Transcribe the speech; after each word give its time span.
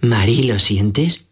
Mari, 0.00 0.44
¿lo 0.44 0.58
sientes? 0.58 1.29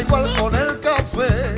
Igual 0.00 0.34
con 0.38 0.54
el 0.54 0.80
café. 0.80 1.54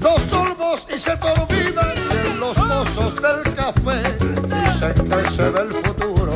Dos 0.00 0.22
sorbos 0.22 0.86
y 0.94 0.98
se 0.98 1.14
te 1.16 1.26
olvidan 1.26 1.94
de 1.94 2.34
los 2.38 2.56
mozos 2.56 3.14
del 3.16 3.54
café. 3.54 4.00
Dicen 4.64 5.08
que 5.08 5.30
se 5.30 5.50
ve 5.50 5.60
el 5.60 5.72
futuro. 5.74 6.32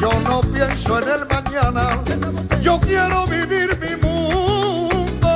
Yo 0.00 0.10
no 0.28 0.40
pienso 0.40 0.98
en 1.00 1.08
el 1.08 1.26
mañana. 1.26 2.02
Yo 2.60 2.80
quiero 2.80 3.24
vivir 3.26 3.78
mi 3.78 3.94
mundo. 4.04 5.28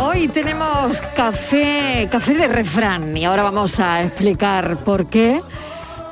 Hoy 0.00 0.26
tenemos 0.28 1.00
café, 1.14 2.08
café 2.10 2.34
de 2.34 2.48
refrán 2.48 3.16
y 3.16 3.24
ahora 3.24 3.44
vamos 3.44 3.78
a 3.78 4.02
explicar 4.02 4.78
por 4.78 5.08
qué. 5.08 5.42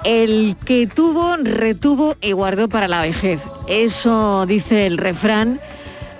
El 0.05 0.57
que 0.65 0.87
tuvo, 0.87 1.37
retuvo 1.39 2.15
y 2.21 2.33
guardó 2.33 2.69
para 2.69 2.87
la 2.87 3.01
vejez. 3.01 3.41
Eso 3.67 4.45
dice 4.47 4.87
el 4.87 4.99
refrán 4.99 5.59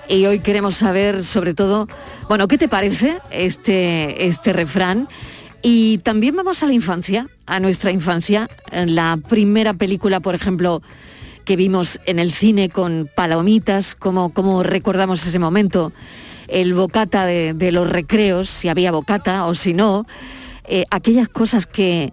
y 0.09 0.25
hoy 0.25 0.39
queremos 0.39 0.75
saber 0.75 1.23
sobre 1.23 1.53
todo, 1.53 1.87
bueno, 2.27 2.47
¿qué 2.47 2.57
te 2.57 2.67
parece 2.67 3.19
este, 3.29 4.25
este 4.25 4.51
refrán? 4.51 5.07
Y 5.61 5.99
también 5.99 6.35
vamos 6.35 6.63
a 6.63 6.65
la 6.65 6.73
infancia, 6.73 7.27
a 7.45 7.59
nuestra 7.59 7.91
infancia. 7.91 8.49
La 8.71 9.19
primera 9.29 9.75
película, 9.75 10.19
por 10.21 10.33
ejemplo, 10.33 10.81
que 11.43 11.55
vimos 11.55 11.99
en 12.07 12.17
el 12.17 12.31
cine 12.31 12.69
con 12.69 13.07
palomitas, 13.15 13.93
cómo 13.93 14.63
recordamos 14.63 15.25
ese 15.25 15.37
momento, 15.37 15.93
el 16.47 16.73
bocata 16.73 17.25
de, 17.25 17.53
de 17.53 17.71
los 17.71 17.87
recreos, 17.87 18.49
si 18.49 18.69
había 18.69 18.91
bocata 18.91 19.45
o 19.45 19.53
si 19.53 19.73
no, 19.73 20.07
eh, 20.67 20.85
aquellas 20.89 21.29
cosas 21.29 21.67
que, 21.67 22.11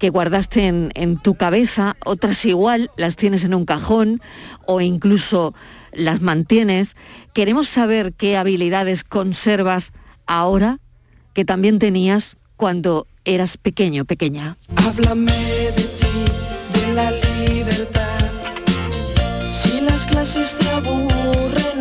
que 0.00 0.08
guardaste 0.08 0.66
en, 0.66 1.18
tu 1.18 1.34
cabeza, 1.34 1.96
otras 2.04 2.44
igual 2.46 2.90
las 2.96 3.16
tienes 3.16 3.44
en 3.44 3.54
un 3.54 3.66
cajón 3.66 4.20
o 4.66 4.80
incluso 4.80 5.54
las 5.92 6.22
mantienes. 6.22 6.96
Queremos 7.34 7.68
saber 7.68 8.14
qué 8.14 8.38
habilidades 8.38 9.04
conservas 9.04 9.92
ahora 10.26 10.80
que 11.34 11.44
también 11.44 11.78
tenías 11.78 12.38
cuando 12.56 13.06
eras 13.24 13.58
pequeño, 13.58 14.06
pequeña. 14.06 14.56
Háblame 14.76 15.32
de 15.32 15.82
ti, 15.82 16.80
de 16.80 16.94
la 16.94 17.10
libertad. 17.10 18.30
Si 19.52 19.82
las 19.82 20.06
clases 20.06 20.56
te 20.58 20.68
aburren, 20.70 21.78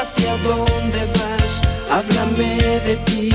¿hacia 0.00 0.36
dónde 0.36 1.04
vas? 1.14 1.62
Háblame 1.90 2.58
de 2.86 2.96
ti, 3.04 3.30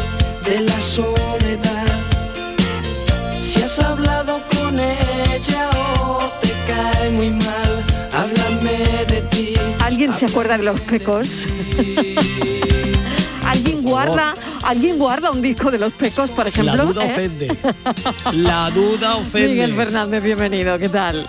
se 10.22 10.28
acuerda 10.28 10.56
de 10.56 10.64
los 10.64 10.80
pecos? 10.82 11.48
¿Alguien 13.48 13.82
guarda 13.82 14.36
¿Alguien 14.64 15.00
guarda 15.00 15.32
un 15.32 15.42
disco 15.42 15.72
de 15.72 15.80
los 15.80 15.94
pecos, 15.94 16.30
por 16.30 16.48
ejemplo? 16.48 16.76
La 16.76 16.84
duda 16.84 17.04
¿Eh? 17.04 17.12
ofende. 17.12 17.58
La 18.34 18.70
duda 18.70 19.16
ofende. 19.16 19.50
Miguel 19.50 19.74
Fernández, 19.74 20.22
bienvenido, 20.22 20.78
¿qué 20.78 20.90
tal? 20.90 21.28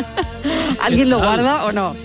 ¿Alguien 0.80 1.10
lo 1.10 1.18
tal? 1.18 1.26
guarda 1.26 1.64
o 1.64 1.72
no? 1.72 1.96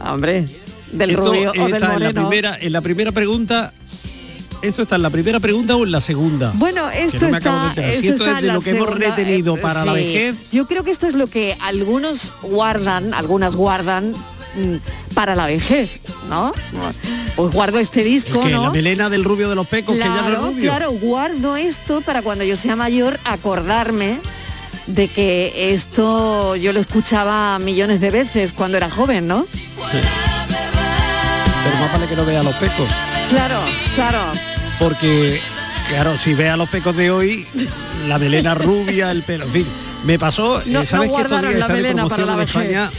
Hombre, 0.00 0.60
del 0.90 1.10
Esto 1.10 1.22
rubio 1.22 1.50
o 1.50 1.52
del 1.52 1.74
está 1.74 1.94
en 1.94 2.02
la 2.02 2.12
primera, 2.12 2.58
en 2.60 2.72
la 2.72 2.80
primera 2.80 3.12
pregunta. 3.12 3.72
¿Esto 4.60 4.82
está 4.82 4.96
en 4.96 5.02
la 5.02 5.10
primera 5.10 5.38
pregunta 5.38 5.76
o 5.76 5.84
en 5.84 5.92
la 5.92 6.00
segunda? 6.00 6.50
Bueno, 6.54 6.90
esto 6.90 7.28
no 7.28 7.36
está, 7.36 7.68
enterar. 7.68 7.90
Si 7.92 8.08
esto 8.08 8.24
esto 8.24 8.24
está 8.26 8.38
es 8.40 8.46
de 8.46 8.52
lo 8.52 8.60
que 8.60 8.70
hemos 8.70 8.88
segunda, 8.88 9.16
retenido 9.16 9.56
eh, 9.56 9.60
para 9.60 9.84
la 9.84 9.92
vejez. 9.92 10.50
Yo 10.50 10.66
creo 10.66 10.82
que 10.82 10.90
esto 10.90 11.06
es 11.06 11.14
lo 11.14 11.28
que 11.28 11.56
algunos 11.60 12.32
guardan, 12.42 13.14
algunas 13.14 13.54
guardan 13.54 14.14
para 15.14 15.34
la 15.34 15.46
vejez, 15.46 16.00
¿no? 16.28 16.52
Pues 17.36 17.52
guardo 17.54 17.78
este 17.78 18.04
disco. 18.04 18.44
¿no? 18.48 18.64
La 18.64 18.70
melena 18.70 19.08
del 19.08 19.24
rubio 19.24 19.48
de 19.48 19.54
los 19.54 19.66
pecos, 19.66 19.94
que 19.94 20.00
ya 20.00 20.06
no 20.08 20.14
es 20.20 20.26
Claro, 20.26 20.46
rubio. 20.48 20.62
claro, 20.70 20.90
guardo 20.92 21.56
esto 21.56 22.00
para 22.02 22.22
cuando 22.22 22.44
yo 22.44 22.56
sea 22.56 22.76
mayor 22.76 23.18
acordarme 23.24 24.20
de 24.86 25.08
que 25.08 25.72
esto 25.72 26.56
yo 26.56 26.72
lo 26.72 26.80
escuchaba 26.80 27.58
millones 27.60 28.00
de 28.00 28.10
veces 28.10 28.52
cuando 28.52 28.76
era 28.76 28.90
joven, 28.90 29.26
¿no? 29.26 29.46
Pero 31.64 31.76
más 31.78 31.92
vale 31.92 32.06
que 32.08 32.16
no 32.16 32.24
vea 32.24 32.42
los 32.42 32.54
pecos. 32.56 32.88
Claro, 33.30 33.60
claro. 33.94 34.18
Porque, 34.78 35.40
claro, 35.88 36.16
si 36.18 36.34
ve 36.34 36.48
a 36.50 36.56
los 36.56 36.68
pecos 36.68 36.96
de 36.96 37.10
hoy, 37.10 37.46
la 38.08 38.18
melena 38.18 38.54
rubia, 38.54 39.10
el 39.10 39.22
pelo, 39.22 39.44
en 39.44 39.52
fin. 39.52 39.66
Me 40.04 40.18
pasó, 40.18 40.60
eh, 40.60 40.64
No- 40.66 40.80
no 40.80 40.86
¿sabes 40.86 41.10
que 41.12 41.22
estos 41.22 41.40
días 41.40 41.54
la 41.56 41.68
melena 41.68 42.08
para 42.08 42.24
la 42.26 42.32
en 42.32 42.38
vejez. 42.38 42.56
España? 42.56 42.90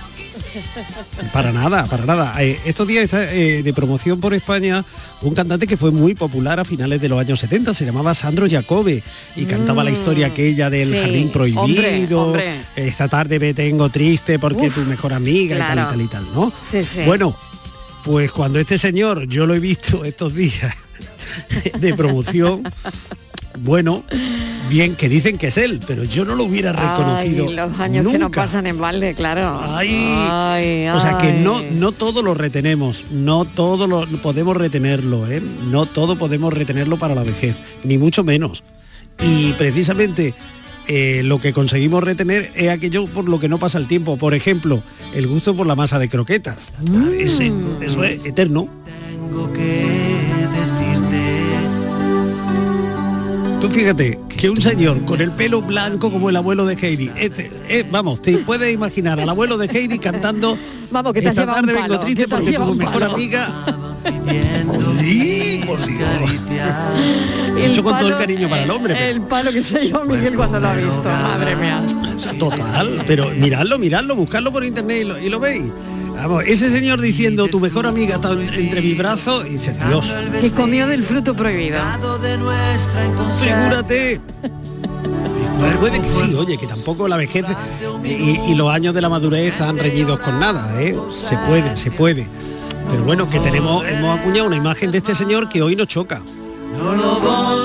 Para 1.31 1.51
nada, 1.51 1.85
para 1.85 2.05
nada. 2.05 2.33
Eh, 2.43 2.59
estos 2.65 2.87
días 2.87 3.03
está 3.05 3.31
eh, 3.33 3.63
de 3.63 3.73
promoción 3.73 4.19
por 4.19 4.33
España 4.33 4.83
un 5.21 5.33
cantante 5.33 5.67
que 5.67 5.77
fue 5.77 5.91
muy 5.91 6.15
popular 6.15 6.59
a 6.59 6.65
finales 6.65 6.99
de 6.99 7.07
los 7.09 7.19
años 7.19 7.39
70, 7.39 7.73
se 7.73 7.85
llamaba 7.85 8.13
Sandro 8.13 8.45
Jacobe 8.49 9.01
y 9.35 9.45
cantaba 9.45 9.83
la 9.83 9.91
historia 9.91 10.27
aquella 10.27 10.69
del 10.69 10.89
Mm, 10.89 10.91
sí, 10.93 10.97
jardín 10.99 11.29
prohibido, 11.29 11.63
hombre, 11.63 12.03
hombre. 12.11 12.61
esta 12.75 13.07
tarde 13.07 13.39
me 13.39 13.53
tengo 13.53 13.89
triste 13.89 14.37
porque 14.39 14.67
Uf, 14.67 14.75
tu 14.75 14.81
mejor 14.81 15.13
amiga 15.13 15.55
claro. 15.55 15.81
y 15.81 15.85
tal 15.85 16.01
y 16.01 16.07
tal 16.07 16.23
y 16.23 16.25
tal, 16.27 16.33
¿no? 16.35 16.53
Sí, 16.61 16.83
sí. 16.83 17.01
Bueno, 17.05 17.37
pues 18.03 18.31
cuando 18.31 18.59
este 18.59 18.77
señor, 18.77 19.27
yo 19.27 19.45
lo 19.45 19.53
he 19.55 19.59
visto 19.59 20.03
estos 20.03 20.33
días 20.35 20.73
de 21.79 21.93
promoción, 21.93 22.63
bueno, 23.59 24.03
bien 24.69 24.95
que 24.95 25.09
dicen 25.09 25.37
que 25.37 25.47
es 25.47 25.57
él, 25.57 25.79
pero 25.87 26.03
yo 26.03 26.25
no 26.25 26.35
lo 26.35 26.43
hubiera 26.45 26.71
reconocido. 26.73 27.47
Ay, 27.47 27.55
los 27.55 27.79
años 27.79 28.07
que 28.11 28.17
no 28.19 28.31
pasan 28.31 28.67
en 28.67 28.79
balde, 28.79 29.13
claro. 29.13 29.59
Ay, 29.63 29.89
Ay, 30.29 30.87
O 30.89 30.99
sea 30.99 31.17
que 31.19 31.33
no, 31.33 31.61
no 31.73 31.91
todo 31.91 32.23
lo 32.23 32.33
retenemos, 32.33 33.05
no 33.11 33.45
todo 33.45 33.87
lo 33.87 34.05
podemos 34.21 34.57
retenerlo, 34.57 35.27
¿eh? 35.29 35.41
no 35.69 35.85
todo 35.85 36.15
podemos 36.15 36.53
retenerlo 36.53 36.97
para 36.97 37.15
la 37.15 37.23
vejez, 37.23 37.57
ni 37.83 37.97
mucho 37.97 38.23
menos. 38.23 38.63
Y 39.23 39.51
precisamente 39.53 40.33
eh, 40.87 41.21
lo 41.23 41.39
que 41.39 41.53
conseguimos 41.53 42.03
retener 42.03 42.51
es 42.55 42.69
aquello 42.69 43.05
por 43.05 43.29
lo 43.29 43.39
que 43.39 43.47
no 43.47 43.57
pasa 43.59 43.77
el 43.77 43.87
tiempo. 43.87 44.17
Por 44.17 44.33
ejemplo, 44.33 44.81
el 45.15 45.27
gusto 45.27 45.55
por 45.55 45.67
la 45.67 45.75
masa 45.75 45.99
de 45.99 46.09
croquetas. 46.09 46.73
Ese- 47.19 47.51
Mm. 47.51 47.83
eso 47.83 48.03
es 48.03 48.25
eterno. 48.25 48.67
Tú 53.63 53.69
fíjate 53.71 54.19
que 54.27 54.49
un 54.49 54.61
señor 54.61 55.01
con 55.05 55.21
el 55.21 55.31
pelo 55.31 55.61
blanco 55.61 56.11
como 56.11 56.29
el 56.29 56.35
abuelo 56.35 56.65
de 56.65 56.73
Heidi, 56.75 57.09
este, 57.15 57.49
eh, 57.69 57.85
vamos, 57.89 58.21
te 58.21 58.39
puedes 58.39 58.73
imaginar 58.73 59.21
al 59.21 59.29
abuelo 59.29 59.57
de 59.57 59.67
Heidi 59.67 59.99
cantando 59.99 60.57
Vamos, 60.91 61.13
que 61.13 61.21
te 61.21 61.29
esta 61.29 61.45
tarde 61.45 61.71
vengo 61.71 61.97
triste 61.99 62.27
porque 62.27 62.51
tu 62.51 62.75
mejor 62.75 62.99
palo". 62.99 63.13
amiga. 63.15 63.47
El 67.55 67.71
Hecho 67.71 67.83
con 67.83 67.93
todo 67.97 68.07
el 68.07 68.13
palo- 68.13 68.17
cariño 68.17 68.49
para 68.49 68.63
el 68.63 68.71
hombre. 68.71 68.95
pero- 68.97 69.11
El 69.11 69.21
palo 69.21 69.51
que 69.53 69.61
se 69.61 69.79
llevó 69.79 70.03
Miguel 70.03 70.35
cuando 70.35 70.59
lo 70.59 70.67
ha 70.67 70.73
visto, 70.75 71.03
madre 71.03 71.55
mía. 71.55 71.81
Total, 72.37 73.01
pero 73.07 73.29
miradlo, 73.29 73.79
miradlo, 73.79 74.15
buscarlo 74.17 74.51
por 74.51 74.65
internet 74.65 75.03
y 75.03 75.05
lo, 75.05 75.19
y 75.19 75.29
lo 75.29 75.39
veis. 75.39 75.63
Vamos, 76.15 76.43
ese 76.47 76.71
señor 76.71 77.01
diciendo 77.01 77.47
tu 77.47 77.59
mejor 77.59 77.85
amiga 77.85 78.15
está 78.15 78.31
en- 78.31 78.41
entre 78.53 78.81
mis 78.81 78.97
brazos 78.97 79.45
y 79.45 79.49
dice, 79.57 79.75
Dios, 79.87 80.13
Que 80.41 80.51
comió 80.51 80.87
del 80.87 81.03
fruto 81.03 81.35
prohibido. 81.35 81.79
figúrate. 83.41 84.19
Pues 85.59 85.77
puede 85.77 86.01
que 86.01 86.13
sí, 86.13 86.33
oye, 86.35 86.57
que 86.57 86.67
tampoco 86.67 87.07
la 87.07 87.17
vejez 87.17 87.45
y, 88.03 88.51
y 88.51 88.55
los 88.55 88.69
años 88.69 88.93
de 88.93 89.01
la 89.01 89.09
madurez 89.09 89.53
están 89.53 89.77
reñidos 89.77 90.19
con 90.19 90.39
nada, 90.39 90.81
¿eh? 90.81 90.95
Se 91.11 91.37
puede, 91.37 91.77
se 91.77 91.91
puede. 91.91 92.27
Pero 92.89 93.03
bueno, 93.03 93.29
que 93.29 93.39
tenemos, 93.39 93.85
hemos 93.87 94.19
acuñado 94.19 94.47
una 94.47 94.57
imagen 94.57 94.91
de 94.91 94.97
este 94.99 95.15
señor 95.15 95.47
que 95.49 95.61
hoy 95.61 95.75
nos 95.75 95.87
choca. 95.87 96.21
No 96.77 96.93
lo 96.95 97.19
volveré 97.19 97.62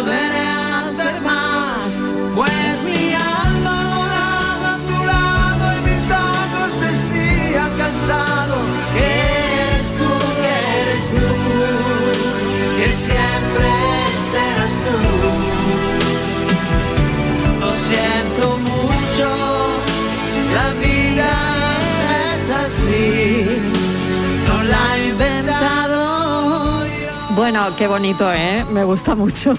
Bueno, 27.50 27.74
qué 27.78 27.86
bonito, 27.86 28.30
¿eh? 28.30 28.62
Me 28.72 28.84
gusta 28.84 29.14
mucho. 29.14 29.56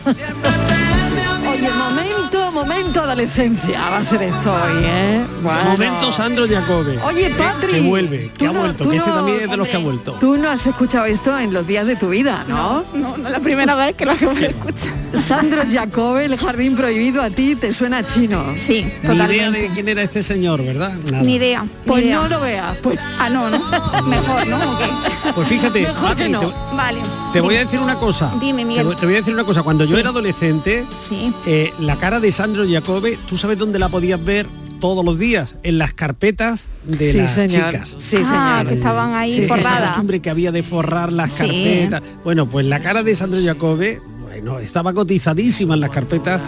Momento, 2.66 3.02
adolescencia 3.02 3.80
va 3.90 3.98
a 3.98 4.04
ser 4.04 4.24
esto 4.24 4.52
hoy, 4.54 4.84
¿eh? 4.84 5.26
Bueno. 5.42 5.72
Momento 5.72 6.12
Sandro 6.12 6.48
Jacobe. 6.48 7.00
Oye, 7.04 7.30
Patri, 7.38 7.72
Que, 7.74 7.82
vuelve, 7.82 8.32
que 8.38 8.48
ha 8.48 8.52
no- 8.52 8.60
vuelto, 8.60 8.84
tú 8.84 8.90
que 8.92 8.98
este 8.98 9.10
no- 9.10 9.16
también 9.16 9.42
es 9.44 9.50
de 9.52 9.58
los 9.58 9.68
que 9.68 9.76
ha 9.78 9.80
vuelto. 9.80 10.12
Tú 10.20 10.38
no 10.38 10.50
has 10.50 10.66
escuchado 10.68 11.06
esto 11.06 11.38
en 11.38 11.54
los 11.54 11.66
días 11.66 11.86
de 11.86 11.96
tu 11.96 12.10
vida, 12.10 12.44
¿no? 12.48 12.84
No, 12.94 13.18
no 13.18 13.28
es 13.28 13.32
la 13.32 13.40
primera 13.40 13.76
vez 13.76 13.96
que 13.96 14.06
lo 14.06 14.12
escucho. 14.14 14.88
Sandro 15.14 15.62
Jacobe, 15.72 16.26
el 16.26 16.38
jardín 16.38 16.76
prohibido 16.76 17.22
a 17.22 17.30
ti 17.30 17.56
te 17.56 17.72
suena 17.74 18.06
chino. 18.06 18.44
Sí, 18.58 18.86
Ni 19.04 19.16
idea 19.16 19.52
de 19.52 19.68
quién 19.74 19.88
era 19.88 20.02
este 20.02 20.22
señor, 20.24 20.64
¿verdad? 20.64 20.94
Nada. 21.12 21.24
Ni 21.24 21.36
idea. 21.36 21.64
ni 21.64 21.70
Pues 21.86 22.04
idea. 22.04 22.16
no 22.22 22.28
lo 22.28 22.40
veas, 22.42 22.78
pues. 22.82 23.00
Ah, 23.20 23.30
no, 23.30 23.50
no. 23.50 23.60
Mejor, 24.08 24.48
¿no? 24.48 24.58
Pues 25.36 25.48
fíjate, 25.48 25.82
Mejor 25.82 25.96
que 25.96 26.06
Patri, 26.08 26.30
no. 26.30 26.40
te- 26.42 26.76
Vale. 26.76 27.00
Te 27.34 27.42
voy 27.42 27.56
a 27.58 27.60
decir 27.60 27.80
una 27.80 27.96
cosa. 27.96 28.32
Dime, 28.40 28.66
Miguel. 28.66 28.96
te 29.00 29.06
voy 29.06 29.16
a 29.16 29.18
decir 29.20 29.34
una 29.34 29.44
cosa. 29.44 29.62
Cuando 29.64 29.86
yo 29.86 29.98
era 29.98 30.10
adolescente, 30.10 30.84
Sí. 31.02 31.32
eh, 31.46 31.74
la 31.80 31.96
cara 31.96 32.20
de 32.20 32.32
Sandro 32.32 32.49
Jacobe, 32.56 33.18
¿tú 33.28 33.38
sabes 33.38 33.58
dónde 33.58 33.80
la 33.80 33.90
podías 33.90 34.24
ver 34.24 34.46
todos 34.80 35.04
los 35.06 35.18
días? 35.20 35.56
En 35.64 35.78
las 35.78 35.94
carpetas 35.94 36.68
de 36.86 37.12
Sí, 37.12 37.18
las 37.18 37.34
señor. 37.34 37.72
chicas. 37.72 37.96
Sí, 37.98 38.18
Ah, 38.26 38.58
señor. 38.60 38.68
que 38.70 38.74
estaban 38.76 39.14
ahí 39.14 39.36
Sí, 39.36 39.42
esa 39.44 39.56
forradas. 39.56 39.90
costumbre 39.90 40.20
que 40.22 40.30
había 40.30 40.52
de 40.52 40.64
forrar 40.64 41.12
las 41.12 41.34
Sí. 41.34 41.38
carpetas. 41.40 42.02
Bueno, 42.24 42.46
pues 42.48 42.66
la 42.66 42.80
cara 42.80 43.04
de 43.04 43.16
Sandro 43.16 43.40
Jacobe, 43.44 44.02
bueno, 44.24 44.60
estaba 44.60 44.94
cotizadísima 44.94 45.74
en 45.76 45.80
las 45.82 45.90
carpetas 45.90 46.42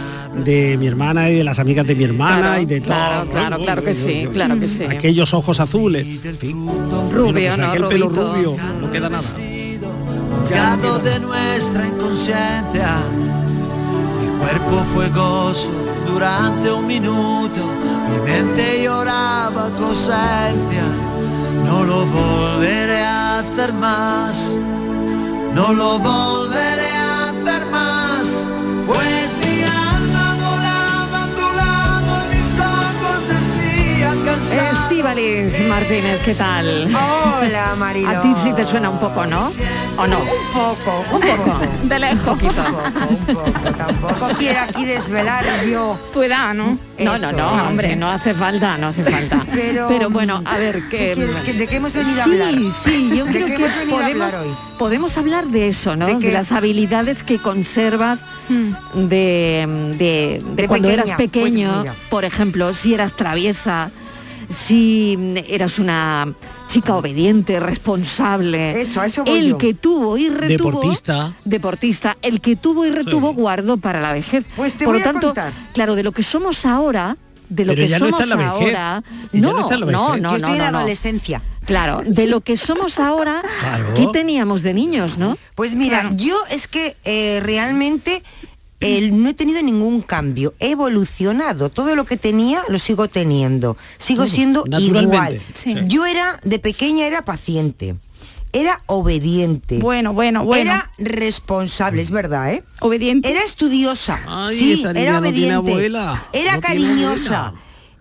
de 0.46 0.78
mi 0.78 0.88
hermana 0.88 1.30
y 1.30 1.36
de 1.36 1.44
las 1.44 1.60
amigas 1.60 1.86
de 1.88 1.96
mi 1.96 2.04
hermana 2.06 2.40
Claro, 2.42 2.62
y 2.62 2.66
de 2.66 2.82
claro, 2.82 3.24
todo. 3.24 3.32
claro, 3.32 3.58
claro 3.60 3.84
que 3.84 3.94
sí, 3.94 4.28
claro 4.32 4.60
que 4.60 4.68
sí. 4.68 4.84
Aquellos 4.86 5.34
ojos 5.34 5.60
azules. 5.60 6.08
en 6.26 6.38
fin. 6.38 6.56
Rubio, 6.68 7.32
Bueno, 7.32 7.32
pues 7.34 7.58
¿no? 7.58 7.68
aquel 7.68 7.86
pelo 7.88 8.10
rubio, 8.10 8.56
no 8.80 8.92
queda 8.92 9.10
nada. 9.10 9.24
Gado 10.50 11.00
de 11.00 11.20
nuestra 11.20 11.88
inconsciencia. 11.88 12.98
Mi 14.22 14.28
cuerpo 14.40 14.84
fue 14.94 15.08
gozo 15.10 15.70
durante 16.06 16.72
un 16.72 16.86
minuto. 16.86 17.62
Mi 18.10 18.20
mente 18.32 18.84
lloraba 18.84 19.70
tu 19.78 19.86
ausencia. 19.86 20.86
No 21.66 21.84
lo 21.84 22.06
volveré 22.06 23.04
a 23.04 23.40
hacer 23.40 23.74
más. 23.74 24.58
No 25.54 25.74
lo 25.74 26.00
volveré 26.00 26.41
Estíbaliz 35.16 35.68
Martínez, 35.68 36.22
¿qué 36.24 36.34
tal? 36.34 36.88
Hola, 36.88 37.76
Mariló. 37.78 38.08
A 38.10 38.22
ti 38.22 38.34
sí 38.42 38.54
te 38.54 38.66
suena 38.66 38.90
un 38.90 38.98
poco, 38.98 39.26
¿no? 39.26 39.52
¿O 39.98 40.08
no? 40.08 40.20
Un 40.20 40.54
poco, 40.54 41.04
Un 41.12 41.20
poco. 41.20 41.60
De 41.84 42.00
lejos. 42.00 42.28
Un 42.28 42.38
poquito. 42.40 42.62
un 43.10 43.36
poco. 43.36 43.52
Tampoco 43.78 44.28
quiero 44.40 44.62
aquí 44.62 44.86
desvelar 44.86 45.44
yo. 45.70 46.00
Tu 46.14 46.24
edad, 46.24 46.54
¿no? 46.54 46.78
No, 46.98 47.16
Eso, 47.16 47.32
no, 47.34 47.38
no, 47.58 47.68
hombre, 47.68 47.90
sí. 47.92 47.96
no 47.98 48.08
hace 48.10 48.34
falta, 48.34 48.78
no 48.78 48.88
hace 48.88 49.04
falta. 49.04 49.46
Pero, 49.90 50.10
bueno, 50.10 50.42
a 50.46 50.58
ver, 50.58 50.88
que... 50.88 51.14
¿qué- 51.16 51.28
qué- 51.46 51.54
¿De 51.58 51.68
qué 51.68 51.76
hemos 51.76 51.92
venido 51.94 52.22
a 52.22 52.24
sí, 52.24 52.32
hablar? 52.32 52.54
sí, 52.74 53.10
yo 53.14 53.26
¿De 53.26 53.32
creo 53.34 53.48
que 53.48 53.66
a 53.66 53.86
podemos, 53.90 54.34
hablar 54.34 54.36
hoy? 54.48 54.54
podemos 54.80 55.18
hablar 55.18 55.46
de 55.48 55.68
eso, 55.68 55.98
¿no? 55.98 56.20
¿De 56.20 56.32
las 56.32 56.54
habilidades 56.54 57.24
que 57.24 57.38
conservas 57.38 58.24
Hmm. 58.48 58.72
de, 59.10 59.66
de, 59.98 60.42
de 60.42 60.56
De 60.56 60.68
cuando 60.70 60.88
pequeña, 60.88 61.04
eras 61.04 61.16
pues 61.18 61.30
pequeño, 61.30 61.84
por 62.10 62.24
ejemplo, 62.24 62.74
si 62.74 62.94
eras 62.94 63.14
traviesa, 63.14 63.92
si 64.52 65.18
eras 65.48 65.80
una 65.80 66.34
chica 66.68 66.96
obediente, 66.96 67.60
responsable. 67.60 68.82
Eso, 68.82 69.04
eso 69.04 69.24
voy 69.24 69.38
El 69.40 69.50
yo. 69.50 69.58
que 69.58 69.74
tuvo 69.74 70.18
y 70.18 70.30
retuvo. 70.30 70.72
Deportista. 70.72 71.34
Deportista. 71.46 72.18
El 72.22 72.42
que 72.42 72.56
tuvo 72.56 72.86
y 72.86 72.92
retuvo 72.92 73.34
guardó 73.34 73.78
para 73.78 74.00
la 74.02 74.14
vejez. 74.14 74.46
Pues 74.56 74.76
te 74.76 74.86
Por 74.86 74.96
voy 74.96 75.04
lo 75.04 75.10
a 75.10 75.12
tanto, 75.12 75.28
contar. 75.28 75.54
claro, 75.74 75.96
de 75.96 76.04
lo 76.04 76.12
que 76.12 76.24
somos 76.24 76.66
ahora, 76.66 77.18
de 77.50 77.66
lo 77.66 77.74
Pero 77.74 77.84
que 77.86 77.90
ya 77.90 78.00
no 78.00 78.06
somos 78.06 78.22
está 78.22 78.34
en 78.34 78.40
la 78.40 78.54
vejez. 78.54 78.76
ahora. 78.76 79.04
No, 79.34 79.52
no 79.54 79.60
está 79.62 79.74
en 79.76 79.80
la 79.82 79.86
no, 79.88 80.18
no, 80.18 80.30
Yo 80.32 80.36
estoy 80.38 80.50
no, 80.58 80.66
en 80.66 80.72
la 80.72 80.80
adolescencia. 80.80 81.42
Claro, 81.66 82.02
de 82.06 82.28
lo 82.28 82.42
que 82.42 82.58
somos 82.58 83.00
ahora, 83.00 83.44
Claro. 83.60 83.94
¿qué 83.94 84.08
teníamos 84.12 84.64
de 84.64 84.74
niños, 84.74 85.18
no? 85.20 85.38
Pues 85.56 85.76
mira, 85.76 86.12
yo 86.16 86.36
es 86.50 86.68
que 86.68 86.98
eh, 87.06 87.40
realmente 87.44 88.24
eh, 88.82 89.10
no 89.12 89.30
he 89.30 89.34
tenido 89.34 89.62
ningún 89.62 90.02
cambio. 90.02 90.54
He 90.60 90.72
evolucionado. 90.72 91.70
Todo 91.70 91.96
lo 91.96 92.06
que 92.06 92.18
tenía 92.18 92.64
lo 92.68 92.80
sigo 92.80 93.08
teniendo. 93.08 93.78
Sigo 93.98 94.28
siendo 94.28 94.66
igual. 94.80 95.42
Sí. 95.54 95.76
Yo 95.88 96.06
era, 96.06 96.40
de 96.44 96.60
pequeña 96.60 97.06
era 97.06 97.24
paciente. 97.24 97.96
Era 98.54 98.82
obediente. 98.88 99.78
Bueno, 99.80 100.14
bueno, 100.14 100.44
bueno. 100.44 100.62
Era 100.72 100.92
responsable, 100.98 102.02
es 102.02 102.12
verdad, 102.12 102.54
¿eh? 102.54 102.64
Obediente. 102.82 103.30
Era 103.30 103.44
estudiosa. 103.44 104.20
Ay, 104.28 104.60
sí, 104.60 104.84
era 104.94 105.14
no 105.14 105.20
obediente. 105.20 105.54
abuela. 105.54 106.26
Era 106.34 106.56
No 106.56 106.62
cariñosa. 106.62 107.54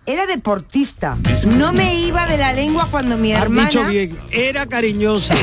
Era 0.05 0.25
deportista. 0.25 1.17
No 1.45 1.71
me 1.73 1.95
iba 1.99 2.25
de 2.25 2.37
la 2.37 2.53
lengua 2.53 2.87
cuando 2.89 3.17
mi 3.17 3.33
Has 3.33 3.43
hermana. 3.43 3.69
dicho 3.69 3.83
bien, 3.85 4.19
era 4.31 4.65
cariñosa, 4.65 5.35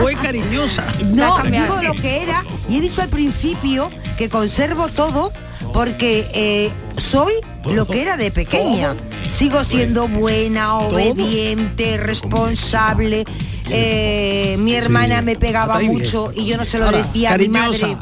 fue 0.00 0.14
cariñosa. 0.14 0.84
No, 1.06 1.42
digo 1.42 1.82
lo 1.82 1.94
que 1.94 2.22
era 2.22 2.44
y 2.68 2.78
he 2.78 2.80
dicho 2.80 3.02
al 3.02 3.08
principio 3.08 3.90
que 4.16 4.28
conservo 4.28 4.88
todo 4.88 5.32
porque 5.72 6.26
eh, 6.32 6.70
soy 6.96 7.32
lo 7.66 7.86
que 7.88 8.02
era 8.02 8.16
de 8.16 8.30
pequeña. 8.30 8.94
Sigo 9.30 9.62
siendo 9.64 10.06
buena, 10.08 10.76
obediente, 10.78 11.96
responsable. 11.96 13.24
eh, 13.68 14.56
mi 14.60 14.74
hermana 14.74 15.22
me 15.22 15.34
pegaba 15.36 15.80
mucho 15.80 16.30
y 16.34 16.46
yo 16.46 16.56
no 16.56 16.64
se 16.64 16.78
lo 16.78 16.90
decía 16.92 17.34
a 17.34 17.38
mi 17.38 17.48
madre. 17.48 17.96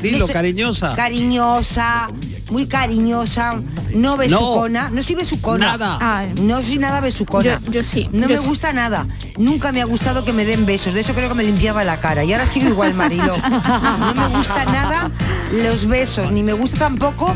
Dilo, 0.00 0.26
cariñosa. 0.26 0.94
Cariñosa, 0.96 2.08
muy 2.52 2.66
cariñosa, 2.66 3.60
no 3.94 4.16
besucona, 4.16 4.90
no, 4.90 5.02
soy 5.02 5.14
besucona. 5.16 5.66
Nada. 5.76 5.98
Ay. 6.00 6.32
No 6.42 6.62
soy 6.62 6.78
nada 6.78 7.00
besucona. 7.00 7.60
Yo- 7.64 7.70
yo 7.70 7.82
sí, 7.82 8.08
No 8.12 8.28
yo 8.28 8.36
me 8.36 8.38
sí. 8.38 8.46
gusta 8.46 8.72
nada. 8.72 9.06
Nunca 9.38 9.72
me 9.72 9.80
ha 9.80 9.84
gustado 9.86 10.24
que 10.24 10.32
me 10.32 10.44
den 10.44 10.66
besos. 10.66 10.94
De 10.94 11.00
eso 11.00 11.14
creo 11.14 11.28
que 11.28 11.34
me 11.34 11.42
limpiaba 11.44 11.82
la 11.84 11.98
cara. 12.00 12.22
Y 12.24 12.32
ahora 12.32 12.46
sigo 12.46 12.68
igual, 12.68 12.94
Marilo. 12.94 13.34
No 13.98 14.14
me 14.14 14.28
gusta 14.36 14.64
nada 14.66 15.10
los 15.52 15.86
besos, 15.86 16.30
ni 16.30 16.42
me 16.42 16.52
gusta 16.52 16.78
tampoco. 16.78 17.34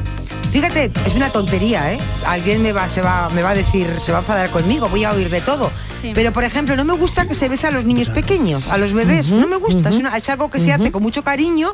Fíjate, 0.53 0.91
es 1.05 1.15
una 1.17 1.31
tontería, 1.31 1.93
¿eh? 1.93 1.99
Alguien 2.25 2.63
me 2.63 2.73
va, 2.73 2.89
se 2.89 3.03
va, 3.03 3.29
me 3.31 3.43
va 3.43 3.51
a 3.51 3.55
decir, 3.55 3.87
se 4.01 4.13
va 4.13 4.19
a 4.19 4.21
enfadar 4.21 4.51
conmigo, 4.51 4.89
voy 4.89 5.05
a 5.05 5.13
oír 5.13 5.29
de 5.29 5.41
todo. 5.41 5.71
Sí. 6.01 6.13
Pero 6.15 6.33
por 6.33 6.45
ejemplo, 6.45 6.77
no 6.77 6.85
me 6.85 6.95
gusta 6.95 7.27
que 7.27 7.35
se 7.35 7.49
bese 7.49 7.67
a 7.67 7.71
los 7.71 7.85
niños 7.85 8.09
pequeños, 8.11 8.67
a 8.69 8.79
los 8.79 8.93
bebés. 8.95 9.33
no 9.33 9.47
me 9.49 9.57
gusta. 9.57 9.89
es, 9.91 9.97
una- 9.97 10.17
es 10.17 10.29
algo 10.31 10.49
que 10.51 10.61
se 10.61 10.73
hace 10.73 10.93
con 10.93 11.03
mucho 11.03 11.23
cariño 11.25 11.73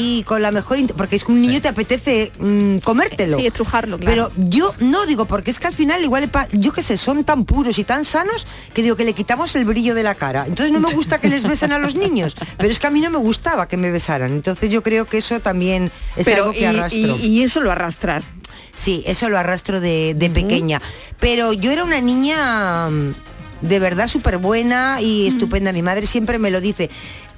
y 0.00 0.22
con 0.22 0.40
la 0.42 0.52
mejor 0.52 0.78
porque 0.96 1.16
es 1.16 1.24
que 1.24 1.32
un 1.32 1.42
niño 1.42 1.60
te 1.60 1.66
apetece 1.66 2.30
mm, 2.38 2.78
comértelo. 2.78 3.36
Sí, 3.36 3.46
estrujarlo, 3.48 3.98
claro. 3.98 4.30
Pero 4.36 4.48
yo 4.48 4.72
no 4.78 5.06
digo, 5.06 5.24
porque 5.24 5.50
es 5.50 5.58
que 5.58 5.66
al 5.66 5.72
final 5.74 6.04
igual, 6.04 6.30
yo 6.52 6.72
qué 6.72 6.82
sé, 6.82 6.96
son 6.96 7.24
tan 7.24 7.44
puros 7.44 7.80
y 7.80 7.84
tan 7.84 8.04
sanos 8.04 8.46
que 8.72 8.82
digo 8.82 8.94
que 8.94 9.04
le 9.04 9.12
quitamos 9.12 9.56
el 9.56 9.64
brillo 9.64 9.96
de 9.96 10.04
la 10.04 10.14
cara. 10.14 10.44
Entonces 10.46 10.70
no 10.72 10.78
me 10.78 10.92
gusta 10.94 11.20
que 11.20 11.28
les 11.28 11.42
besen 11.42 11.72
a 11.72 11.80
los 11.80 11.96
niños, 11.96 12.36
pero 12.58 12.70
es 12.70 12.78
que 12.78 12.86
a 12.86 12.90
mí 12.90 13.00
no 13.00 13.10
me 13.10 13.18
gustaba 13.18 13.66
que 13.66 13.76
me 13.76 13.90
besaran. 13.90 14.30
Entonces 14.30 14.70
yo 14.70 14.84
creo 14.84 15.04
que 15.06 15.18
eso 15.18 15.40
también 15.40 15.90
es 16.14 16.28
algo 16.28 16.52
que 16.52 16.60
y, 16.60 16.64
arrastro. 16.64 17.00
y- 17.00 17.26
y 17.26 17.42
eso 17.42 17.60
lo 17.60 17.72
arrastras. 17.72 18.30
Sí, 18.74 19.02
eso 19.04 19.28
lo 19.28 19.36
arrastro 19.36 19.80
de, 19.80 20.14
de 20.14 20.30
pequeña. 20.30 20.80
Pero 21.18 21.52
yo 21.52 21.72
era 21.72 21.82
una 21.82 22.00
niña 22.00 22.88
mm, 22.88 23.14
de 23.62 23.78
verdad 23.80 24.06
súper 24.06 24.38
buena 24.38 25.00
y 25.00 25.26
estupenda. 25.26 25.72
Mi 25.72 25.82
madre 25.82 26.06
siempre 26.06 26.38
me 26.38 26.52
lo 26.52 26.60
dice. 26.60 26.88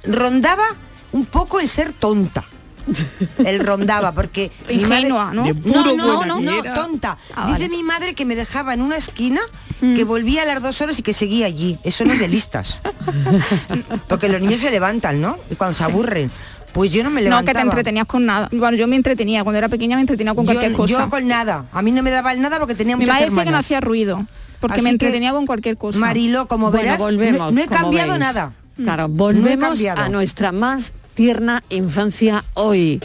Rondaba 0.03 0.63
un 1.11 1.25
poco 1.25 1.59
el 1.59 1.67
ser 1.67 1.93
tonta. 1.93 2.43
Él 3.45 3.59
rondaba 3.59 4.11
porque 4.11 4.51
mi 4.67 4.79
madre- 4.79 4.97
Ingenua, 5.01 5.31
¿no? 5.33 5.45
No, 5.45 5.95
no, 5.95 6.25
no, 6.25 6.41
no, 6.41 6.51
era. 6.51 6.73
tonta. 6.73 7.15
Ah, 7.35 7.45
Dice 7.45 7.67
vale. 7.67 7.69
mi 7.69 7.83
madre 7.83 8.15
que 8.15 8.25
me 8.25 8.35
dejaba 8.35 8.73
en 8.73 8.81
una 8.81 8.95
esquina, 8.97 9.39
que 9.79 10.03
volvía 10.03 10.41
a 10.41 10.45
las 10.45 10.61
dos 10.63 10.81
horas 10.81 10.97
y 10.99 11.03
que 11.03 11.13
seguía 11.13 11.45
allí. 11.45 11.77
Eso 11.83 12.05
no 12.05 12.13
es 12.13 12.19
de 12.19 12.27
listas. 12.27 12.79
Porque 14.07 14.29
los 14.29 14.41
niños 14.41 14.59
se 14.61 14.71
levantan, 14.71 15.21
¿no? 15.21 15.37
Y 15.49 15.55
cuando 15.55 15.73
se 15.75 15.83
aburren. 15.83 16.31
Pues 16.73 16.91
yo 16.93 17.03
no 17.03 17.09
me 17.09 17.21
No, 17.21 17.25
levantaba. 17.29 17.45
que 17.45 17.53
te 17.53 17.61
entretenías 17.69 18.07
con 18.07 18.25
nada. 18.25 18.47
Bueno, 18.51 18.77
yo 18.77 18.87
me 18.87 18.95
entretenía. 18.95 19.43
Cuando 19.43 19.57
era 19.57 19.67
pequeña 19.69 19.95
me 19.97 20.01
entretenía 20.01 20.33
con 20.33 20.45
Yo- 20.45 20.53
cualquier 20.53 20.73
cosa. 20.73 20.93
Yo 21.03 21.09
con 21.09 21.27
nada. 21.27 21.65
A 21.73 21.81
mí 21.81 21.91
no 21.91 22.01
me 22.01 22.11
daba 22.11 22.31
el 22.31 22.41
nada 22.41 22.59
porque 22.59 22.75
tenía 22.75 22.95
Mi 22.95 23.01
muchas 23.01 23.15
madre 23.15 23.29
decía 23.29 23.43
que 23.43 23.51
no 23.51 23.57
hacía 23.57 23.81
ruido. 23.81 24.25
Porque 24.61 24.75
Así 24.75 24.83
me 24.83 24.89
que, 24.89 24.93
entretenía 24.93 25.31
con 25.33 25.45
cualquier 25.45 25.77
cosa. 25.77 25.99
Marilo, 25.99 26.47
como 26.47 26.69
Bueno, 26.71 26.83
verás, 26.83 26.99
no- 26.99 27.05
volvemos. 27.05 27.51
no, 27.53 27.61
he 27.61 27.67
cambiado 27.67 28.09
veis. 28.11 28.19
nada. 28.19 28.53
Claro, 28.77 29.07
No 29.09 29.13
he 29.13 29.17
volvemos 29.17 29.67
cambiado. 29.69 30.01
a 30.01 30.09
nuestra 30.09 30.51
más 30.53 30.93
tierna 31.13 31.63
infancia 31.69 32.43
hoy. 32.53 33.01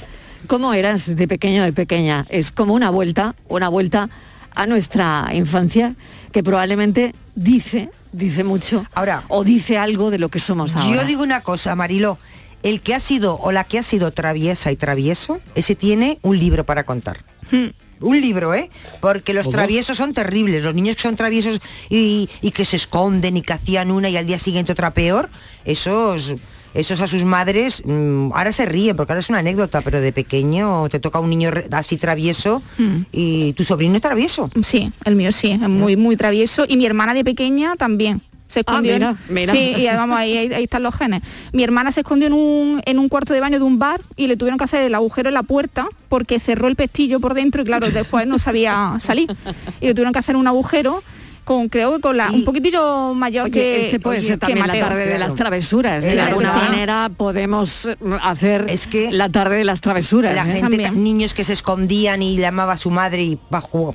¿Cómo 0.46 0.74
eras 0.74 1.16
de 1.16 1.28
pequeño 1.28 1.64
de 1.64 1.72
pequeña? 1.72 2.24
Es 2.28 2.52
como 2.52 2.74
una 2.74 2.90
vuelta, 2.90 3.34
una 3.48 3.68
vuelta 3.68 4.08
a 4.54 4.66
nuestra 4.66 5.28
infancia 5.32 5.94
que 6.32 6.42
probablemente 6.42 7.14
dice, 7.34 7.90
dice 8.12 8.44
mucho, 8.44 8.86
Ahora, 8.94 9.24
o 9.28 9.44
dice 9.44 9.78
algo 9.78 10.10
de 10.10 10.18
lo 10.18 10.28
que 10.28 10.38
somos 10.38 10.76
ahora. 10.76 11.02
Yo 11.02 11.04
digo 11.06 11.22
una 11.22 11.40
cosa, 11.40 11.74
Marilo. 11.74 12.18
El 12.62 12.80
que 12.80 12.94
ha 12.94 13.00
sido 13.00 13.36
o 13.36 13.52
la 13.52 13.64
que 13.64 13.78
ha 13.78 13.82
sido 13.82 14.10
traviesa 14.10 14.72
y 14.72 14.76
travieso, 14.76 15.40
ese 15.54 15.74
tiene 15.74 16.18
un 16.22 16.38
libro 16.38 16.64
para 16.64 16.84
contar. 16.84 17.18
Hmm. 17.50 17.66
Un 18.00 18.20
libro, 18.20 18.54
¿eh? 18.54 18.70
Porque 19.00 19.32
los 19.32 19.50
traviesos 19.50 19.96
son 19.96 20.12
terribles. 20.12 20.62
Los 20.62 20.74
niños 20.74 20.96
que 20.96 21.02
son 21.02 21.16
traviesos 21.16 21.60
y, 21.88 22.28
y 22.42 22.50
que 22.50 22.64
se 22.64 22.76
esconden 22.76 23.36
y 23.36 23.42
que 23.42 23.54
hacían 23.54 23.90
una 23.90 24.10
y 24.10 24.16
al 24.16 24.26
día 24.26 24.38
siguiente 24.38 24.72
otra 24.72 24.92
peor, 24.92 25.30
esos, 25.64 26.34
esos 26.76 27.00
a 27.00 27.06
sus 27.06 27.24
madres, 27.24 27.82
mm, 27.84 28.32
ahora 28.34 28.52
se 28.52 28.66
ríen 28.66 28.96
porque 28.96 29.12
ahora 29.12 29.20
es 29.20 29.28
una 29.30 29.38
anécdota, 29.40 29.80
pero 29.82 30.00
de 30.00 30.12
pequeño 30.12 30.88
te 30.88 31.00
toca 31.00 31.18
un 31.20 31.30
niño 31.30 31.50
así 31.72 31.96
travieso 31.96 32.62
Hmm. 32.78 33.02
y 33.12 33.52
tu 33.54 33.64
sobrino 33.64 33.96
es 33.96 34.02
travieso. 34.02 34.50
Sí, 34.62 34.92
el 35.04 35.16
mío 35.16 35.32
sí, 35.32 35.52
es 35.52 35.60
muy, 35.68 35.96
muy 35.96 36.16
travieso. 36.16 36.64
Y 36.68 36.76
mi 36.76 36.86
hermana 36.86 37.14
de 37.14 37.24
pequeña 37.24 37.76
también. 37.76 38.20
Se 38.48 38.60
escondió 38.60 38.92
en- 38.92 38.98
mira, 39.00 39.16
mira. 39.28 39.52
Sí, 39.52 39.74
y 39.76 39.86
vamos, 39.86 40.16
ahí, 40.16 40.36
ahí- 40.38 40.52
ahí 40.54 40.62
están 40.64 40.84
los 40.84 40.94
genes. 40.94 41.20
Mi 41.52 41.64
hermana 41.64 41.90
se 41.90 42.00
escondió 42.00 42.28
en 42.28 42.32
un, 42.32 42.80
en 42.86 43.00
un 43.00 43.08
cuarto 43.08 43.32
de 43.34 43.40
baño 43.40 43.58
de 43.58 43.64
un 43.64 43.80
bar 43.80 44.00
y 44.16 44.28
le 44.28 44.36
tuvieron 44.36 44.56
que 44.56 44.62
hacer 44.64 44.84
el 44.84 44.94
agujero 44.94 45.28
en 45.30 45.34
la 45.34 45.42
puerta 45.42 45.88
porque 46.08 46.38
cerró 46.38 46.68
el 46.68 46.76
pestillo 46.76 47.18
por 47.18 47.34
dentro 47.34 47.62
y 47.62 47.64
claro, 47.64 47.90
después 47.90 48.24
no 48.28 48.38
sabía 48.38 48.98
salir. 49.00 49.34
Y 49.80 49.86
le 49.86 49.94
tuvieron 49.94 50.12
que 50.12 50.20
hacer 50.20 50.36
un 50.36 50.46
agujero 50.46 51.02
con, 51.46 51.68
creo 51.70 51.94
que 51.94 52.00
con 52.02 52.16
la, 52.16 52.30
un 52.30 52.44
poquitillo 52.44 53.14
mayor 53.14 53.44
Oye, 53.44 53.52
que 53.52 53.84
este 53.86 54.00
puede 54.00 54.18
oye, 54.18 54.26
ser 54.26 54.38
la 54.58 54.80
tarde 54.80 55.06
de 55.06 55.16
las 55.18 55.34
travesuras. 55.36 56.04
¿eh? 56.04 56.08
De 56.08 56.12
Claro 56.14 56.28
alguna 56.30 56.52
que 56.52 56.58
sí. 56.60 56.64
manera 56.66 57.10
podemos 57.16 57.86
eh, 57.86 57.96
hacer 58.22 58.66
Es 58.68 58.86
que 58.88 59.12
la 59.12 59.28
tarde 59.30 59.56
de 59.56 59.64
las 59.64 59.80
travesuras. 59.80 60.34
la 60.34 60.42
¿eh? 60.42 60.60
gente, 60.60 60.60
También. 60.78 61.02
niños 61.04 61.32
que 61.34 61.44
se 61.44 61.52
escondían 61.52 62.20
y 62.20 62.36
le 62.36 62.46
amaba 62.46 62.72
a 62.72 62.76
su 62.76 62.90
madre 62.90 63.38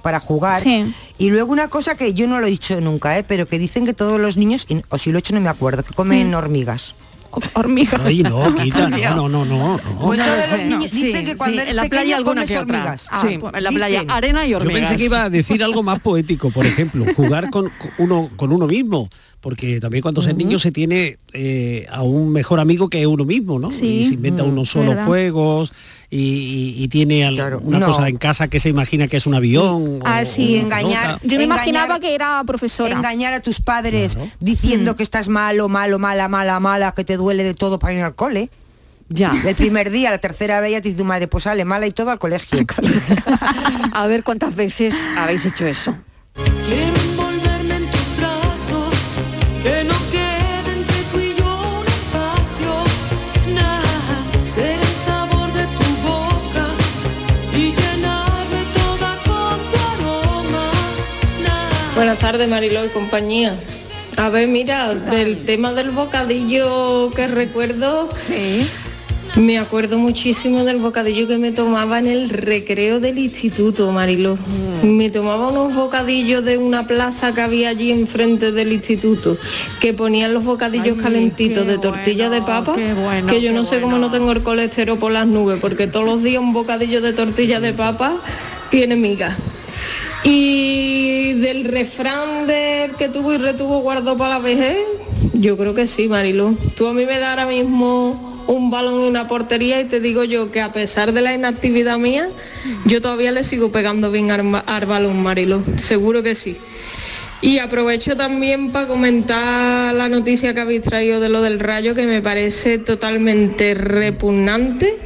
para 0.01 0.19
jugar. 0.21 0.61
Sí. 0.61 0.93
Y 1.17 1.29
luego 1.29 1.51
una 1.51 1.67
cosa 1.67 1.95
que 1.95 2.13
yo 2.13 2.25
no 2.25 2.39
lo 2.39 2.47
he 2.47 2.49
dicho 2.49 2.79
nunca, 2.81 3.17
¿eh? 3.17 3.25
pero 3.27 3.45
que 3.47 3.59
dicen 3.59 3.85
que 3.85 3.93
todos 3.93 4.19
los 4.19 4.37
niños, 4.37 4.65
o 4.89 4.97
si 4.97 5.11
lo 5.11 5.17
he 5.17 5.19
hecho 5.19 5.35
no 5.35 5.41
me 5.41 5.49
acuerdo, 5.49 5.83
que 5.83 5.93
comen 5.93 6.33
hormigas. 6.33 6.95
Hormiga. 7.53 8.01
Ay, 8.03 8.23
no, 8.23 8.53
quita, 8.61 8.89
no, 8.89 8.97
no, 9.15 9.29
no, 9.29 9.45
no. 9.45 9.77
no. 9.77 9.99
Pues 9.99 10.19
No 10.19 10.57
niños 10.65 10.91
Sí, 10.91 11.07
dicen 11.07 11.25
que 11.25 11.35
cuando 11.35 11.55
sí, 11.57 11.61
eres 11.61 11.69
en 11.71 11.75
la 11.77 11.85
playa 11.85 12.17
alguna 12.17 12.45
que 12.45 12.57
hormigas. 12.57 13.07
sí, 13.21 13.37
pues 13.39 13.53
en 13.53 13.63
la 13.63 13.69
playa 13.71 13.99
dicen. 14.01 14.11
arena 14.11 14.45
y 14.45 14.49
Yo 14.51 14.57
hormigas. 14.57 14.81
pensé 14.81 14.97
que 14.97 15.05
iba 15.05 15.23
a 15.23 15.29
decir 15.29 15.63
algo 15.63 15.83
más 15.83 15.99
poético, 15.99 16.51
por 16.51 16.65
ejemplo, 16.65 17.05
jugar 17.15 17.49
con 17.49 17.71
uno, 17.97 18.29
con 18.35 18.51
uno 18.51 18.67
mismo, 18.67 19.09
porque 19.39 19.79
también 19.79 20.01
cuando 20.01 20.21
se 20.21 20.31
es 20.31 20.35
niño 20.35 20.59
se 20.59 20.71
tiene 20.71 21.17
eh, 21.33 21.87
a 21.89 22.03
un 22.03 22.29
mejor 22.31 22.59
amigo 22.59 22.89
que 22.89 23.05
uno 23.07 23.25
mismo, 23.25 23.59
¿no? 23.59 23.71
Sí. 23.71 23.85
Y 24.01 24.05
se 24.07 24.13
inventa 24.15 24.43
unos 24.43 24.69
solos 24.69 24.89
verdad. 24.89 25.05
juegos 25.05 25.71
y, 26.09 26.17
y- 26.77 26.83
y 26.83 26.87
tiene 26.89 27.25
al- 27.25 27.35
Claro, 27.35 27.61
una 27.63 27.79
no. 27.79 27.87
cosa 27.87 28.09
en 28.09 28.17
casa 28.17 28.49
que 28.49 28.59
se 28.59 28.67
imagina 28.69 29.07
que 29.07 29.17
es 29.17 29.25
un 29.27 29.35
avión. 29.35 29.99
Ah, 30.03 30.19
o- 30.21 30.25
sí, 30.25 30.59
o 30.61 30.65
una 30.65 30.81
engañar. 30.81 31.19
Yo 31.23 31.37
me 31.37 31.43
Engañar- 31.43 31.45
imaginaba 31.45 31.99
que 31.99 32.13
era 32.15 32.43
profesora. 32.45 32.93
Engañar 32.93 33.33
a 33.33 33.39
tus 33.39 33.61
padres 33.61 34.17
diciendo 34.41 34.95
que 34.95 35.03
estás 35.03 35.29
malo, 35.29 35.69
malo, 35.69 35.99
mala, 35.99 36.27
mala, 36.27 36.59
mala, 36.59 36.91
que 36.93 37.03
te 37.05 37.15
duele 37.17 37.43
de 37.43 37.53
todo 37.53 37.79
para 37.79 37.93
ir 37.93 38.01
al 38.01 38.15
cole. 38.15 38.49
Ya. 39.07 39.33
El 39.45 39.55
primer 39.55 39.89
día, 39.91 40.09
la 40.11 40.19
tercera 40.19 40.61
vez 40.61 40.71
ya 40.71 40.81
te 40.81 40.87
dice 40.89 40.99
tu 41.01 41.05
madre, 41.05 41.27
pues 41.27 41.43
sale 41.43 41.65
mala 41.65 41.85
y 41.87 41.91
todo 41.91 42.11
al 42.11 42.19
colegio. 42.19 42.59
A 43.93 44.07
ver 44.07 44.23
cuántas 44.23 44.55
veces 44.55 44.95
habéis 45.17 45.45
hecho 45.45 45.65
eso. 45.65 45.95
Buenas 62.01 62.17
tardes, 62.17 62.49
Mariló 62.49 62.83
y 62.83 62.89
compañía. 62.89 63.59
A 64.17 64.29
ver, 64.29 64.47
mira, 64.47 64.95
del 64.95 65.45
tema 65.45 65.71
del 65.71 65.91
bocadillo 65.91 67.11
que 67.11 67.27
recuerdo, 67.27 68.09
Sí. 68.15 68.67
Me 69.35 69.59
acuerdo 69.59 69.99
muchísimo 69.99 70.63
del 70.63 70.77
bocadillo 70.77 71.27
que 71.27 71.37
me 71.37 71.51
tomaba 71.51 71.99
en 71.99 72.07
el 72.07 72.31
recreo 72.31 72.99
del 72.99 73.19
instituto, 73.19 73.91
Mariló. 73.91 74.39
Me 74.81 75.11
tomaba 75.11 75.49
unos 75.49 75.75
bocadillos 75.75 76.43
de 76.43 76.57
una 76.57 76.87
plaza 76.87 77.35
que 77.35 77.41
había 77.41 77.69
allí 77.69 77.91
enfrente 77.91 78.51
del 78.51 78.73
instituto, 78.73 79.37
que 79.79 79.93
ponían 79.93 80.33
los 80.33 80.43
bocadillos 80.43 80.99
calentitos 80.99 81.67
de 81.67 81.77
tortilla 81.77 82.31
de 82.31 82.41
papa, 82.41 82.75
que 83.29 83.41
yo 83.41 83.53
no 83.53 83.63
sé 83.63 83.79
cómo 83.79 83.99
no 83.99 84.09
tengo 84.09 84.31
el 84.31 84.41
colesterol 84.41 84.97
por 84.97 85.11
las 85.11 85.27
nubes, 85.27 85.59
porque 85.61 85.85
todos 85.85 86.05
los 86.05 86.23
días 86.23 86.41
un 86.41 86.51
bocadillo 86.51 86.99
de 86.99 87.13
tortilla 87.13 87.59
de 87.59 87.73
papa 87.73 88.15
tiene 88.71 88.95
miga. 88.95 89.37
Y 90.23 91.33
del 91.33 91.65
refrán 91.65 92.45
del 92.45 92.93
que 92.93 93.09
tuvo 93.09 93.33
y 93.33 93.37
retuvo 93.37 93.79
guardo 93.79 94.15
para 94.17 94.35
la 94.35 94.39
vejez, 94.39 94.77
yo 95.33 95.57
creo 95.57 95.73
que 95.73 95.87
sí, 95.87 96.07
Marilu. 96.07 96.57
Tú 96.75 96.87
a 96.87 96.93
mí 96.93 97.05
me 97.05 97.17
das 97.17 97.29
ahora 97.29 97.47
mismo 97.47 98.43
un 98.47 98.69
balón 98.69 99.01
y 99.01 99.07
una 99.07 99.27
portería 99.27 99.79
y 99.81 99.85
te 99.85 99.99
digo 99.99 100.23
yo 100.23 100.51
que 100.51 100.61
a 100.61 100.73
pesar 100.73 101.13
de 101.13 101.21
la 101.21 101.33
inactividad 101.33 101.97
mía, 101.97 102.29
yo 102.85 103.01
todavía 103.01 103.31
le 103.31 103.43
sigo 103.43 103.71
pegando 103.71 104.11
bien 104.11 104.29
al, 104.31 104.63
al 104.65 104.85
balón, 104.85 105.23
Marilu. 105.23 105.63
Seguro 105.77 106.21
que 106.21 106.35
sí. 106.35 106.57
Y 107.41 107.57
aprovecho 107.57 108.15
también 108.15 108.71
para 108.71 108.87
comentar 108.87 109.95
la 109.95 110.07
noticia 110.09 110.53
que 110.53 110.59
habéis 110.59 110.83
traído 110.83 111.19
de 111.19 111.29
lo 111.29 111.41
del 111.41 111.59
rayo, 111.59 111.95
que 111.95 112.05
me 112.05 112.21
parece 112.21 112.77
totalmente 112.77 113.73
repugnante 113.73 114.99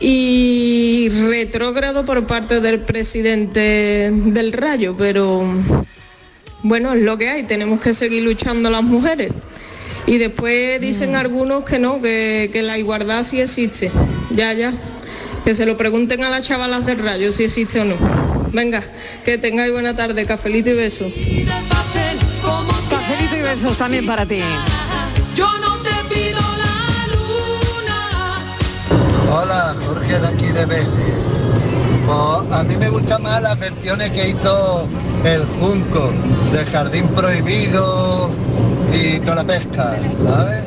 y 0.00 1.08
retrógrado 1.08 2.04
por 2.04 2.26
parte 2.26 2.60
del 2.60 2.80
presidente 2.80 4.10
del 4.12 4.52
Rayo, 4.52 4.96
pero 4.96 5.44
bueno, 6.62 6.92
es 6.92 7.02
lo 7.02 7.16
que 7.16 7.28
hay, 7.28 7.42
tenemos 7.44 7.80
que 7.80 7.94
seguir 7.94 8.22
luchando 8.22 8.70
las 8.70 8.82
mujeres. 8.82 9.32
Y 10.06 10.18
después 10.18 10.80
dicen 10.80 11.16
algunos 11.16 11.64
que 11.64 11.78
no, 11.78 12.00
que, 12.00 12.50
que 12.52 12.62
la 12.62 12.78
igualdad 12.78 13.24
sí 13.24 13.40
existe. 13.40 13.90
Ya, 14.30 14.52
ya. 14.52 14.72
Que 15.44 15.54
se 15.54 15.66
lo 15.66 15.76
pregunten 15.76 16.22
a 16.22 16.30
las 16.30 16.46
chavalas 16.46 16.86
del 16.86 16.98
Rayo 16.98 17.32
si 17.32 17.44
existe 17.44 17.80
o 17.80 17.84
no. 17.84 17.96
Venga, 18.52 18.82
que 19.24 19.38
tengáis 19.38 19.72
buena 19.72 19.96
tarde, 19.96 20.24
cafelito 20.24 20.70
y 20.70 20.74
beso. 20.74 21.10
Cafelito 22.90 23.36
y 23.36 23.42
besos 23.42 23.76
también 23.76 24.06
para 24.06 24.24
ti. 24.26 24.40
Yo 25.34 25.46
no 25.58 25.76
te 25.78 26.14
pido 26.14 26.40
la 26.40 27.06
luna. 27.12 28.40
Hola, 29.32 29.65
Jorge 30.06 30.20
de 30.20 30.26
aquí 30.28 30.46
de 30.46 30.64
Betis. 30.66 30.88
Pues 32.06 32.52
a 32.52 32.62
mí 32.62 32.76
me 32.76 32.88
gustan 32.90 33.22
más 33.22 33.42
las 33.42 33.58
versiones 33.58 34.10
que 34.10 34.28
hizo 34.28 34.86
el 35.24 35.44
Junco, 35.60 36.12
de 36.52 36.64
Jardín 36.66 37.08
Prohibido 37.08 38.30
y 38.92 39.18
toda 39.20 39.36
la 39.36 39.44
pesca, 39.44 39.98
¿sabes? 40.22 40.64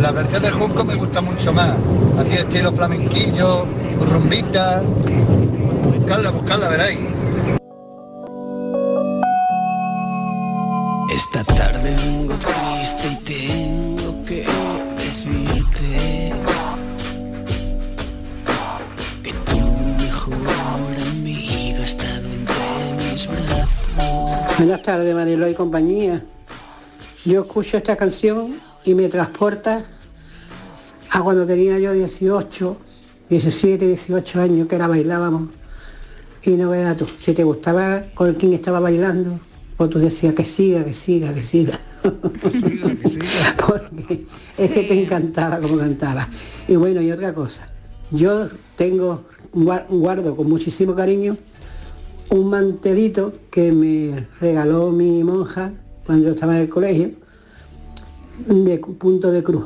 La 0.00 0.12
versión 0.12 0.42
del 0.42 0.52
Junco 0.52 0.84
me 0.84 0.94
gusta 0.94 1.20
mucho 1.20 1.52
más. 1.52 1.72
Así 2.18 2.36
estilo 2.36 2.72
flamenquillo, 2.72 3.66
rumbita. 4.12 4.82
Buscarla, 4.82 6.30
buscarla, 6.30 6.68
veréis. 6.68 7.00
Esta 11.14 11.44
tarde 11.54 11.96
Buenas 24.58 24.82
tardes, 24.82 25.14
Mariló 25.14 25.48
y 25.48 25.54
compañía. 25.54 26.22
Yo 27.24 27.42
escucho 27.42 27.76
esta 27.76 27.96
canción 27.96 28.56
y 28.84 28.94
me 28.94 29.08
transporta 29.08 29.84
a 31.10 31.22
cuando 31.22 31.46
tenía 31.46 31.78
yo 31.78 31.92
18, 31.92 32.76
17, 33.28 33.86
18 33.86 34.40
años, 34.40 34.68
que 34.68 34.76
era 34.76 34.88
bailábamos. 34.88 35.50
Y 36.42 36.50
no 36.50 36.70
veas 36.70 36.96
tú, 36.96 37.06
si 37.18 37.34
te 37.34 37.42
gustaba 37.44 38.04
con 38.14 38.34
quien 38.34 38.52
estaba 38.52 38.78
bailando, 38.80 39.40
pues 39.76 39.90
tú 39.90 39.98
decías 39.98 40.32
que 40.34 40.44
siga, 40.44 40.84
que 40.84 40.92
siga, 40.94 41.34
que 41.34 41.42
siga. 41.42 41.78
Porque 43.66 44.24
es 44.56 44.70
que 44.70 44.82
te 44.84 45.02
encantaba 45.02 45.58
como 45.60 45.76
cantaba. 45.78 46.28
Y 46.68 46.76
bueno, 46.76 47.02
y 47.02 47.10
otra 47.10 47.34
cosa, 47.34 47.66
yo 48.12 48.48
tengo, 48.76 49.24
gua- 49.52 49.84
guardo 49.88 50.36
con 50.36 50.48
muchísimo 50.48 50.94
cariño 50.94 51.36
un 52.30 52.50
mantelito 52.50 53.32
que 53.50 53.72
me 53.72 54.26
regaló 54.40 54.90
mi 54.90 55.22
monja 55.22 55.72
cuando 56.04 56.30
estaba 56.30 56.56
en 56.56 56.62
el 56.62 56.68
colegio, 56.68 57.10
de 58.46 58.78
punto 58.78 59.30
de 59.32 59.42
cruz. 59.42 59.64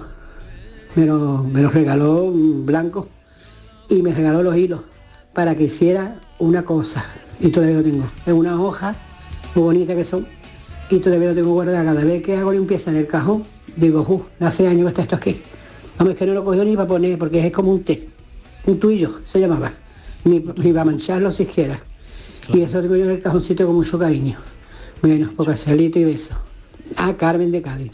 Me 0.94 1.06
lo, 1.06 1.44
me 1.44 1.62
lo 1.62 1.70
regaló 1.70 2.30
blanco 2.32 3.08
y 3.88 4.02
me 4.02 4.14
regaló 4.14 4.42
los 4.42 4.56
hilos 4.56 4.80
para 5.32 5.54
que 5.54 5.64
hiciera 5.64 6.20
una 6.38 6.64
cosa. 6.64 7.04
Y 7.38 7.48
todavía 7.48 7.76
lo 7.76 7.82
tengo. 7.82 8.04
Es 8.26 8.32
una 8.32 8.60
hoja 8.60 8.96
muy 9.54 9.64
bonita 9.64 9.94
que 9.94 10.04
son 10.04 10.26
y 10.90 10.98
todavía 10.98 11.28
lo 11.28 11.34
tengo 11.34 11.52
guardado. 11.52 11.84
Cada 11.84 12.04
vez 12.04 12.22
que 12.22 12.36
hago 12.36 12.52
limpieza 12.52 12.90
en 12.90 12.96
el 12.98 13.06
cajón, 13.06 13.44
digo, 13.76 14.04
"Ju, 14.04 14.24
hace 14.40 14.66
años 14.66 14.88
está 14.88 15.02
esto 15.02 15.16
aquí. 15.16 15.40
Vamos, 15.98 16.12
es 16.12 16.18
que 16.18 16.26
no 16.26 16.34
lo 16.34 16.44
cogió 16.44 16.64
ni 16.64 16.76
para 16.76 16.88
poner, 16.88 17.18
porque 17.18 17.46
es 17.46 17.52
como 17.52 17.72
un 17.72 17.82
té. 17.82 18.08
Un 18.66 18.78
tuyo 18.78 19.20
se 19.24 19.40
llamaba. 19.40 19.72
Ni, 20.24 20.38
ni 20.38 20.72
para 20.72 20.84
mancharlo 20.84 21.30
siquiera. 21.30 21.80
Y 22.52 22.62
eso 22.62 22.80
tengo 22.80 22.96
yo 22.96 23.04
en 23.04 23.10
el 23.10 23.20
cajoncito 23.20 23.66
con 23.66 23.76
mucho 23.76 23.98
cariño. 23.98 24.36
Bueno, 25.02 25.30
pues 25.36 25.48
cafelito 25.48 25.98
y 25.98 26.04
beso. 26.04 26.34
A 26.96 27.14
Carmen 27.14 27.52
de 27.52 27.62
Cádiz. 27.62 27.92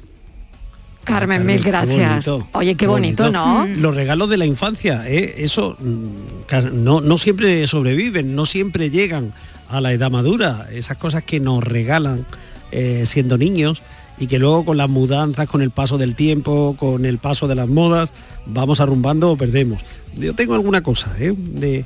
Carmen, 1.07 1.47
mil 1.47 1.63
Qué 1.63 1.69
gracias. 1.69 2.29
Oye, 2.53 2.75
qué 2.75 2.89
bonito, 2.89 3.31
¿no? 3.31 3.65
Los 3.65 3.95
regalos 3.95 4.29
de 4.29 4.39
la 4.39 4.45
infancia, 4.45 5.05
¿eh? 5.07 5.37
eso 5.39 5.77
mm, 5.79 6.73
no, 6.73 7.01
no 7.01 7.17
siempre 7.17 7.65
sobreviven, 7.69 8.35
no 8.35 8.45
siempre 8.45 8.91
llegan 8.91 9.33
a 9.69 9.81
la 9.81 9.93
edad 9.93 10.11
madura. 10.11 10.67
Esas 10.73 10.99
cosas 10.99 11.23
que 11.23 11.39
nos 11.39 11.63
regalan 11.63 12.27
eh, 12.73 13.05
siendo 13.07 13.39
niños 13.39 13.83
y 14.19 14.27
que 14.27 14.41
luego 14.41 14.65
con 14.65 14.77
las 14.79 14.89
mudanzas, 14.89 15.47
con 15.47 15.63
el 15.63 15.71
paso 15.71 15.97
del 15.97 16.17
tiempo, 16.17 16.75
con 16.77 17.05
el 17.05 17.19
paso 17.19 17.47
de 17.47 17.55
las 17.55 17.69
modas, 17.69 18.11
vamos 18.45 18.81
arrumbando 18.81 19.31
o 19.31 19.37
perdemos. 19.37 19.83
Yo 20.17 20.35
tengo 20.35 20.55
alguna 20.55 20.83
cosa 20.83 21.15
¿eh? 21.21 21.35
de, 21.37 21.85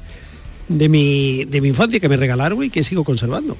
de, 0.70 0.88
mi, 0.88 1.44
de 1.44 1.60
mi 1.60 1.68
infancia 1.68 1.98
que 2.00 2.08
me 2.08 2.16
regalaron 2.16 2.62
y 2.62 2.70
que 2.70 2.82
sigo 2.84 3.04
conservando. 3.04 3.56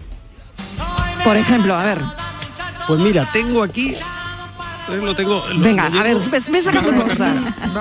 Por 1.25 1.37
ejemplo, 1.37 1.75
a 1.75 1.85
ver. 1.85 1.99
Pues 2.87 3.01
mira, 3.01 3.29
tengo 3.33 3.63
aquí... 3.63 3.91
eh, 3.91 4.97
Lo 5.03 5.15
tengo, 5.15 5.43
lo- 5.55 5.61
Venga, 5.61 5.89
lo 5.91 6.01
a 6.01 6.03
ver, 6.05 6.17
ves 6.17 6.65
sacando 6.65 7.03
cosas. 7.05 7.37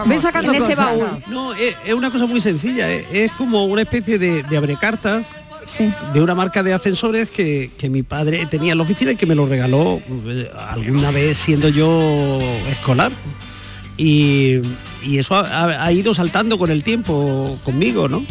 Ves 0.07 0.21
sacando 0.21 0.53
cosas. 0.53 0.77
baúl. 0.77 1.07
No, 1.29 1.53
es, 1.53 1.75
es 1.85 1.93
una 1.93 2.11
cosa 2.11 2.25
muy 2.25 2.41
sencilla, 2.41 2.89
es, 2.91 3.05
es 3.11 3.31
como 3.33 3.65
una 3.65 3.83
especie 3.83 4.17
de, 4.19 4.43
de 4.43 4.57
abrecartas 4.57 5.25
de 6.13 6.21
una 6.21 6.33
marca 6.33 6.63
de 6.63 6.73
ascensores 6.73 7.29
que, 7.29 7.71
que 7.77 7.89
mi 7.91 8.01
padre 8.01 8.47
tenía 8.47 8.71
en 8.71 8.79
la 8.79 8.83
oficina 8.83 9.11
y 9.11 9.15
que 9.15 9.27
me 9.27 9.35
lo 9.35 9.45
regaló 9.47 10.01
eh, 10.25 10.51
alguna 10.71 11.11
vez 11.11 11.37
siendo 11.37 11.69
yo 11.69 12.39
escolar. 12.71 13.11
Y, 13.95 14.61
y 15.03 15.17
eso 15.19 15.35
ha, 15.35 15.41
ha- 15.41 15.85
ha 15.85 15.91
ido 15.91 16.13
saltando 16.15 16.57
con 16.57 16.71
el 16.71 16.83
tiempo 16.83 17.55
conmigo, 17.63 18.07
¿no? 18.09 18.25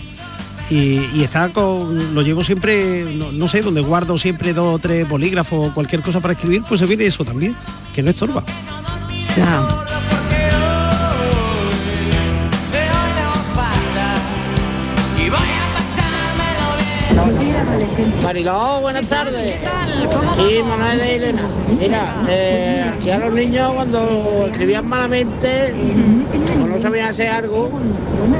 Y, 0.70 1.09
y 1.14 1.22
está 1.22 1.48
con, 1.48 2.14
lo 2.14 2.22
llevo 2.22 2.44
siempre, 2.44 3.04
no, 3.14 3.33
no 3.33 3.48
sé, 3.48 3.62
donde 3.62 3.81
guardo 3.81 4.18
siempre 4.18 4.52
dos 4.52 4.74
o 4.74 4.78
tres 4.78 5.09
bolígrafos 5.09 5.70
o 5.70 5.74
cualquier 5.74 6.02
cosa 6.02 6.20
para 6.20 6.35
escribir, 6.35 6.62
pues 6.68 6.81
se 6.81 6.87
viene 6.87 7.07
eso 7.07 7.24
también, 7.24 7.57
que 7.94 8.02
no 8.02 8.11
estorba. 8.11 8.44
Mariló, 18.22 18.81
buenas 18.83 19.07
tardes. 19.07 19.57
Sí, 20.37 20.61
Manuel 20.68 20.98
de 20.98 21.16
Elena. 21.16 21.42
Mira, 21.81 22.24
eh, 22.28 22.85
aquí 22.94 23.11
a 23.11 23.18
los 23.18 23.33
niños 23.33 23.72
cuando 23.72 24.46
escribían 24.50 24.87
malamente 24.87 25.72
o 26.62 26.66
no 26.66 26.81
sabían 26.81 27.09
hacer 27.09 27.28
algo, 27.28 27.70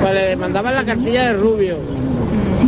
pues 0.01 0.13
les 0.13 0.39
mandaban 0.39 0.75
la 0.75 0.85
cartilla 0.85 1.29
de 1.29 1.33
rubio. 1.35 1.79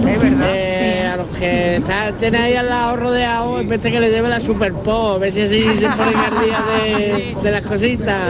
Eh, 0.07 1.11
a 1.13 1.17
los 1.17 1.27
que 1.39 1.77
están, 1.77 2.35
ahí 2.35 2.55
al 2.55 2.69
lado 2.69 2.97
rodeados, 2.97 3.61
en 3.61 3.69
vez 3.69 3.83
de 3.83 3.91
que 3.93 4.01
les 4.01 4.11
lleve 4.11 4.29
la 4.29 4.41
super 4.41 4.73
pop, 4.73 5.17
a 5.17 5.19
ver 5.19 5.33
si 5.33 5.43
así 5.43 5.63
se 5.63 5.89
ponen 5.97 6.17
al 6.17 6.45
día 6.45 6.65
de, 6.85 7.37
de 7.43 7.51
las 7.51 7.63
cositas. 7.63 8.21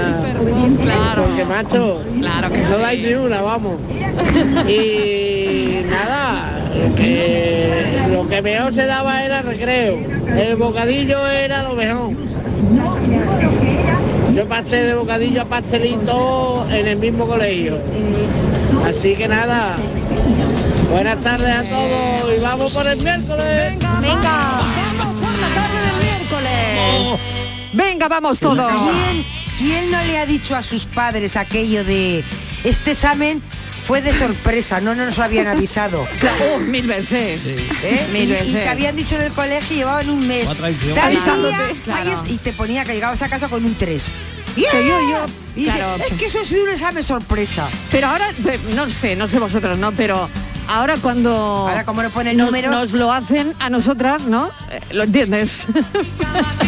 Porque 1.16 1.44
macho, 1.44 2.02
no 2.14 2.78
dais 2.78 3.02
ni 3.02 3.14
una, 3.14 3.42
vamos. 3.42 3.76
Y 4.68 5.85
nada, 5.90 6.68
lo 6.74 6.94
que, 6.94 8.00
lo 8.12 8.28
que 8.28 8.42
mejor 8.42 8.72
se 8.74 8.87
daba 8.87 9.24
era 9.24 9.42
recreo. 9.42 9.98
El 10.37 10.56
bocadillo 10.56 11.26
era 11.28 11.62
lo 11.62 11.74
mejor. 11.74 12.11
Yo 14.35 14.46
pasé 14.46 14.85
de 14.85 14.94
bocadillo 14.94 15.42
a 15.42 15.44
pastelito 15.44 16.66
en 16.70 16.87
el 16.87 16.98
mismo 16.98 17.26
colegio. 17.26 17.78
Así 18.87 19.14
que 19.14 19.26
nada, 19.28 19.76
buenas 20.90 21.20
tardes 21.22 21.48
a 21.48 21.62
todos 21.64 22.37
y 22.37 22.40
vamos 22.40 22.72
por 22.72 22.87
el 22.87 22.96
miércoles. 22.98 23.79
Venga, 24.00 24.61
Venga, 27.72 28.09
vamos 28.09 28.40
todos. 28.40 28.68
¿Quién, 28.68 29.24
quién 29.59 29.90
no 29.92 30.03
le 30.03 30.18
ha 30.18 30.26
dicho 30.26 30.57
a 30.57 30.62
sus 30.62 30.87
padres 30.87 31.37
aquello 31.37 31.85
de 31.85 32.24
este 32.64 32.92
examen 32.92 33.40
fue 33.85 34.03
de 34.03 34.12
sorpresa, 34.12 34.81
no 34.81 34.94
nos 34.94 35.16
lo 35.16 35.24
habían 35.24 35.46
avisado. 35.46 36.07
Claro, 36.20 36.59
mil 36.61 36.87
veces. 36.87 37.46
¿Eh? 37.83 38.07
Mil 38.12 38.37
y, 38.44 38.53
te 38.53 38.68
habían 38.68 38.96
dicho 38.96 39.14
en 39.16 39.22
el 39.22 39.33
colegio, 39.33 39.76
llevaban 39.76 40.11
un 40.11 40.26
mes. 40.26 40.46
Tal 40.46 40.64
Avisándote, 41.05 41.76
claro. 41.85 42.24
y 42.26 42.38
te 42.38 42.53
ponía 42.53 42.85
que 42.85 42.94
llegabas 42.94 43.22
a 43.22 43.29
casa 43.29 43.48
con 43.48 43.64
un 43.64 43.74
3. 43.74 44.12
¡Bien! 44.57 44.70
Que 44.70 44.87
yo- 44.87 45.00
yo- 45.11 45.26
Y 45.57 45.68
es 45.68 46.14
que 46.18 46.26
eso 46.26 46.40
ha 46.40 46.44
sido 46.44 46.64
un 46.64 46.70
examen 46.70 47.03
sorpresa. 47.05 47.68
Pero 47.92 48.09
ahora, 48.09 48.29
pe- 48.44 48.59
no 48.74 48.88
sé, 48.88 49.14
no 49.16 49.29
sé 49.29 49.38
vosotros, 49.38 49.79
¿no? 49.79 49.92
Pero 49.92 50.29
ahora 50.70 50.94
cuando 51.00 51.30
Ahora 51.68 51.85
como 51.85 52.02
no 52.02 52.11
ponen 52.11 52.37
nos, 52.37 52.46
números. 52.46 52.70
nos 52.70 52.92
lo 52.92 53.12
hacen 53.12 53.52
a 53.61 53.68
nosotras, 53.70 54.22
¿no? 54.26 54.50
Eh, 54.70 54.80
¿Lo 54.92 55.04
entiendes? 55.04 55.66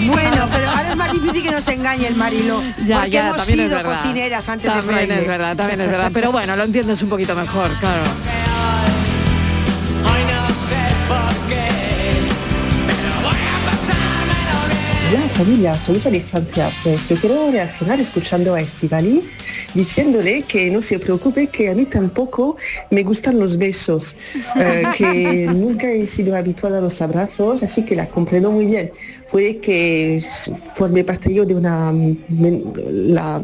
Bueno, 0.06 0.48
pero 0.52 0.68
ahora 0.70 0.90
es 0.90 0.96
más 0.96 1.12
difícil 1.12 1.42
que 1.44 1.50
nos 1.52 1.66
engañe 1.68 2.06
el 2.08 2.16
Marilo. 2.16 2.60
ya, 2.84 2.96
porque 2.96 3.10
ya, 3.10 3.26
hemos 3.28 3.36
también 3.36 3.60
es 3.60 3.66
sido 3.66 3.76
verdad. 3.78 4.00
cocineras 4.02 4.48
antes 4.48 4.66
también 4.72 4.86
de 4.86 4.92
fraile. 5.06 5.22
es 5.22 5.28
verdad, 5.28 5.56
también 5.56 5.80
es 5.80 5.90
verdad. 5.90 6.10
Pero 6.12 6.32
bueno, 6.32 6.56
lo 6.56 6.64
entiendes 6.64 7.02
un 7.02 7.08
poquito 7.08 7.34
mejor, 7.36 7.70
claro. 7.78 8.02
Familia, 15.44 15.74
soy 15.74 15.96
Lisa 15.96 16.10
de 16.10 16.20
Francia. 16.20 16.70
Pues 16.84 17.08
yo 17.08 17.16
quiero 17.16 17.50
reaccionar 17.50 17.98
escuchando 17.98 18.54
a 18.54 18.60
Estivali 18.60 19.22
diciéndole 19.74 20.42
que 20.42 20.70
no 20.70 20.80
se 20.80 21.00
preocupe 21.00 21.48
que 21.48 21.68
a 21.68 21.74
mí 21.74 21.84
tampoco 21.84 22.56
me 22.90 23.02
gustan 23.02 23.40
los 23.40 23.56
besos, 23.56 24.14
eh, 24.56 24.84
que 24.96 25.46
nunca 25.52 25.90
he 25.90 26.06
sido 26.06 26.36
habituada 26.36 26.78
a 26.78 26.80
los 26.80 27.02
abrazos, 27.02 27.64
así 27.64 27.84
que 27.84 27.96
la 27.96 28.06
comprendo 28.06 28.52
muy 28.52 28.66
bien. 28.66 28.92
Puede 29.32 29.58
que 29.58 30.22
forme 30.74 31.02
parte 31.02 31.34
yo 31.34 31.44
de 31.44 31.56
una, 31.56 31.92
la, 32.88 33.40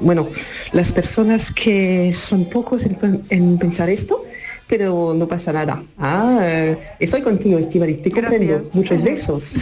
bueno, 0.00 0.28
las 0.72 0.92
personas 0.92 1.52
que 1.52 2.12
son 2.12 2.44
pocos 2.50 2.84
en, 2.84 3.22
en 3.30 3.58
pensar 3.58 3.88
esto, 3.88 4.23
pero 4.66 5.14
no 5.16 5.28
pasa 5.28 5.52
nada. 5.52 5.82
Ah, 5.98 6.74
estoy 6.98 7.22
contigo, 7.22 7.58
Estivali, 7.58 7.94
te 7.96 8.10
comprendo. 8.10 8.68
Muchos 8.72 9.02
besos. 9.02 9.52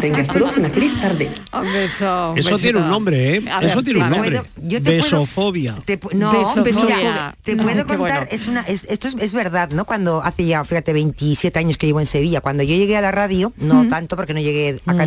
Tengas 0.00 0.28
todos 0.28 0.56
una 0.56 0.68
feliz 0.70 0.98
tarde. 1.00 1.30
Un 1.52 1.72
beso. 1.72 2.34
Eso 2.36 2.50
besito. 2.50 2.58
tiene 2.58 2.78
un 2.80 2.88
nombre, 2.88 3.36
¿eh? 3.36 3.40
Ver, 3.40 3.64
Eso 3.64 3.82
tiene 3.82 4.02
un 4.02 4.10
nombre. 4.10 4.42
Yo 4.62 4.82
te 4.82 4.90
Besofobia. 4.96 5.76
Te 5.84 5.98
no, 6.14 6.32
Besofobia. 6.32 6.96
mira, 6.96 7.36
te 7.42 7.54
No, 7.54 7.62
puedo 7.64 7.76
contar, 7.86 7.98
bueno. 7.98 8.26
es 8.30 8.46
una, 8.48 8.62
es- 8.62 8.84
esto 8.88 9.08
es, 9.08 9.16
es 9.20 9.32
verdad, 9.32 9.70
¿no? 9.70 9.84
Cuando 9.84 10.22
hace 10.22 10.44
ya, 10.46 10.64
fíjate, 10.64 10.92
27 10.92 11.58
años 11.58 11.76
que 11.78 11.86
llevo 11.86 12.00
en 12.00 12.06
Sevilla, 12.06 12.40
cuando 12.40 12.62
yo 12.62 12.74
llegué 12.74 12.96
a 12.96 13.00
la 13.00 13.12
radio, 13.12 13.52
no 13.58 13.86
tanto 13.88 14.16
porque 14.16 14.34
no 14.34 14.40
llegué 14.40 14.80
acá, 14.86 15.06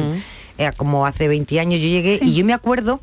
eh, 0.58 0.72
como 0.78 1.06
hace 1.06 1.28
20 1.28 1.60
años 1.60 1.80
yo 1.80 1.88
llegué, 1.88 2.20
y 2.22 2.34
yo 2.36 2.46
me 2.46 2.54
acuerdo 2.54 3.02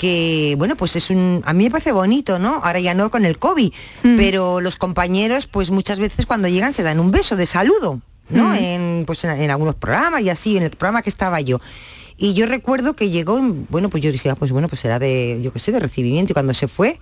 que, 0.00 0.54
bueno, 0.56 0.76
pues 0.76 0.96
es 0.96 1.10
un, 1.10 1.42
a 1.44 1.52
mí 1.52 1.64
me 1.64 1.70
parece 1.70 1.92
bonito, 1.92 2.38
¿no? 2.38 2.62
Ahora 2.64 2.80
ya 2.80 2.94
no 2.94 3.10
con 3.10 3.26
el 3.26 3.38
COVID, 3.38 3.70
pero 4.16 4.62
los 4.62 4.76
compañeros, 4.76 5.46
pues 5.46 5.70
muchas 5.70 5.98
veces 5.98 6.24
cuando 6.24 6.48
llegan 6.48 6.72
se 6.72 6.82
dan 6.82 6.98
un 7.00 7.10
beso 7.10 7.36
de 7.36 7.44
saludo, 7.44 8.00
¿no? 8.30 8.48
Mm. 8.48 8.54
En, 8.54 9.04
pues 9.06 9.22
en, 9.24 9.32
en 9.32 9.50
algunos 9.50 9.74
programas 9.74 10.22
y 10.22 10.30
así, 10.30 10.56
en 10.56 10.62
el 10.62 10.70
programa 10.70 11.02
que 11.02 11.10
estaba 11.10 11.38
yo. 11.42 11.60
Y 12.16 12.32
yo 12.32 12.46
recuerdo 12.46 12.96
que 12.96 13.10
llegó, 13.10 13.38
bueno, 13.68 13.90
pues 13.90 14.02
yo 14.02 14.10
dije, 14.10 14.30
ah, 14.30 14.36
pues 14.36 14.52
bueno, 14.52 14.68
pues 14.70 14.80
será 14.80 14.98
de, 14.98 15.38
yo 15.42 15.52
qué 15.52 15.58
sé, 15.58 15.70
de 15.70 15.80
recibimiento. 15.80 16.32
Y 16.32 16.34
cuando 16.34 16.54
se 16.54 16.66
fue, 16.66 16.98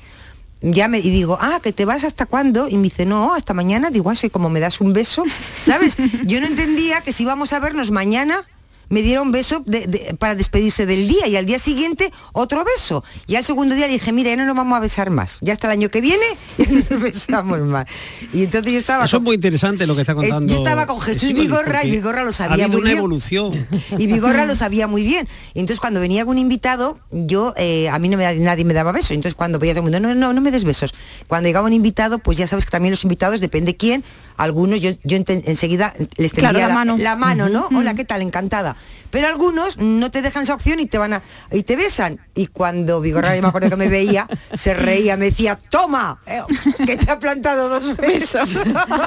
ya 0.61 0.89
me 0.89 0.99
y 0.99 1.09
digo, 1.09 1.39
ah, 1.41 1.61
que 1.63 1.73
te 1.73 1.85
vas 1.85 2.03
hasta 2.03 2.27
cuándo? 2.27 2.69
Y 2.69 2.77
me 2.77 2.83
dice, 2.83 3.07
no, 3.07 3.33
hasta 3.33 3.55
mañana. 3.55 3.91
Digo, 3.91 4.11
así 4.11 4.29
como 4.29 4.51
me 4.51 4.59
das 4.59 4.81
un 4.81 4.93
beso, 4.93 5.23
¿sabes? 5.61 5.97
Yo 6.25 6.41
no 6.41 6.49
entendía 6.49 7.03
que 7.03 7.13
si 7.13 7.23
íbamos 7.23 7.53
a 7.53 7.61
vernos 7.61 7.93
mañana 7.93 8.45
me 8.88 9.03
diera 9.03 9.20
un 9.22 9.33
beso 9.33 9.62
de- 9.66 9.87
de- 9.87 10.14
para 10.18 10.35
despedirse 10.35 10.87
del 10.87 11.09
día 11.09 11.27
y 11.27 11.37
al 11.37 11.46
día 11.46 11.59
siguiente 11.59 12.12
otro 12.33 12.64
beso. 12.64 13.05
Y 13.27 13.37
al 13.37 13.44
segundo 13.44 13.74
día 13.74 13.87
le 13.87 13.94
dije, 13.94 14.12
mira, 14.12 14.31
ya 14.31 14.37
no 14.37 14.46
nos 14.46 14.57
vamos 14.57 14.77
a 14.77 14.81
besar 14.81 15.11
más. 15.11 15.38
Ya 15.40 15.53
hasta 15.53 15.66
el 15.68 15.72
año 15.72 15.90
que 15.90 16.01
viene 16.01 16.24
ya 16.59 16.66
no 16.70 16.83
nos 16.90 17.01
besamos 17.01 17.61
más. 17.61 17.87
Y 18.33 18.44
entonces 18.44 18.72
yo 18.72 18.79
estaba... 18.79 19.05
Eso 19.05 19.18
es 19.18 19.22
muy 19.22 19.35
interesante 19.37 19.87
lo 19.87 19.94
que 19.94 20.03
está 20.03 20.12
Eh, 20.12 20.16
contando. 20.16 20.46
yo 20.53 20.59
estaba 20.59 20.87
con 20.87 21.01
Jesús 21.01 21.24
Estíbaliz, 21.24 21.48
Vigorra 21.48 21.85
y 21.85 21.90
Vigorra 21.90 22.22
lo 22.24 22.31
Ha 22.31 22.33
sabía 22.33 22.64
habido 22.64 22.68
muy 22.70 22.81
una 22.81 22.90
bien. 22.90 22.98
evolución. 22.98 23.66
Y 23.98 24.07
Vigorra 24.07 24.44
lo 24.44 24.55
sabía 24.55 24.87
muy 24.87 25.03
bien. 25.03 25.29
Y 25.55 25.61
entonces 25.61 25.81
cuando 25.81 26.01
venía 26.01 26.20
algún 26.20 26.38
invitado, 26.38 26.98
yo, 27.11 27.55
eh, 27.57 27.88
a 27.88 27.98
mí 27.98 28.09
no 28.09 28.16
me, 28.16 28.37
nadie 28.38 28.64
me 28.64 28.74
daba 28.74 28.92
besos. 28.92 29.12
Entonces 29.12 29.35
cuando 29.35 29.59
veía 29.59 29.74
todo 29.74 29.87
el 29.87 29.92
mundo, 29.92 30.01
no, 30.01 30.14
no, 30.14 30.33
no 30.33 30.40
me 30.40 30.51
des 30.51 30.64
besos. 30.64 30.94
Cuando 31.27 31.48
llegaba 31.48 31.66
un 31.66 31.72
invitado, 31.72 32.18
pues 32.18 32.38
ya 32.38 32.46
sabes 32.46 32.64
que 32.64 32.70
también 32.70 32.92
los 32.92 33.03
invitados, 33.05 33.40
depende 33.40 33.77
quién, 33.77 34.05
algunos 34.38 34.81
yo, 34.81 34.92
yo 35.05 35.18
enseguida 35.27 35.92
les 36.16 36.33
Claro, 36.33 36.59
la 36.59 36.68
mano. 36.70 36.96
la 36.98 37.16
mano, 37.16 37.48
¿no? 37.51 37.68
Hola, 37.77 37.94
¿qué 37.94 38.05
tal? 38.05 38.22
Encantada. 38.22 38.77
Pero 39.11 39.27
algunos 39.27 39.79
no 39.79 40.11
te 40.11 40.20
dejan 40.20 40.42
esa 40.42 40.55
opción 40.55 40.81
y 40.81 40.87
te 40.87 40.98
van 40.98 41.14
a 41.14 41.22
y 41.51 41.62
te 41.62 41.77
besan. 41.77 42.20
Y 42.35 42.46
cuando 42.48 43.01
Vigorra, 43.01 43.35
yo 43.37 43.42
me 43.42 43.48
acuerdo 43.48 43.70
que 43.70 43.77
me 43.77 43.88
veía, 43.88 44.29
se 44.53 44.74
reía, 44.74 45.16
me 45.16 45.27
decía, 45.27 45.59
toma, 45.70 46.20
eh, 46.27 46.40
que 46.87 46.96
te 46.98 47.11
ha 47.11 47.18
plantado 47.18 47.68
dos 47.70 47.96
besos. 47.98 48.55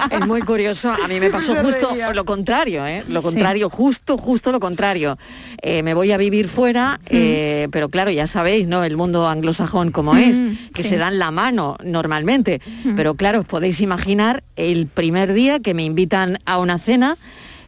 Es 0.09 0.27
muy 0.27 0.41
curioso. 0.41 0.89
A 0.91 1.07
mí 1.07 1.19
me 1.19 1.29
pasó 1.31 1.53
Se 1.55 1.61
justo 1.63 1.89
reía. 1.91 2.13
lo 2.13 2.25
contrario, 2.25 2.85
¿eh? 2.85 3.03
Lo 3.07 3.21
Sí. 3.21 3.27
contrario, 3.27 3.69
justo, 3.69 4.17
justo 4.17 4.51
lo 4.51 4.59
contrario. 4.59 5.17
Eh, 5.61 5.83
me 5.83 5.93
voy 5.93 6.11
a 6.11 6.17
vivir 6.17 6.49
fuera, 6.49 6.99
eh, 7.07 7.67
pero 7.71 7.89
claro, 7.89 8.09
ya 8.11 8.25
sabéis, 8.25 8.67
¿no? 8.67 8.83
El 8.83 8.97
mundo 8.97 9.27
anglosajón 9.27 9.91
como 9.91 10.15
es, 10.15 10.35
que 10.73 10.81
sí. 10.83 10.89
se 10.89 10.97
dan 10.97 11.19
la 11.19 11.29
mano 11.31 11.77
normalmente. 11.83 12.59
Pero 12.95 13.13
claro, 13.13 13.41
os 13.41 13.45
podéis 13.45 13.79
imaginar 13.81 14.43
el 14.55 14.87
primer 14.87 15.20
día 15.29 15.59
que 15.59 15.73
me 15.73 15.83
invitan 15.83 16.39
a 16.45 16.57
una 16.57 16.77
cena, 16.77 17.17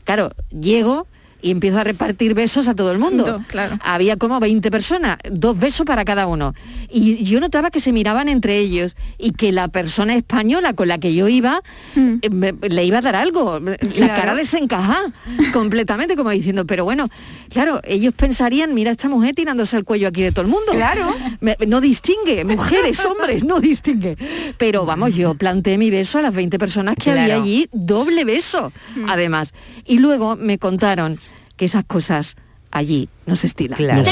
claro, 0.03 0.29
llego 0.49 1.07
y 1.43 1.51
empiezo 1.51 1.77
a 1.77 1.83
repartir 1.83 2.33
besos 2.33 2.67
a 2.67 2.73
todo 2.73 2.91
el 2.91 2.97
mundo. 2.97 3.43
Claro. 3.47 3.77
Había 3.83 4.15
como 4.17 4.39
20 4.39 4.71
personas, 4.71 5.17
dos 5.29 5.59
besos 5.59 5.85
para 5.85 6.05
cada 6.05 6.25
uno. 6.25 6.55
Y 6.89 7.23
yo 7.25 7.39
notaba 7.39 7.69
que 7.69 7.79
se 7.81 7.91
miraban 7.91 8.29
entre 8.29 8.57
ellos 8.57 8.95
y 9.19 9.31
que 9.33 9.51
la 9.51 9.67
persona 9.67 10.15
española 10.15 10.73
con 10.73 10.87
la 10.87 10.97
que 10.99 11.13
yo 11.13 11.27
iba 11.27 11.61
eh, 11.95 12.29
me- 12.31 12.53
le 12.53 12.85
iba 12.85 12.99
a 12.99 13.01
dar 13.01 13.15
algo. 13.17 13.59
La 13.59 14.07
cara 14.07 14.33
desencajada, 14.35 15.11
completamente 15.51 16.15
como 16.15 16.29
diciendo, 16.29 16.65
pero 16.65 16.85
bueno, 16.85 17.09
claro, 17.49 17.81
ellos 17.83 18.13
pensarían, 18.15 18.73
mira 18.73 18.91
esta 18.91 19.09
mujer 19.09 19.35
tirándose 19.35 19.75
el 19.77 19.83
cuello 19.83 20.07
aquí 20.07 20.21
de 20.21 20.31
todo 20.31 20.43
el 20.45 20.51
mundo. 20.51 20.71
Claro. 20.71 21.13
Me- 21.41 21.57
no 21.67 21.81
distingue, 21.81 22.45
mujeres, 22.45 23.03
hombres, 23.05 23.43
no 23.43 23.59
distingue. 23.59 24.17
Pero 24.57 24.85
vamos, 24.85 25.13
yo 25.15 25.33
planteé 25.35 25.77
mi 25.77 25.89
beso 25.91 26.19
a 26.19 26.21
las 26.21 26.33
20 26.33 26.57
personas 26.57 26.95
que 26.95 27.11
había 27.11 27.35
allí, 27.35 27.67
doble 27.73 28.23
beso, 28.23 28.71
además. 29.09 29.53
Y 29.85 29.99
luego 29.99 30.37
me 30.37 30.57
contaron 30.57 31.19
que 31.57 31.65
esas 31.65 31.83
cosas 31.85 32.35
allí 32.71 33.09
no 33.25 33.35
se 33.35 33.47
estilan. 33.47 33.77
Claro. 33.77 34.03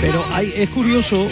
Pero 0.00 0.24
hay- 0.32 0.52
es 0.56 0.68
curioso 0.70 1.28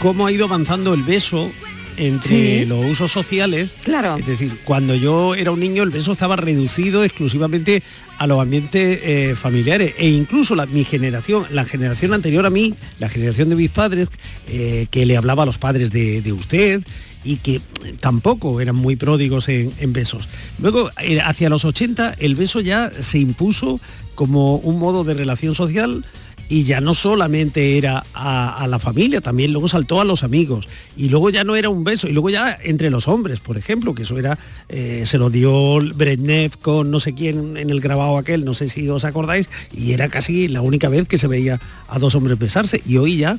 cómo 0.00 0.26
ha 0.26 0.32
ido 0.32 0.44
avanzando 0.46 0.94
el 0.94 1.02
beso 1.02 1.50
entre 1.96 2.60
Sí. 2.60 2.64
los 2.66 2.84
usos 2.86 3.10
sociales. 3.10 3.76
Claro. 3.84 4.16
Es 4.18 4.26
decir, 4.26 4.58
cuando 4.64 4.94
yo 4.94 5.34
era 5.34 5.50
un 5.50 5.60
niño 5.60 5.82
el 5.82 5.90
beso 5.90 6.12
estaba 6.12 6.36
reducido 6.36 7.04
exclusivamente 7.04 7.82
a 8.18 8.26
los 8.26 8.40
ambientes 8.40 9.00
eh, 9.02 9.34
familiares 9.36 9.94
e 9.98 10.08
incluso 10.08 10.54
la, 10.54 10.66
mi 10.66 10.84
generación, 10.84 11.46
la 11.50 11.64
generación 11.64 12.12
anterior 12.12 12.46
a 12.46 12.50
mí, 12.50 12.74
la 12.98 13.08
generación 13.08 13.48
de 13.48 13.56
mis 13.56 13.70
padres, 13.70 14.08
eh, 14.48 14.86
que 14.90 15.06
le 15.06 15.16
hablaba 15.16 15.42
a 15.44 15.46
los 15.46 15.58
padres 15.58 15.90
de, 15.92 16.20
de 16.22 16.32
usted 16.32 16.82
y 17.28 17.36
que 17.36 17.60
tampoco 18.00 18.58
eran 18.62 18.74
muy 18.74 18.96
pródigos 18.96 19.50
en, 19.50 19.92
besos. 19.92 20.30
Luego, 20.58 20.88
eh, 21.02 21.20
hacia 21.20 21.50
los 21.50 21.66
80, 21.66 22.14
el 22.20 22.34
beso 22.34 22.60
ya 22.60 22.90
se 23.00 23.18
impuso 23.18 23.80
como 24.14 24.56
un 24.56 24.78
modo 24.78 25.04
de 25.04 25.12
relación 25.12 25.54
social 25.54 26.06
y 26.48 26.64
ya 26.64 26.80
no 26.80 26.94
solamente 26.94 27.76
era 27.76 28.02
a, 28.14 28.56
a 28.56 28.66
la 28.66 28.78
familia, 28.78 29.20
también 29.20 29.52
luego 29.52 29.68
saltó 29.68 30.00
a 30.00 30.06
los 30.06 30.22
amigos 30.22 30.66
y 30.96 31.10
luego 31.10 31.28
ya 31.28 31.44
no 31.44 31.54
era 31.54 31.68
un 31.68 31.84
beso 31.84 32.08
y 32.08 32.12
luego 32.12 32.30
ya 32.30 32.58
entre 32.62 32.88
los 32.88 33.08
hombres, 33.08 33.40
por 33.40 33.58
ejemplo, 33.58 33.94
que 33.94 34.04
eso 34.04 34.18
era, 34.18 34.38
eh, 34.70 35.04
se 35.04 35.18
lo 35.18 35.28
dio 35.28 35.80
Brezhnev 35.94 36.56
con 36.56 36.90
no 36.90 36.98
sé 36.98 37.12
quién 37.12 37.58
en 37.58 37.68
el 37.68 37.82
grabado 37.82 38.16
aquel, 38.16 38.46
no 38.46 38.54
sé 38.54 38.68
si 38.68 38.88
os 38.88 39.04
acordáis, 39.04 39.50
y 39.70 39.92
era 39.92 40.08
casi 40.08 40.48
la 40.48 40.62
única 40.62 40.88
vez 40.88 41.06
que 41.06 41.18
se 41.18 41.26
veía 41.26 41.60
a 41.88 41.98
dos 41.98 42.14
hombres 42.14 42.38
besarse 42.38 42.80
y 42.86 42.96
hoy 42.96 43.18
ya 43.18 43.38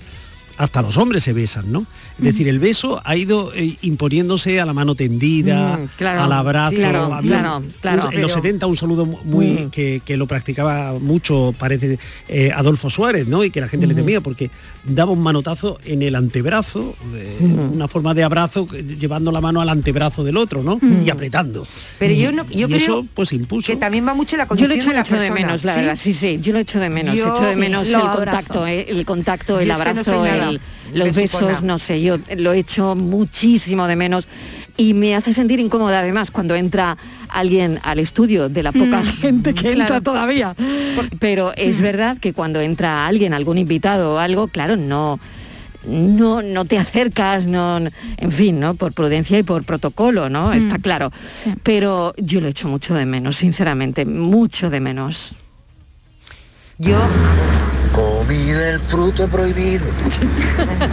hasta 0.59 0.81
los 0.81 0.97
hombres 0.97 1.23
se 1.23 1.31
besan, 1.31 1.71
¿no? 1.71 1.85
Es 2.19 2.25
decir, 2.25 2.49
el 2.49 2.59
beso 2.59 3.01
ha 3.05 3.15
ido 3.15 3.53
eh, 3.55 3.77
imponiéndose 3.81 4.59
a 4.59 4.65
la 4.65 4.73
mano 4.73 4.93
tendida, 4.93 5.77
Mm, 5.77 5.87
claro, 5.97 6.21
al 6.21 6.31
abrazo. 6.33 6.75
claro, 6.75 7.13
había 7.13 7.39
claro, 7.39 7.57
un- 7.59 7.73
claro. 7.81 8.01
en 8.11 8.21
los 8.21 8.31
Pero- 8.33 8.43
70 8.43 8.67
un 8.67 8.75
saludo 8.75 9.05
muy 9.05 9.45
Mm. 9.47 9.69
que, 9.69 10.01
que 10.03 10.17
lo 10.17 10.27
practicaba 10.27 10.99
mucho, 10.99 11.55
parece, 11.57 11.97
eh, 12.27 12.51
Adolfo 12.53 12.89
Suárez, 12.89 13.25
¿no? 13.25 13.43
Y 13.45 13.51
que 13.51 13.61
la 13.61 13.69
gente 13.69 13.87
le 13.87 13.93
temía 13.95 14.19
porque 14.19 14.51
daba 14.83 15.13
un 15.13 15.21
manotazo 15.21 15.79
en 15.85 16.01
el 16.01 16.13
antebrazo, 16.15 16.93
de- 17.13 17.37
una 17.73 17.87
forma 17.87 18.13
de 18.13 18.23
abrazo, 18.23 18.67
que- 18.67 18.83
llevando 18.83 19.31
la 19.31 19.39
mano 19.39 19.61
al 19.61 19.69
antebrazo 19.69 20.25
del 20.25 20.35
otro, 20.35 20.61
¿no? 20.61 20.77
Y 21.05 21.09
apretando. 21.09 21.65
Pero 21.99 22.13
yo 22.13 22.33
no, 22.33 22.43
yo 22.49 22.67
y 22.67 22.71
creo 22.73 22.77
eso 22.77 23.05
pues 23.13 23.31
impuso. 23.31 23.67
que 23.67 23.77
también 23.77 24.05
va 24.05 24.13
mucho 24.13 24.35
la 24.35 24.43
Yo 24.43 24.49
lo 24.49 24.57
condición 24.57 24.79
echo, 24.81 24.89
de 24.89 24.93
la 24.95 25.01
echo 25.01 25.13
de 25.13 25.19
persona, 25.19 25.39
menos, 25.39 25.63
la 25.63 25.73
¿sí? 25.73 25.79
verdad, 25.79 25.95
sí, 25.95 26.13
sí, 26.13 26.39
yo 26.41 26.51
lo 26.51 26.59
echo 26.59 26.79
de 26.81 26.89
menos, 26.89 27.15
Yo- 27.15 27.33
echo 27.33 27.45
de 27.45 27.55
menos 27.55 27.87
el 27.89 27.99
contacto, 28.01 28.67
eh, 28.67 28.85
el 28.89 29.05
contacto, 29.05 29.59
el 29.59 29.67
que 29.67 29.67
no 29.69 29.73
abrazo, 29.75 30.48
el- 30.49 30.61
los 30.99 31.15
besos, 31.15 31.63
no 31.63 31.77
sé, 31.77 32.01
yo 32.01 32.17
lo 32.37 32.53
echo 32.53 32.95
muchísimo 32.95 33.87
de 33.87 33.95
menos 33.95 34.27
y 34.77 34.93
me 34.93 35.13
hace 35.15 35.33
sentir 35.33 35.59
incómoda 35.59 35.99
además 35.99 36.31
cuando 36.31 36.55
entra 36.55 36.97
alguien 37.27 37.79
al 37.83 37.99
estudio 37.99 38.47
de 38.49 38.63
la 38.63 38.71
poca 38.71 39.03
gente 39.03 39.53
que 39.53 39.71
entra 39.73 39.99
todavía. 40.01 40.55
Pero 41.19 41.51
es 41.57 41.81
verdad 41.81 42.17
que 42.19 42.33
cuando 42.33 42.61
entra 42.61 43.05
alguien, 43.05 43.33
algún 43.33 43.57
invitado 43.57 44.15
o 44.15 44.17
algo, 44.19 44.47
claro, 44.47 44.75
no 44.77 45.19
no, 45.87 46.41
no 46.41 46.65
te 46.65 46.77
acercas, 46.77 47.47
no, 47.47 47.77
en 48.17 48.31
fin, 48.31 48.59
¿no? 48.59 48.75
Por 48.75 48.91
prudencia 48.93 49.39
y 49.39 49.43
por 49.43 49.63
protocolo, 49.63 50.29
¿no? 50.29 50.51
Está 50.51 50.77
Mm. 50.77 50.81
claro. 50.81 51.11
Pero 51.63 52.13
yo 52.17 52.41
lo 52.41 52.47
echo 52.49 52.67
mucho 52.67 52.93
de 52.95 53.05
menos, 53.05 53.37
sinceramente, 53.37 54.05
mucho 54.05 54.69
de 54.69 54.81
menos. 54.81 55.35
Yo 56.79 56.99
Comí 58.29 58.51
del 58.51 58.79
fruto 58.81 59.27
prohibido, 59.27 59.85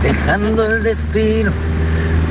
dejando 0.03 0.65
el 0.65 0.83
destino 0.83 1.53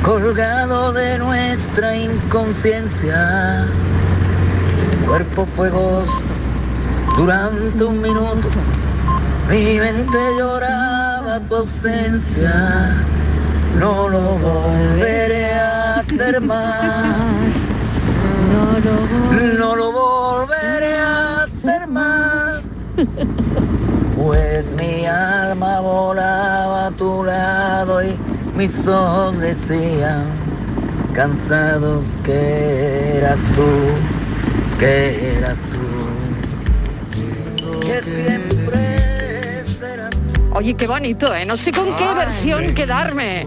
colgado 0.02 0.92
de 0.92 1.16
nuestra 1.18 1.96
inconsciencia. 1.96 3.66
Cuerpo 5.06 5.46
fuegoso 5.54 6.10
durante 7.16 7.84
un 7.84 8.00
minuto, 8.02 8.48
mi 9.48 9.78
mente 9.78 10.18
lloraba 10.36 11.38
tu 11.48 11.54
ausencia. 11.54 12.96
No 13.78 14.08
lo 14.08 14.20
volveré 14.20 15.52
a 15.54 16.00
hacer 16.00 16.40
más. 16.40 17.54
No 18.52 18.80
lo, 18.80 19.52
no 19.56 19.76
lo 19.76 19.92
volveré 19.92 20.98
a 20.98 21.44
hacer 21.44 21.86
más. 21.86 22.66
Pues 24.16 24.64
mi 24.80 25.04
alma 25.04 25.80
volaba 25.80 26.86
a 26.86 26.90
tu 26.92 27.22
lado 27.22 28.02
y 28.02 28.16
mis 28.56 28.86
ojos 28.86 29.38
decían, 29.38 30.24
cansados 31.12 32.04
que 32.24 33.18
eras 33.18 33.38
tú, 33.54 33.68
que 34.78 35.36
eras 35.36 35.58
tú. 35.70 35.86
Que 37.80 38.02
siempre 38.02 39.64
serás 39.78 40.14
Oye, 40.54 40.74
qué 40.74 40.86
bonito, 40.86 41.34
¿eh? 41.34 41.44
No 41.44 41.58
sé 41.58 41.70
con 41.70 41.94
qué 41.96 42.14
versión 42.14 42.74
quedarme. 42.74 43.46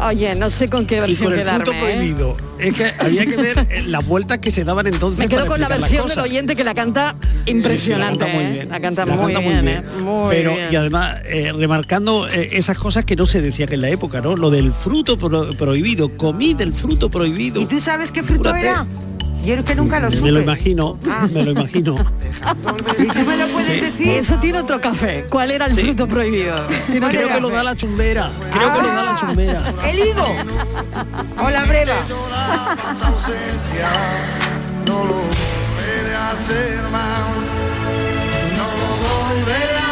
Oye, 0.00 0.34
no 0.36 0.48
sé 0.50 0.68
con 0.68 0.86
qué 0.86 0.96
Y 0.98 1.00
versión 1.00 1.30
con 1.32 1.38
el 1.40 1.46
fruto 1.46 1.70
quedarme. 1.72 1.90
¿eh? 1.92 1.96
prohibido. 1.96 2.36
Es 2.58 2.74
que 2.74 2.92
había 2.98 3.26
que 3.26 3.36
ver 3.36 3.66
eh, 3.70 3.82
las 3.86 4.06
vueltas 4.06 4.38
que 4.38 4.50
se 4.50 4.64
daban 4.64 4.86
entonces. 4.86 5.18
Me 5.18 5.28
quedo 5.28 5.46
con 5.46 5.60
la 5.60 5.68
versión 5.68 6.08
del 6.08 6.18
oyente 6.20 6.54
que 6.56 6.64
la 6.64 6.74
canta 6.74 7.16
impresionante. 7.46 7.78
Sí, 7.78 7.84
sí, 7.84 7.90
la 7.98 8.06
canta 8.08 8.26
muy 8.26 8.44
¿eh? 8.44 8.52
bien. 8.52 8.68
La 8.68 8.80
canta 8.80 9.06
La 9.06 9.16
muy, 9.16 9.32
canta 9.32 9.48
bien, 9.48 9.68
¿eh? 9.68 9.82
Muy 10.02 10.30
Pero, 10.30 10.54
bien. 10.54 10.68
y 10.72 10.76
además, 10.76 11.16
eh, 11.24 11.52
remarcando 11.52 12.28
eh, 12.28 12.50
esas 12.52 12.78
cosas 12.78 13.04
que 13.04 13.16
no 13.16 13.26
se 13.26 13.40
decía 13.40 13.66
que 13.66 13.74
en 13.74 13.80
la 13.82 13.90
época, 13.90 14.20
¿no? 14.20 14.36
Lo 14.36 14.50
del 14.50 14.72
fruto 14.72 15.18
pro- 15.18 15.54
prohibido, 15.56 16.16
comí 16.16 16.54
del 16.54 16.72
fruto 16.72 17.10
prohibido. 17.10 17.60
¿Y 17.60 17.66
tú 17.66 17.80
sabes 17.80 18.10
qué 18.12 18.22
fruto 18.22 18.54
era? 18.54 18.86
Yo 19.44 19.54
es 19.54 19.64
que 19.64 19.74
nunca 19.74 19.98
lo 20.00 20.10
supe. 20.10 20.24
Me 20.24 20.32
lo 20.32 20.40
imagino, 20.40 20.98
me 21.32 21.42
lo 21.42 21.50
imagino. 21.52 21.94
¿Y 22.98 23.06
tú 23.06 23.18
me 23.26 23.36
lo 23.36 23.46
puedes 23.48 23.80
decir? 23.80 24.08
Eso 24.08 24.36
tiene 24.36 24.58
otro 24.58 24.80
café. 24.80 25.24
¿Cuál 25.30 25.50
era 25.50 25.66
el 25.66 25.74
fruto 25.78 26.06
prohibido? 26.06 26.66
Creo 26.86 27.28
que 27.28 27.40
lo 27.40 27.48
da 27.50 27.62
la 27.62 27.76
chumbera. 27.76 28.30
Creo 28.52 28.72
que 28.72 28.82
lo 28.82 28.88
da 28.88 29.04
la 29.04 29.16
chumbera. 29.16 29.62
El 29.86 29.98
higo. 29.98 30.26
O 31.42 31.50
la 31.50 31.64
breva. 31.64 31.94
No 34.86 35.04
lo 35.04 35.14
volveré 35.14 36.14
a 36.14 36.30
hacer 36.30 36.82
más. 36.90 37.20
No 38.56 38.66
lo 38.80 38.90
volveré 39.08 39.76
a 39.76 39.87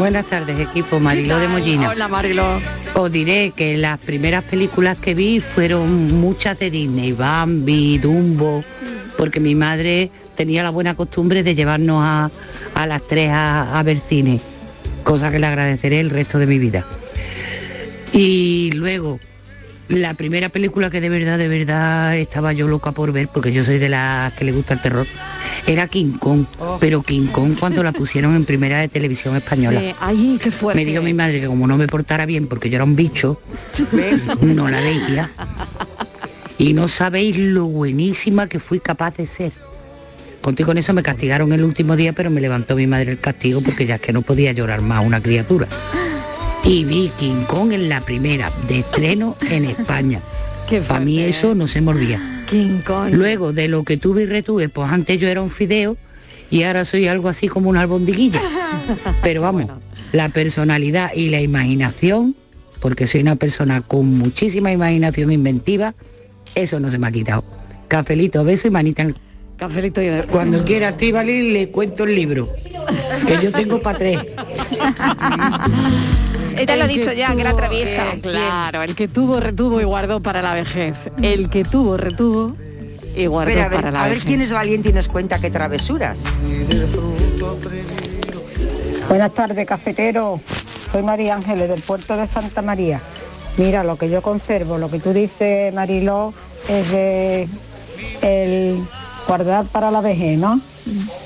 Buenas 0.00 0.24
tardes, 0.24 0.58
equipo 0.58 0.98
Mariló 0.98 1.38
de 1.38 1.46
Mollina. 1.46 1.90
Hola, 1.90 2.08
Mariló. 2.08 2.58
Os 2.94 3.12
diré 3.12 3.52
que 3.54 3.76
las 3.76 3.98
primeras 3.98 4.42
películas 4.44 4.96
que 4.96 5.12
vi 5.12 5.40
fueron 5.40 6.18
muchas 6.18 6.58
de 6.58 6.70
Disney, 6.70 7.12
Bambi, 7.12 7.98
Dumbo, 7.98 8.64
porque 9.18 9.40
mi 9.40 9.54
madre 9.54 10.10
tenía 10.36 10.62
la 10.62 10.70
buena 10.70 10.94
costumbre 10.94 11.42
de 11.42 11.54
llevarnos 11.54 12.02
a, 12.02 12.30
a 12.74 12.86
las 12.86 13.06
tres 13.06 13.28
a, 13.30 13.78
a 13.78 13.82
ver 13.82 13.98
cine, 13.98 14.40
cosa 15.04 15.30
que 15.30 15.38
le 15.38 15.46
agradeceré 15.46 16.00
el 16.00 16.08
resto 16.08 16.38
de 16.38 16.46
mi 16.46 16.58
vida. 16.58 16.86
Y 18.14 18.72
luego, 18.72 19.20
la 19.90 20.14
primera 20.14 20.48
película 20.48 20.88
que 20.88 21.00
de 21.00 21.08
verdad, 21.08 21.36
de 21.36 21.48
verdad 21.48 22.16
estaba 22.16 22.52
yo 22.52 22.68
loca 22.68 22.92
por 22.92 23.12
ver, 23.12 23.28
porque 23.28 23.52
yo 23.52 23.64
soy 23.64 23.78
de 23.78 23.88
las 23.88 24.32
que 24.34 24.44
le 24.44 24.52
gusta 24.52 24.74
el 24.74 24.80
terror, 24.80 25.06
era 25.66 25.88
King 25.88 26.12
Kong, 26.18 26.44
pero 26.78 27.02
King 27.02 27.26
Kong 27.26 27.56
cuando 27.58 27.82
la 27.82 27.92
pusieron 27.92 28.34
en 28.36 28.44
primera 28.44 28.78
de 28.78 28.88
televisión 28.88 29.36
española. 29.36 29.80
Sí, 29.80 29.94
ay, 30.00 30.38
qué 30.42 30.50
fuerte. 30.50 30.80
Me 30.80 30.88
dijo 30.88 31.02
mi 31.02 31.12
madre 31.12 31.40
que 31.40 31.46
como 31.46 31.66
no 31.66 31.76
me 31.76 31.88
portara 31.88 32.24
bien 32.24 32.46
porque 32.46 32.70
yo 32.70 32.76
era 32.76 32.84
un 32.84 32.96
bicho, 32.96 33.40
no 34.40 34.68
la 34.68 34.80
veía. 34.80 35.30
Y 36.56 36.72
no 36.72 36.88
sabéis 36.88 37.36
lo 37.36 37.64
buenísima 37.64 38.46
que 38.48 38.60
fui 38.60 38.80
capaz 38.80 39.16
de 39.16 39.26
ser. 39.26 39.52
Contigo 40.40 40.68
con 40.68 40.78
eso 40.78 40.92
me 40.94 41.02
castigaron 41.02 41.52
el 41.52 41.64
último 41.64 41.96
día, 41.96 42.12
pero 42.12 42.30
me 42.30 42.40
levantó 42.40 42.76
mi 42.76 42.86
madre 42.86 43.12
el 43.12 43.20
castigo 43.20 43.60
porque 43.60 43.86
ya 43.86 43.96
es 43.96 44.00
que 44.00 44.12
no 44.12 44.22
podía 44.22 44.52
llorar 44.52 44.80
más 44.80 45.04
una 45.04 45.20
criatura. 45.20 45.68
Y 46.64 46.84
vi 46.84 47.10
King 47.18 47.44
Kong 47.46 47.72
en 47.72 47.88
la 47.88 48.00
primera, 48.00 48.50
de 48.68 48.80
estreno 48.80 49.36
en 49.48 49.64
España. 49.64 50.20
Para 50.88 51.00
mí 51.00 51.18
eso 51.20 51.54
no 51.54 51.66
se 51.66 51.80
me 51.80 51.90
olvida. 51.90 52.20
King 52.48 52.80
Kong. 52.86 53.12
Luego 53.12 53.52
de 53.52 53.66
lo 53.68 53.84
que 53.84 53.96
tuve 53.96 54.22
y 54.22 54.26
retuve, 54.26 54.68
pues 54.68 54.90
antes 54.90 55.18
yo 55.18 55.28
era 55.28 55.42
un 55.42 55.50
fideo 55.50 55.96
y 56.50 56.62
ahora 56.62 56.84
soy 56.84 57.08
algo 57.08 57.28
así 57.28 57.48
como 57.48 57.70
una 57.70 57.80
albondiguilla. 57.82 58.40
Pero 59.22 59.42
vamos, 59.42 59.64
la 60.12 60.28
personalidad 60.28 61.12
y 61.14 61.28
la 61.28 61.40
imaginación, 61.40 62.36
porque 62.80 63.06
soy 63.08 63.22
una 63.22 63.36
persona 63.36 63.80
con 63.80 64.06
muchísima 64.16 64.70
imaginación 64.70 65.32
inventiva, 65.32 65.94
eso 66.54 66.78
no 66.78 66.90
se 66.90 66.98
me 66.98 67.08
ha 67.08 67.12
quitado. 67.12 67.44
Cafelito, 67.88 68.44
beso 68.44 68.68
y 68.68 68.70
manita 68.70 69.02
en 69.02 69.08
el- 69.08 69.16
Cafelito 69.56 70.00
y 70.00 70.08
Cuando 70.30 70.64
quiera 70.64 70.88
Estivali 70.90 71.52
le 71.52 71.70
cuento 71.70 72.04
el 72.04 72.14
libro, 72.14 72.48
que 73.26 73.38
yo 73.42 73.52
tengo 73.52 73.80
para 73.82 73.98
tres. 73.98 74.18
Ella 76.60 76.76
lo 76.76 76.82
ha 76.84 76.86
El 76.86 76.92
dicho 76.98 77.12
ya, 77.12 77.34
que 77.34 77.40
era 77.40 77.50
tuvo, 77.50 77.58
traviesa. 77.60 78.12
eh, 78.14 78.20
claro, 78.20 78.82
el 78.82 78.94
que 78.94 79.08
tuvo, 79.08 79.40
retuvo 79.40 79.80
y 79.80 79.84
guardó 79.84 80.20
para 80.20 80.42
la 80.42 80.54
vejez. 80.54 81.10
El 81.22 81.48
que 81.50 81.64
tuvo, 81.64 81.96
retuvo 81.96 82.54
y 83.16 83.26
guardó 83.26 83.50
Pero 83.52 83.62
a 83.64 83.68
ver, 83.68 83.76
para 83.80 83.90
la 83.90 84.04
a 84.04 84.08
ver 84.08 84.18
quién 84.20 84.40
es 84.40 84.52
valiente 84.52 84.90
y 84.90 84.92
nos 84.92 85.08
cuenta 85.08 85.38
qué 85.40 85.50
travesuras. 85.50 86.18
Buenas 89.08 89.32
tardes, 89.34 89.66
cafetero. 89.66 90.40
Soy 90.92 91.02
María 91.02 91.34
Ángeles 91.34 91.68
del 91.68 91.80
puerto 91.80 92.16
de 92.16 92.26
Santa 92.26 92.62
María. 92.62 93.00
Mira, 93.56 93.82
lo 93.84 93.96
que 93.96 94.08
yo 94.08 94.22
conservo, 94.22 94.78
lo 94.78 94.88
que 94.90 94.98
tú 95.00 95.12
dices, 95.12 95.72
Mariló, 95.74 96.32
es 96.68 96.90
de 96.90 97.48
el 98.22 98.78
guardar 99.26 99.64
para 99.66 99.90
la 99.90 100.00
vejez, 100.00 100.38
¿no? 100.38 100.60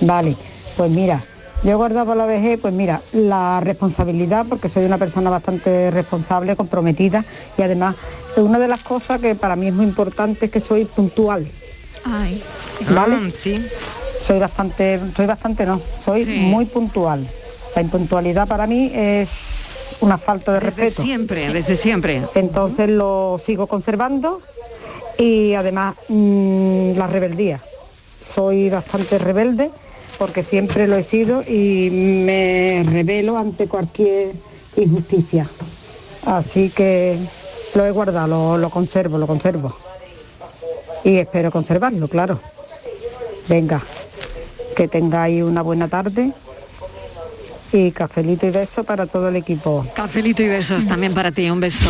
Vale, 0.00 0.34
pues 0.76 0.90
mira, 0.90 1.22
yo 1.64 1.70
he 1.70 1.74
guardado 1.74 2.06
para 2.06 2.18
la 2.18 2.26
vejez, 2.26 2.60
pues 2.60 2.74
mira, 2.74 3.00
la 3.12 3.58
responsabilidad, 3.60 4.44
porque 4.46 4.68
soy 4.68 4.84
una 4.84 4.98
persona 4.98 5.30
bastante 5.30 5.90
responsable, 5.90 6.56
comprometida, 6.56 7.24
y 7.56 7.62
además 7.62 7.96
una 8.36 8.58
de 8.58 8.68
las 8.68 8.82
cosas 8.82 9.18
que 9.18 9.34
para 9.34 9.56
mí 9.56 9.68
es 9.68 9.74
muy 9.74 9.86
importante 9.86 10.46
es 10.46 10.52
que 10.52 10.60
soy 10.60 10.84
puntual. 10.84 11.46
Ay. 12.04 12.42
¿Vale? 12.94 13.30
sí. 13.30 13.64
Soy 14.22 14.38
bastante, 14.38 15.00
soy 15.16 15.26
bastante 15.26 15.64
no, 15.64 15.80
soy 16.04 16.24
muy 16.26 16.66
puntual. 16.66 17.26
La 17.74 17.82
impuntualidad 17.82 18.46
para 18.46 18.66
mí 18.66 18.90
es 18.94 19.96
una 20.00 20.18
falta 20.18 20.52
de 20.52 20.60
Desde 20.60 20.82
respeto. 20.82 21.02
siempre, 21.02 21.52
desde 21.52 21.76
siempre. 21.76 22.22
Entonces 22.34 22.90
lo 22.90 23.40
sigo 23.44 23.66
conservando 23.66 24.40
y 25.18 25.54
además 25.54 25.96
mm, 26.08 26.92
la 26.96 27.06
rebeldía. 27.06 27.60
Soy 28.34 28.68
bastante 28.70 29.18
rebelde 29.18 29.70
porque 30.18 30.42
siempre 30.42 30.86
lo 30.86 30.96
he 30.96 31.02
sido 31.02 31.42
y 31.42 31.90
me 31.90 32.84
rebelo 32.88 33.36
ante 33.36 33.68
cualquier 33.68 34.32
injusticia. 34.76 35.48
Así 36.26 36.70
que 36.70 37.18
lo 37.74 37.84
he 37.84 37.90
guardado, 37.90 38.28
lo, 38.28 38.58
lo 38.58 38.70
conservo, 38.70 39.18
lo 39.18 39.26
conservo. 39.26 39.76
Y 41.04 41.18
espero 41.18 41.50
conservarlo, 41.50 42.08
claro. 42.08 42.40
Venga, 43.48 43.82
que 44.74 44.88
tengáis 44.88 45.42
una 45.42 45.62
buena 45.62 45.88
tarde 45.88 46.32
y 47.72 47.90
cafelito 47.90 48.46
y 48.46 48.50
beso 48.50 48.84
para 48.84 49.06
todo 49.06 49.28
el 49.28 49.36
equipo. 49.36 49.84
Cafelito 49.94 50.42
y 50.42 50.48
besos 50.48 50.86
también 50.86 51.12
para 51.12 51.32
ti, 51.32 51.50
un 51.50 51.60
beso. 51.60 51.88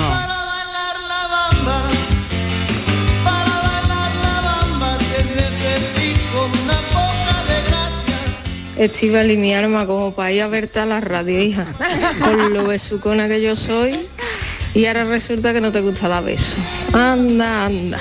Estival 8.76 9.30
y 9.30 9.36
mi 9.36 9.54
alma 9.54 9.86
como 9.86 10.14
para 10.14 10.32
ir 10.32 10.42
a 10.42 10.48
verte 10.48 10.80
a 10.80 10.86
la 10.86 11.00
radio, 11.00 11.40
hija. 11.40 11.66
Con 12.20 12.52
lo 12.52 12.64
besucona 12.64 13.28
que 13.28 13.40
yo 13.40 13.54
soy. 13.56 14.00
Y 14.74 14.86
ahora 14.86 15.04
resulta 15.04 15.52
que 15.52 15.60
no 15.60 15.70
te 15.70 15.80
gusta 15.80 16.08
dar 16.08 16.24
besos. 16.24 16.56
Anda, 16.92 17.66
anda. 17.66 17.98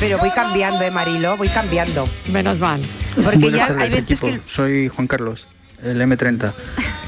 Pero 0.00 0.18
voy 0.18 0.30
cambiando, 0.30 0.82
¿eh, 0.82 0.90
Marilo? 0.90 1.36
Voy 1.36 1.48
cambiando. 1.48 2.08
Menos 2.32 2.58
mal. 2.58 2.80
Porque 3.14 3.38
Buenas 3.38 3.58
ya 3.60 3.66
tardes, 3.68 3.82
hay 3.84 3.90
veces 3.90 4.20
equipo. 4.22 4.26
que... 4.44 4.52
Soy 4.52 4.88
Juan 4.88 5.06
Carlos, 5.06 5.46
el 5.82 6.00
M30. 6.00 6.52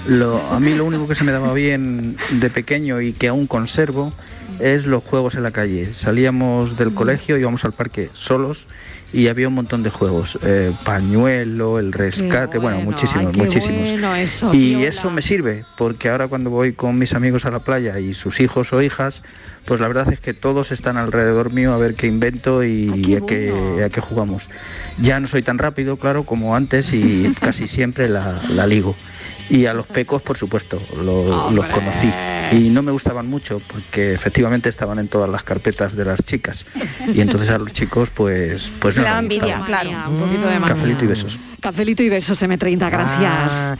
Lo- 0.06 0.40
a 0.52 0.60
mí 0.60 0.72
lo 0.74 0.84
único 0.84 1.08
que 1.08 1.16
se 1.16 1.24
me 1.24 1.32
daba 1.32 1.52
bien 1.52 2.16
de 2.30 2.48
pequeño 2.48 3.00
y 3.00 3.12
que 3.12 3.26
aún 3.28 3.46
conservo 3.48 4.12
es 4.60 4.86
los 4.86 5.02
juegos 5.02 5.34
en 5.34 5.42
la 5.42 5.50
calle. 5.50 5.92
Salíamos 5.94 6.78
del 6.78 6.94
colegio, 6.94 7.36
íbamos 7.36 7.64
al 7.64 7.72
parque 7.72 8.08
solos 8.14 8.66
y 9.12 9.28
había 9.28 9.48
un 9.48 9.54
montón 9.54 9.82
de 9.82 9.90
juegos, 9.90 10.38
eh, 10.42 10.72
pañuelo, 10.84 11.78
el 11.78 11.92
rescate, 11.92 12.58
bueno, 12.58 12.80
muchísimos, 12.80 13.26
ay, 13.26 13.32
qué 13.32 13.44
muchísimos. 13.44 13.90
bueno 13.90 14.14
eso, 14.14 14.52
y 14.52 14.82
eso 14.84 15.10
me 15.10 15.22
sirve, 15.22 15.64
porque 15.78 16.08
ahora 16.08 16.28
cuando 16.28 16.50
voy 16.50 16.72
con 16.72 16.98
mis 16.98 17.14
amigos 17.14 17.44
a 17.46 17.50
la 17.50 17.60
playa 17.60 17.98
y 17.98 18.14
sus 18.14 18.40
hijos 18.40 18.72
o 18.72 18.82
hijas, 18.82 19.22
pues 19.64 19.80
la 19.80 19.88
verdad 19.88 20.12
es 20.12 20.20
que 20.20 20.34
todos 20.34 20.70
están 20.70 20.96
alrededor 20.96 21.52
mío 21.52 21.72
a 21.72 21.78
ver 21.78 21.94
qué 21.94 22.06
invento 22.06 22.62
y 22.64 23.16
a, 23.16 23.26
qué, 23.26 23.82
a 23.84 23.88
qué 23.88 24.00
jugamos. 24.00 24.48
Ya 24.98 25.18
no 25.20 25.28
soy 25.28 25.42
tan 25.42 25.58
rápido, 25.58 25.96
claro, 25.96 26.24
como 26.24 26.54
antes 26.56 26.92
y 26.92 27.32
casi 27.40 27.68
siempre 27.68 28.08
la, 28.08 28.40
la 28.48 28.66
ligo. 28.66 28.96
Y 29.48 29.66
a 29.66 29.74
los 29.74 29.86
pecos, 29.86 30.22
por 30.22 30.36
supuesto, 30.36 30.82
lo- 30.96 31.50
los 31.50 31.66
conocí. 31.66 32.10
Y 32.52 32.68
no 32.70 32.82
me 32.82 32.90
gustaban 32.92 33.28
mucho 33.28 33.60
porque 33.66 34.12
efectivamente 34.12 34.68
estaban 34.68 34.98
en 34.98 35.08
todas 35.08 35.28
las 35.30 35.42
carpetas 35.42 35.94
de 35.96 36.04
las 36.04 36.22
chicas. 36.24 36.66
Y 37.14 37.20
entonces 37.20 37.50
a 37.50 37.58
los 37.58 37.72
chicos, 37.72 38.10
pues, 38.10 38.72
pues 38.80 38.96
no. 38.96 39.02
La 39.02 39.18
envidia, 39.18 39.60
claro. 39.64 39.90
Un 40.08 40.18
poquito 40.18 40.48
de 40.48 40.60
Cafelito 40.60 41.04
y 41.04 41.08
besos. 41.08 41.38
Cafelito 41.60 42.02
y 42.02 42.08
besos 42.08 42.42
M30, 42.42 42.90
gracias. 42.90 43.78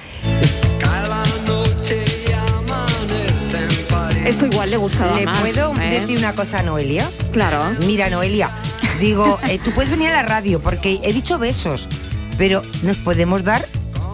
Esto 4.24 4.46
igual 4.46 4.70
le 4.70 4.76
gustaba 4.76 5.16
¿Le 5.18 5.24
más. 5.24 5.38
puedo 5.38 5.72
¿eh? 5.80 6.00
decir 6.00 6.18
una 6.18 6.32
cosa 6.34 6.58
a 6.58 6.62
Noelia? 6.62 7.08
Claro. 7.32 7.62
Mira, 7.86 8.10
Noelia, 8.10 8.50
digo, 9.00 9.38
eh, 9.48 9.60
tú 9.64 9.70
puedes 9.70 9.90
venir 9.90 10.08
a 10.08 10.14
la 10.14 10.22
radio 10.24 10.60
porque 10.60 10.98
he 11.04 11.12
dicho 11.12 11.38
besos, 11.38 11.88
pero 12.36 12.62
nos 12.82 12.98
podemos 12.98 13.44
dar 13.44 13.66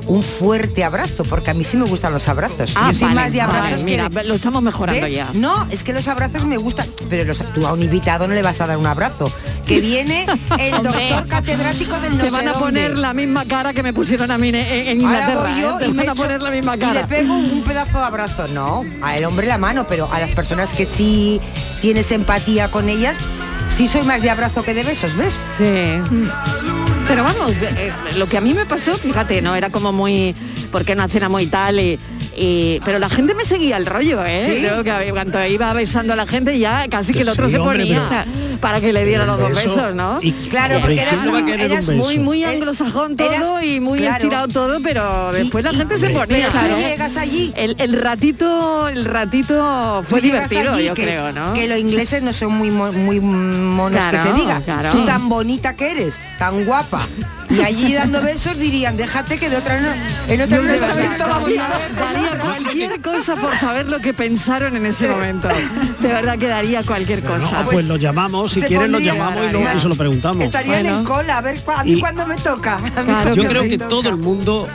un 0.06 0.22
fuerte 0.22 0.82
abrazo, 0.84 1.24
porque 1.24 1.50
a 1.50 1.54
mí 1.54 1.62
sí 1.64 1.76
me 1.76 1.84
gustan 1.84 2.12
los 2.12 2.28
abrazos. 2.28 2.72
Ah, 2.76 2.90
Yo 2.92 2.98
soy 2.98 3.08
vale, 3.08 3.20
más 3.20 3.32
de 3.32 3.38
vale, 3.38 3.52
abrazos 3.58 3.78
que 3.80 3.84
mira, 3.84 4.08
de- 4.08 4.24
lo 4.24 4.34
estamos 4.34 4.62
mejorando 4.62 5.02
¿Ves? 5.02 5.12
ya. 5.14 5.30
No, 5.32 5.66
es 5.70 5.84
que 5.84 5.92
los 5.92 6.08
abrazos 6.08 6.44
me 6.44 6.56
gustan, 6.56 6.86
pero 7.08 7.24
los, 7.24 7.38
tú 7.54 7.66
a 7.66 7.72
un 7.72 7.82
invitado 7.82 8.26
no 8.26 8.34
le 8.34 8.42
vas 8.42 8.60
a 8.60 8.66
dar 8.66 8.76
un 8.78 8.86
abrazo. 8.86 9.32
Que 9.66 9.80
viene 9.80 10.26
el 10.58 10.82
doctor 10.82 11.28
catedrático 11.28 11.98
del 12.00 12.18
no 12.18 12.24
Te 12.24 12.30
van 12.30 12.48
a 12.48 12.52
dónde. 12.52 12.64
poner 12.64 12.98
la 12.98 13.14
misma 13.14 13.44
cara 13.44 13.72
que 13.72 13.82
me 13.82 13.92
pusieron 13.92 14.30
a 14.30 14.38
mí 14.38 14.48
en, 14.48 14.54
en 14.56 14.62
Ahora 14.72 15.20
Inglaterra. 15.20 15.40
voy 15.40 15.60
yo 15.60 15.80
¿eh? 15.80 15.86
Y 15.88 15.92
me 15.92 16.04
van 16.04 16.08
a 16.10 16.14
poner 16.14 16.42
la 16.42 16.50
misma 16.50 16.76
Y 16.76 16.78
cara. 16.80 16.92
le 17.02 17.06
pego 17.06 17.34
un 17.34 17.62
pedazo 17.64 17.98
de 17.98 18.04
abrazo. 18.04 18.48
No, 18.48 18.84
al 19.02 19.24
hombre 19.24 19.46
la 19.46 19.58
mano, 19.58 19.86
pero 19.88 20.12
a 20.12 20.18
las 20.20 20.32
personas 20.32 20.74
que 20.74 20.84
sí 20.84 21.40
tienes 21.80 22.10
empatía 22.12 22.70
con 22.70 22.88
ellas, 22.88 23.18
sí 23.68 23.86
soy 23.88 24.02
más 24.02 24.20
de 24.20 24.30
abrazo 24.30 24.62
que 24.64 24.74
de 24.74 24.82
besos, 24.82 25.16
¿ves? 25.16 25.34
Sí. 25.58 25.64
Pero 25.64 26.81
vamos, 27.22 27.54
eh, 27.62 27.92
lo 28.16 28.26
que 28.26 28.36
a 28.36 28.40
mí 28.40 28.54
me 28.54 28.66
pasó, 28.66 28.94
fíjate, 28.94 29.42
no 29.42 29.54
era 29.54 29.70
como 29.70 29.92
muy, 29.92 30.34
¿por 30.70 30.84
qué 30.84 30.94
no 30.94 31.06
cenamos 31.08 31.42
y 31.42 31.46
tal? 31.46 31.80
Y, 31.80 31.98
y- 32.36 32.80
pero 32.84 32.98
la 32.98 33.08
gente 33.10 33.34
me 33.34 33.44
seguía 33.44 33.76
el 33.76 33.86
rollo, 33.86 34.24
¿eh? 34.24 34.42
¿Sí? 34.56 34.62
Yo 34.62 34.82
que 34.84 35.10
cuando 35.12 35.44
iba 35.46 35.72
besando 35.72 36.12
a 36.12 36.16
la 36.16 36.26
gente 36.26 36.58
ya 36.58 36.86
casi 36.90 37.12
que 37.12 37.20
el 37.20 37.26
Sí, 37.26 37.32
otro 37.32 37.48
se 37.48 37.58
hombre, 37.58 37.78
ponía 37.84 38.26
para 38.60 38.80
que 38.80 38.92
le 38.92 39.04
diera 39.04 39.26
los 39.26 39.38
dos 39.38 39.50
beso 39.50 39.76
besos, 39.76 39.94
¿no? 39.94 40.18
y- 40.22 40.32
Claro, 40.32 40.76
Hombre, 40.76 40.80
porque 40.80 40.94
¿quién 40.96 41.08
eras, 41.08 41.24
no 41.24 41.32
muy- 41.32 41.52
eras? 41.52 41.88
Muy, 41.90 42.18
muy 42.18 42.44
anglosajón 42.44 43.16
todo 43.16 43.58
eras- 43.58 43.64
y 43.64 43.80
muy 43.80 43.98
claro. 43.98 44.16
estirado 44.16 44.48
todo, 44.48 44.80
pero 44.82 45.32
después 45.32 45.64
la 45.64 45.72
y- 45.72 45.76
gente 45.76 45.98
se 45.98 46.06
hombre, 46.06 46.20
ponía. 46.26 46.76
llegas 46.78 47.16
allí- 47.16 47.52
El, 47.56 47.76
el 47.78 48.00
ratito, 48.00 48.88
el 48.88 49.04
ratito 49.04 50.04
fue 50.08 50.20
divertido, 50.20 50.74
allí 50.74 50.86
yo 50.86 50.94
que, 50.94 51.02
creo, 51.04 51.32
¿no? 51.32 51.52
Que 51.54 51.66
los 51.68 51.78
ingleses 51.78 52.22
no 52.22 52.32
son 52.32 52.52
muy 52.54 52.70
muy 52.70 53.20
monos 53.20 54.06
que 54.08 54.18
se 54.18 54.32
diga. 54.32 54.60
claro. 54.64 54.90
Tú 54.92 55.04
tan 55.04 55.28
bonita 55.28 55.74
que 55.74 55.90
eres, 55.90 56.18
tan 56.38 56.64
guapa. 56.64 57.00
Y 57.50 57.60
allí 57.60 57.92
dando 57.92 58.22
besos 58.22 58.58
dirían, 58.58 58.96
déjate 58.96 59.38
que 59.38 59.50
de 59.50 59.56
otra 59.56 59.78
no, 59.80 59.88
en 60.28 60.40
otra 60.40 60.58
no 60.58 60.64
vamos 61.28 61.50
a 61.58 61.68
ver. 61.68 62.31
Daría 62.38 62.62
cualquier 62.62 63.00
cosa 63.00 63.36
por 63.36 63.56
saber 63.56 63.90
lo 63.90 64.00
que 64.00 64.12
pensaron 64.14 64.76
en 64.76 64.86
ese 64.86 65.08
momento. 65.08 65.48
De 66.00 66.08
verdad 66.08 66.38
que 66.38 66.48
daría 66.48 66.82
cualquier 66.82 67.22
cosa. 67.22 67.62
No, 67.62 67.70
pues 67.70 67.84
lo 67.86 67.96
llamamos, 67.96 68.52
si 68.52 68.62
quieren 68.62 68.92
lo 68.92 68.98
llamamos 68.98 69.44
y, 69.52 69.76
y 69.76 69.80
se 69.80 69.88
lo 69.88 69.94
preguntamos. 69.94 70.44
Estarían 70.44 70.86
en 70.86 71.04
cola, 71.04 71.38
a 71.38 71.40
ver 71.40 71.60
a 71.76 71.84
mí 71.84 71.92
Y- 71.94 72.00
cuándo 72.00 72.26
me 72.26 72.36
toca. 72.36 72.78
Claro 73.04 73.34
Yo 73.34 73.42
que 73.42 73.48
creo 73.48 73.62
que 73.64 73.78
toca. 73.78 73.88
todo 73.88 74.08
el 74.08 74.16
mundo, 74.16 74.68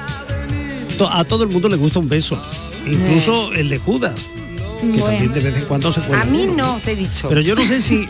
to- 0.98 1.10
a 1.12 1.24
todo 1.24 1.44
el 1.44 1.50
mundo 1.50 1.70
le 1.70 1.76
gusta 1.78 2.00
un 2.00 2.10
beso, 2.10 2.42
incluso 2.86 3.54
el 3.54 3.70
de 3.70 3.78
Judas, 3.80 4.16
que 4.82 5.00
también 5.00 5.32
de 5.34 5.40
vez 5.42 5.58
en 5.58 5.66
cuando 5.66 5.92
se 5.92 6.02
puede. 6.02 6.22
A 6.22 6.26
mí 6.26 6.48
no, 6.56 6.80
te 6.84 6.92
he 6.94 6.96
dicho. 6.96 7.30
Pero 7.30 7.42
yo 7.42 7.56
no 7.56 7.66
sé 7.66 7.82
si 7.82 8.08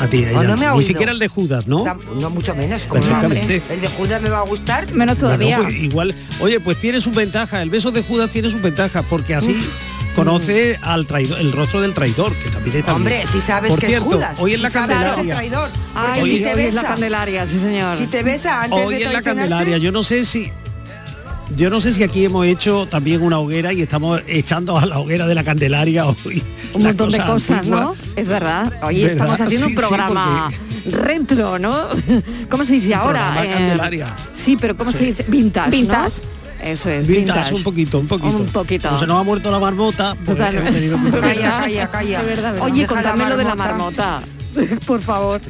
a 0.00 0.08
ti, 0.08 0.24
a 0.24 0.28
O 0.28 0.30
ella, 0.30 0.42
no 0.42 0.56
me 0.56 0.66
ha 0.66 0.70
ni 0.72 0.76
oído. 0.78 0.88
siquiera 0.88 1.12
el 1.12 1.18
de 1.18 1.28
Judas, 1.28 1.66
¿no? 1.66 1.84
No 2.20 2.30
mucho 2.30 2.54
menos. 2.54 2.84
Como 2.86 3.00
Perfectamente. 3.02 3.62
El 3.70 3.80
de 3.80 3.88
Judas 3.88 4.20
me 4.22 4.28
va 4.30 4.38
a 4.38 4.42
gustar. 4.44 4.84
Menos 4.92 5.16
Bueno, 5.16 5.20
todavía. 5.36 5.58
pues 5.62 5.74
igual, 5.80 6.14
oye, 6.40 6.60
pues 6.60 6.78
tiene 6.80 7.00
sus 7.00 7.14
ventajas, 7.14 7.62
el 7.62 7.70
beso 7.70 7.90
de 7.90 8.02
Judas 8.02 8.30
tiene 8.30 8.50
sus 8.50 8.60
ventajas, 8.62 9.04
porque 9.08 9.34
así 9.34 9.56
conoce 10.14 10.78
al 10.82 11.06
traidor, 11.06 11.40
el 11.40 11.50
rostro 11.52 11.80
del 11.80 11.92
traidor, 11.94 12.34
que 12.36 12.48
también 12.50 12.76
está 12.76 12.94
Hombre, 12.94 13.24
si 13.26 13.40
sabes 13.40 13.70
Por 13.70 13.80
que 13.80 13.86
cierto, 13.88 14.10
es 14.10 14.14
Judas. 14.14 14.38
hoy 14.40 14.52
en 14.52 14.56
si 14.58 14.62
la 14.62 14.70
sabes 14.70 14.88
que 14.88 14.94
es 14.94 15.00
el 15.02 15.08
Candelaria. 15.16 15.34
traidor. 15.34 15.70
Ay, 15.94 16.22
Hoy- 16.22 16.30
si 16.30 16.38
te 16.40 16.54
hoy 16.54 16.60
es 16.62 16.74
la 16.74 16.80
besa, 16.82 16.88
Candelaria, 16.94 17.46
sí 17.46 17.58
señor. 17.58 17.96
si 17.96 18.06
te 18.06 18.22
besa 18.22 18.62
antes 18.62 18.78
Hoy 18.84 18.94
de 18.96 19.04
en 19.04 19.12
la 19.12 19.22
Candelaria, 19.22 19.78
yo 19.78 19.90
no 19.92 20.02
sé 20.04 20.24
si 20.24 20.52
yo 21.56 21.70
no 21.70 21.80
sé 21.80 21.94
si 21.94 22.02
aquí 22.02 22.24
hemos 22.24 22.46
hecho 22.46 22.86
también 22.86 23.22
una 23.22 23.38
hoguera 23.38 23.72
y 23.72 23.82
estamos 23.82 24.20
echando 24.26 24.78
a 24.78 24.86
la 24.86 24.98
hoguera 24.98 25.26
de 25.26 25.34
la 25.34 25.44
Candelaria 25.44 26.06
hoy. 26.06 26.42
un 26.74 26.82
montón 26.82 27.10
de 27.10 27.18
cosas. 27.20 27.66
¿no? 27.66 27.94
Es 28.16 28.26
verdad. 28.26 28.72
Oye, 28.82 29.06
¿Verdad? 29.08 29.12
estamos 29.26 29.40
haciendo 29.40 29.66
Sí, 29.66 29.72
un 29.72 29.78
sí, 29.78 29.86
programa 29.86 30.50
retro, 30.86 31.58
¿no? 31.58 31.74
¿Cómo 32.50 32.64
se 32.64 32.74
dice 32.74 32.94
ahora? 32.94 33.34
Eh, 33.44 33.50
Candelaria. 33.52 34.06
sí, 34.34 34.56
pero 34.60 34.76
¿cómo 34.76 34.92
se 34.92 35.06
dice? 35.06 35.24
Vintage, 35.28 35.66
¿no? 35.70 35.72
Vintage. 35.72 36.22
Eso 36.62 36.88
es, 36.88 37.06
Vintage, 37.06 37.38
vintage. 37.40 37.54
un 37.56 37.62
poquito, 37.62 37.98
un 37.98 38.06
poquito. 38.06 38.36
Un 38.38 38.46
poquito. 38.46 38.88
Como 38.88 39.00
se 39.00 39.06
nos 39.06 39.20
ha 39.20 39.22
muerto 39.22 39.50
la 39.50 39.58
marmota, 39.60 40.14
pues 40.24 40.36
Total. 40.38 40.54
hemos 40.54 40.70
tenido 40.70 40.98
Calla, 41.20 41.50
calla, 41.60 41.86
calla. 41.88 42.22
Verdad, 42.22 42.56
Oye, 42.60 42.82
Deja 42.86 43.28
lo 43.28 43.36
de 43.36 43.44
la 43.44 43.54
marmota. 43.54 44.22
Por 44.86 45.00
favor. 45.02 45.40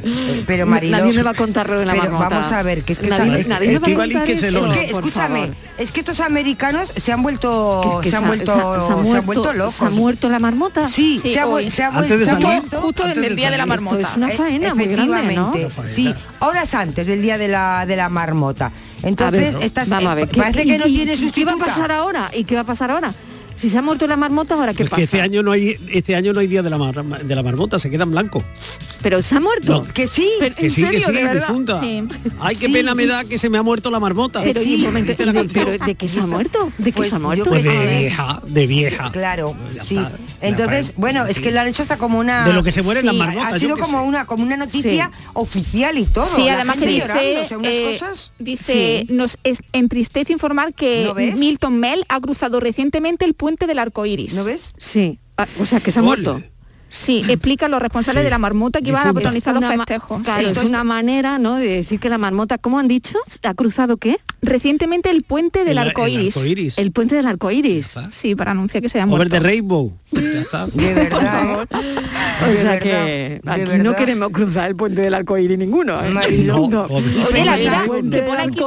Pero 0.47 0.67
Mariló, 0.67 0.97
Nadie 0.99 1.13
me 1.15 1.23
va 1.23 1.31
a 1.31 1.35
contar 1.35 1.69
lo 1.69 1.79
de 1.79 1.87
la 1.87 1.93
pero 1.93 2.05
marmota. 2.05 2.29
vamos 2.29 2.53
a 2.53 2.63
ver, 2.63 2.83
que 2.85 2.95
es 2.95 2.99
que 2.99 3.09
nadie, 3.09 3.45
nadie 3.45 3.69
me 3.69 3.79
va 3.79 3.87
a 3.87 3.89
Estíbaliz, 3.89 4.15
contar 4.17 4.27
que 4.27 4.39
se 4.39 4.49
eso, 4.49 4.61
lo- 4.61 4.73
Es 4.73 4.79
que, 4.79 4.91
escúchame, 4.91 5.41
favor. 5.41 5.57
es 5.79 5.91
que 5.91 6.01
estos 6.01 6.21
americanos 6.21 6.93
se 6.97 7.13
han 7.13 7.23
vuelto, 7.23 8.01
Que 8.03 8.11
se 8.11 8.17
han 8.17 8.25
ha- 8.25 8.27
vuelto, 8.29 8.53
se 8.53 8.59
ha- 8.59 8.63
se 8.63 8.77
ha 8.79 8.81
se 8.87 8.93
han 8.93 9.03
muerto- 9.05 9.23
vuelto 9.27 9.53
locos. 9.53 9.75
¿Se 9.75 9.85
ha 9.85 9.91
muerto 9.91 10.29
la 10.29 10.39
marmota? 10.39 10.87
Sí, 10.87 11.21
Sí, 11.23 11.33
se, 11.33 11.41
ha, 11.41 11.47
hoy. 11.47 11.67
vuel- 11.67 11.71
se 11.71 11.83
ha 11.83 11.89
Antes 11.89 12.09
vuelto, 12.09 12.19
de 12.19 12.25
salir. 12.25 12.63
Justo 12.81 13.03
en 13.05 13.09
Antes 13.11 13.25
el 13.25 13.37
día 13.37 13.51
de 13.51 13.57
la. 13.59 13.65
Esto 13.65 13.69
marmota. 13.75 14.01
es 14.01 14.17
una 14.17 14.29
Eh, 14.31 14.37
faena 14.37 14.75
muy 14.75 14.85
grande, 14.87 14.97
¿no? 14.97 15.15
efectivamente, 15.53 15.59
Una 15.67 15.71
faena. 15.75 15.91
sí, 15.93 16.15
horas 16.41 16.75
antes 16.75 17.07
del 17.07 17.23
día 17.23 17.39
de 17.39 17.49
la 17.49 17.85
de 17.87 17.97
la 17.97 18.09
marmota. 18.09 18.73
Entonces, 19.03 19.55
a 19.55 19.59
ver, 19.59 19.67
estas 19.67 19.89
vamos 19.91 20.09
a 20.09 20.13
eh, 20.13 20.17
ver. 20.17 20.29
¿qué- 20.29 20.41
parece 20.41 20.65
que 20.65 20.79
no 20.79 20.85
tiene 20.87 21.15
¿y 21.15 21.31
¿Qué 21.31 21.45
va 21.45 21.53
a 21.53 21.57
pasar 21.57 21.93
ahora? 21.93 22.31
¿Y 22.35 22.45
qué 22.45 22.55
va 22.55 22.63
a 22.63 22.65
pasar 22.65 22.91
ahora? 22.91 23.13
Si 23.57 23.71
se 23.71 23.79
ha 23.79 23.83
muerto 23.83 24.07
la 24.07 24.17
marmota, 24.17 24.55
¿ahora 24.55 24.75
qué 24.75 24.83
Es 24.85 24.91
pasa? 24.91 24.97
que 24.99 25.03
este 25.05 25.21
año 25.21 25.43
no 25.43 25.53
hay 25.53 25.79
este 25.91 26.15
año 26.17 26.33
no 26.33 26.41
hay 26.41 26.47
día 26.49 26.63
de 26.63 26.71
la 26.71 26.77
mar- 26.79 26.95
de 27.25 27.35
la 27.35 27.43
marmota, 27.43 27.79
se 27.79 27.89
queda 27.91 28.03
en 28.05 28.11
blanco. 28.11 28.43
Pero 29.03 29.23
se 29.23 29.37
ha 29.37 29.41
muerto. 29.41 29.85
No. 29.87 29.93
Que 29.95 30.07
sí, 30.07 30.29
Pero, 30.41 30.55
Que 30.57 30.65
¿En 30.67 30.71
sí, 30.71 30.81
serio, 30.83 31.01
que 31.09 31.17
sí, 31.19 31.25
verdad? 31.25 31.47
difunta. 31.49 31.81
Sí. 31.81 32.03
Ay, 32.41 32.57
qué 32.57 32.67
Sí. 32.67 32.73
pena 32.73 32.95
me 32.95 33.07
da 33.07 33.25
que 33.25 33.39
se 33.39 33.49
me 33.51 33.59
ha 33.59 33.63
muerto 33.63 33.91
la 33.91 34.01
marmota. 34.01 34.43
Pero, 34.43 34.61
Sí, 34.61 34.75
y 34.75 34.79
momento, 34.85 35.13
la 35.19 35.25
¿y 35.25 35.27
de, 35.27 35.33
canción. 35.41 35.65
pero 35.73 35.85
¿de 35.87 35.95
qué 35.95 36.09
se 36.09 36.21
ha 36.21 36.27
muerto? 36.27 36.73
¿De 36.79 36.85
qué 36.85 36.97
Pues 36.97 37.09
se 37.11 37.17
ha 37.17 37.19
muerto? 37.19 37.45
Pues 37.45 37.65
de 37.65 37.99
vieja, 37.99 38.41
de 38.47 38.67
vieja. 38.67 39.13
Claro, 39.13 39.55
sí. 39.87 39.97
está. 39.97 40.13
Entonces, 40.41 40.93
bueno, 40.97 41.25
es 41.27 41.41
que 41.41 41.51
lo 41.53 41.61
han 41.61 41.69
hecho 41.69 41.83
hasta 41.83 41.97
como 41.97 42.19
una 42.19 42.45
De 42.45 42.53
lo 42.53 42.63
que 42.63 42.73
se 42.73 42.83
mueren 42.83 43.03
Sí, 43.03 43.07
las 43.07 43.17
marmotas, 43.17 43.55
Ha 43.55 43.59
sido 43.59 43.77
como 43.79 44.01
sé. 44.01 44.05
una 44.07 44.27
como 44.27 44.45
una 44.45 44.57
noticia 44.57 45.11
oficial 45.35 45.97
y 45.99 46.07
todo. 46.07 46.27
Sí, 46.27 46.45
La 46.47 46.55
además 46.55 46.77
que 46.79 46.87
gente 46.87 46.95
dice, 46.95 47.07
llorando, 47.09 47.41
o 47.41 47.45
sea, 47.47 47.59
unas 47.59 47.73
eh, 47.75 47.91
cosas. 47.93 48.33
dice, 48.39 49.07
nos 49.09 49.39
es- 49.45 49.63
entristece 49.73 50.33
informar 50.33 50.75
que. 50.75 51.05
Milton 51.39 51.79
Mel 51.79 52.05
ha 52.09 52.21
cruzado 52.21 52.61
recientemente 52.61 53.25
el 53.25 53.35
puente 53.45 53.67
del 53.67 53.79
arco 53.79 54.07
iris. 54.07 54.35
¿No 54.35 54.43
ves? 54.43 54.73
Sí. 54.79 55.19
Ah, 55.37 55.47
o 55.61 55.67
sea, 55.67 55.81
que 55.81 55.93
se 55.93 55.99
ha 55.99 56.03
Ole. 56.03 56.23
muerto. 56.23 56.43
Sí, 56.95 57.23
explica 57.29 57.69
los 57.69 57.81
responsables 57.83 58.23
Sí. 58.23 58.25
de 58.25 58.31
la 58.31 58.39
marmota 58.39 58.81
que 58.81 58.91
iban 58.91 59.07
a 59.09 59.13
protagonizar 59.13 59.53
los 59.55 59.65
festejos. 59.65 60.23
Claro, 60.23 60.47
Sí. 60.47 60.53
es 60.53 60.65
una 60.65 60.85
manera, 60.85 61.39
¿no? 61.39 61.57
De 61.57 61.67
decir 61.69 61.99
que 61.99 62.09
la 62.09 62.19
marmota, 62.19 62.57
¿cómo 62.59 62.79
han 62.79 62.87
dicho? 62.89 63.19
¿Ha 63.43 63.55
cruzado 63.55 63.97
qué? 63.97 64.19
Recientemente 64.43 65.11
el 65.11 65.23
puente 65.23 65.61
del 65.61 65.79
El- 65.79 65.79
arco 65.79 66.07
el 66.07 66.13
iris. 66.31 66.79
El 66.79 66.93
puente 66.93 67.17
del 67.17 67.27
arco 67.27 67.51
iris. 67.51 67.95
Sí, 68.13 68.35
para 68.37 68.53
anunciar 68.53 68.83
que 68.83 68.89
se 68.89 69.01
ha 69.01 69.07
Over 69.07 69.29
the 69.29 69.41
Rainbow. 69.41 69.97
Ya 70.13 70.21
está. 70.41 70.67
De 70.73 70.95
verdad. 70.95 71.63
¿eh? 71.73 72.53
O 72.53 72.55
sea 72.57 72.79
que 72.79 73.41
aquí 73.45 73.63
no 73.83 73.97
queremos 73.97 74.29
cruzar 74.31 74.69
el 74.71 74.77
puente 74.77 75.01
del 75.03 75.15
arco 75.15 75.37
iris 75.39 75.59
ninguno. 75.59 75.99
¿eh? 76.05 76.11
No, 76.45 76.63
Oye, 76.89 77.45
la 77.45 77.57
pensar- 77.57 77.89
vida, 77.91 78.19
que 78.19 78.23
pone 78.23 78.43
aquí 78.43 78.61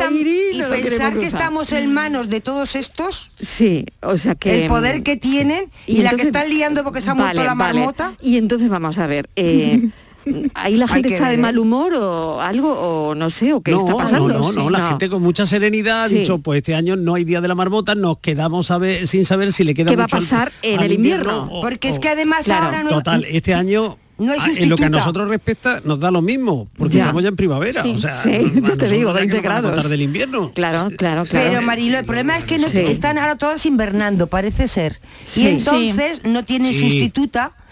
Y 0.53 0.57
no 0.59 0.69
pensar 0.69 1.17
estamos 1.19 1.71
en 1.71 1.93
manos 1.93 2.29
de 2.29 2.41
todos 2.41 2.75
estos, 2.75 3.31
Sí, 3.39 3.85
o 4.01 4.17
sea 4.17 4.35
que... 4.35 4.63
el 4.63 4.67
poder 4.67 5.03
que 5.03 5.15
tienen 5.15 5.65
y, 5.85 6.01
la 6.01 6.11
que 6.11 6.23
están 6.23 6.49
liando 6.49 6.83
porque 6.83 7.01
se 7.01 7.09
ha 7.09 7.13
muerto 7.15 7.43
la 7.43 7.53
vale. 7.53 7.79
Y 8.21 8.37
entonces 8.37 8.69
vamos 8.69 8.97
a 8.97 9.07
ver, 9.07 9.29
eh, 9.35 9.89
¿ahí 10.55 10.75
la 10.77 10.87
gente 10.87 11.09
está 11.13 11.25
de 11.25 11.31
ver, 11.35 11.39
mal 11.39 11.57
humor 11.59 11.93
o 11.93 12.41
algo? 12.41 12.73
O 12.73 13.15
no 13.15 13.29
sé, 13.29 13.53
o 13.53 13.61
qué 13.61 13.71
no, 13.71 13.81
está 13.81 13.95
pasando? 13.95 14.27
No, 14.29 14.51
no, 14.51 14.51
no, 14.51 14.65
Sí, 14.67 14.71
la 14.71 14.89
gente 14.89 15.09
con 15.09 15.21
mucha 15.21 15.45
serenidad 15.45 16.03
ha 16.03 16.07
dicho, 16.07 16.39
pues 16.39 16.57
este 16.57 16.75
año 16.75 16.95
no 16.95 17.15
hay 17.15 17.23
día 17.23 17.41
de 17.41 17.47
la 17.47 17.55
marmota, 17.55 17.95
nos 17.95 18.17
quedamos 18.19 18.71
a 18.71 18.77
ver- 18.77 19.07
sin 19.07 19.25
saber 19.25 19.53
si 19.53 19.63
le 19.63 19.73
queda 19.73 19.91
¿Qué 19.91 19.95
va 19.95 20.03
a 20.03 20.05
mucho 20.05 20.15
al- 20.17 20.21
pasar 20.23 20.51
en 20.61 20.79
al 20.79 20.85
el 20.85 20.91
invierno? 20.93 21.47
o- 21.51 21.61
Porque 21.61 21.89
es 21.89 21.99
que 21.99 22.09
además 22.09 22.45
Claro. 22.45 22.65
ahora 22.65 22.83
no 22.83 22.89
Total, 22.89 23.23
este 23.25 23.53
año 23.53 23.97
No 24.19 24.31
hay 24.31 24.39
ah, 24.41 24.45
en 24.47 24.69
lo 24.69 24.75
que 24.77 24.83
a 24.83 24.87
sustituta. 24.87 24.89
nosotros 24.89 25.29
respecta 25.29 25.79
nos 25.85 25.99
da 25.99 26.09
lo 26.09 26.23
mismo, 26.23 26.67
porque 26.75 26.95
Ya. 26.97 27.03
estamos 27.03 27.21
ya 27.21 27.29
en 27.29 27.35
primavera. 27.35 27.83
Sí, 27.83 27.93
o 27.95 27.99
sea, 27.99 28.15
sí, 28.19 28.31
yo 28.63 28.75
te 28.75 28.89
digo, 28.89 29.13
ya 29.13 29.19
que 29.21 29.27
20 29.27 29.35
nos 29.35 29.43
van 29.43 29.57
a 29.57 29.61
grados. 29.69 29.89
del 29.91 30.01
invierno. 30.01 30.51
Claro, 30.55 30.89
claro, 30.97 31.23
claro. 31.25 31.49
Pero 31.51 31.61
Marilo, 31.61 31.99
el 31.99 32.05
problema 32.05 32.35
es 32.39 32.43
que 32.45 32.57
no 32.57 32.67
Sí. 32.67 32.79
están 32.79 33.19
ahora 33.19 33.35
todos 33.35 33.63
invernando, 33.67 34.25
parece 34.25 34.67
ser. 34.67 34.99
Sí. 35.23 35.43
Y 35.43 35.47
entonces 35.49 36.21
no 36.25 36.43
tienen 36.43 36.73
Sí. 36.73 36.79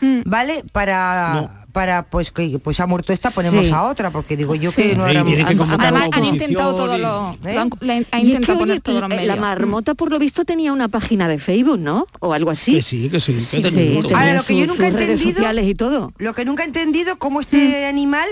Sustituta, 0.06 0.30
¿vale? 0.30 0.64
Para, 0.72 1.66
para 1.72 2.04
pues 2.04 2.32
que 2.32 2.58
pues 2.60 2.80
ha 2.80 2.88
muerto 2.88 3.12
esta, 3.12 3.32
ponemos 3.32 3.68
Sí. 3.68 3.74
a 3.74 3.84
otra, 3.84 4.10
porque 4.10 4.38
digo 4.38 4.56
yo 4.56 4.72
que 4.72 4.92
Sí. 4.92 4.96
no 4.96 5.08
era 5.08 5.24
que 5.26 5.44
Además 5.44 6.10
han 6.12 6.26
intentado 6.26 6.74
todo 6.74 6.98
lo, 6.98 7.38
han- 7.44 7.70
han- 8.12 8.26
es 8.26 8.40
que, 8.40 8.52
oye, 8.54 9.26
la- 9.26 9.36
marmota 9.36 9.94
por 9.94 10.10
lo 10.10 10.18
visto 10.18 10.46
tenía 10.46 10.72
una 10.72 10.88
página 10.88 11.28
de 11.28 11.38
Facebook, 11.40 11.80
¿no? 11.80 12.08
O 12.20 12.32
algo 12.34 12.50
así. 12.52 12.76
Que 12.76 12.82
sí, 12.82 13.10
que 13.10 13.20
sí, 13.20 13.34
que 13.34 13.64
Sí, 13.64 14.00
Ahora, 14.14 14.36
lo 14.36 14.44
que 14.44 14.58
yo 14.58 14.68
nunca 14.68 14.86
he 14.86 14.88
entendido- 14.90 15.34
sociales 15.34 15.66
y 15.68 15.76
todo. 15.76 16.14
Lo 16.18 16.34
que 16.34 16.46
nunca 16.46 16.64
he 16.64 16.68
entendido 16.68 17.18
cómo 17.18 17.42
este 17.42 17.86
animal 17.88 18.28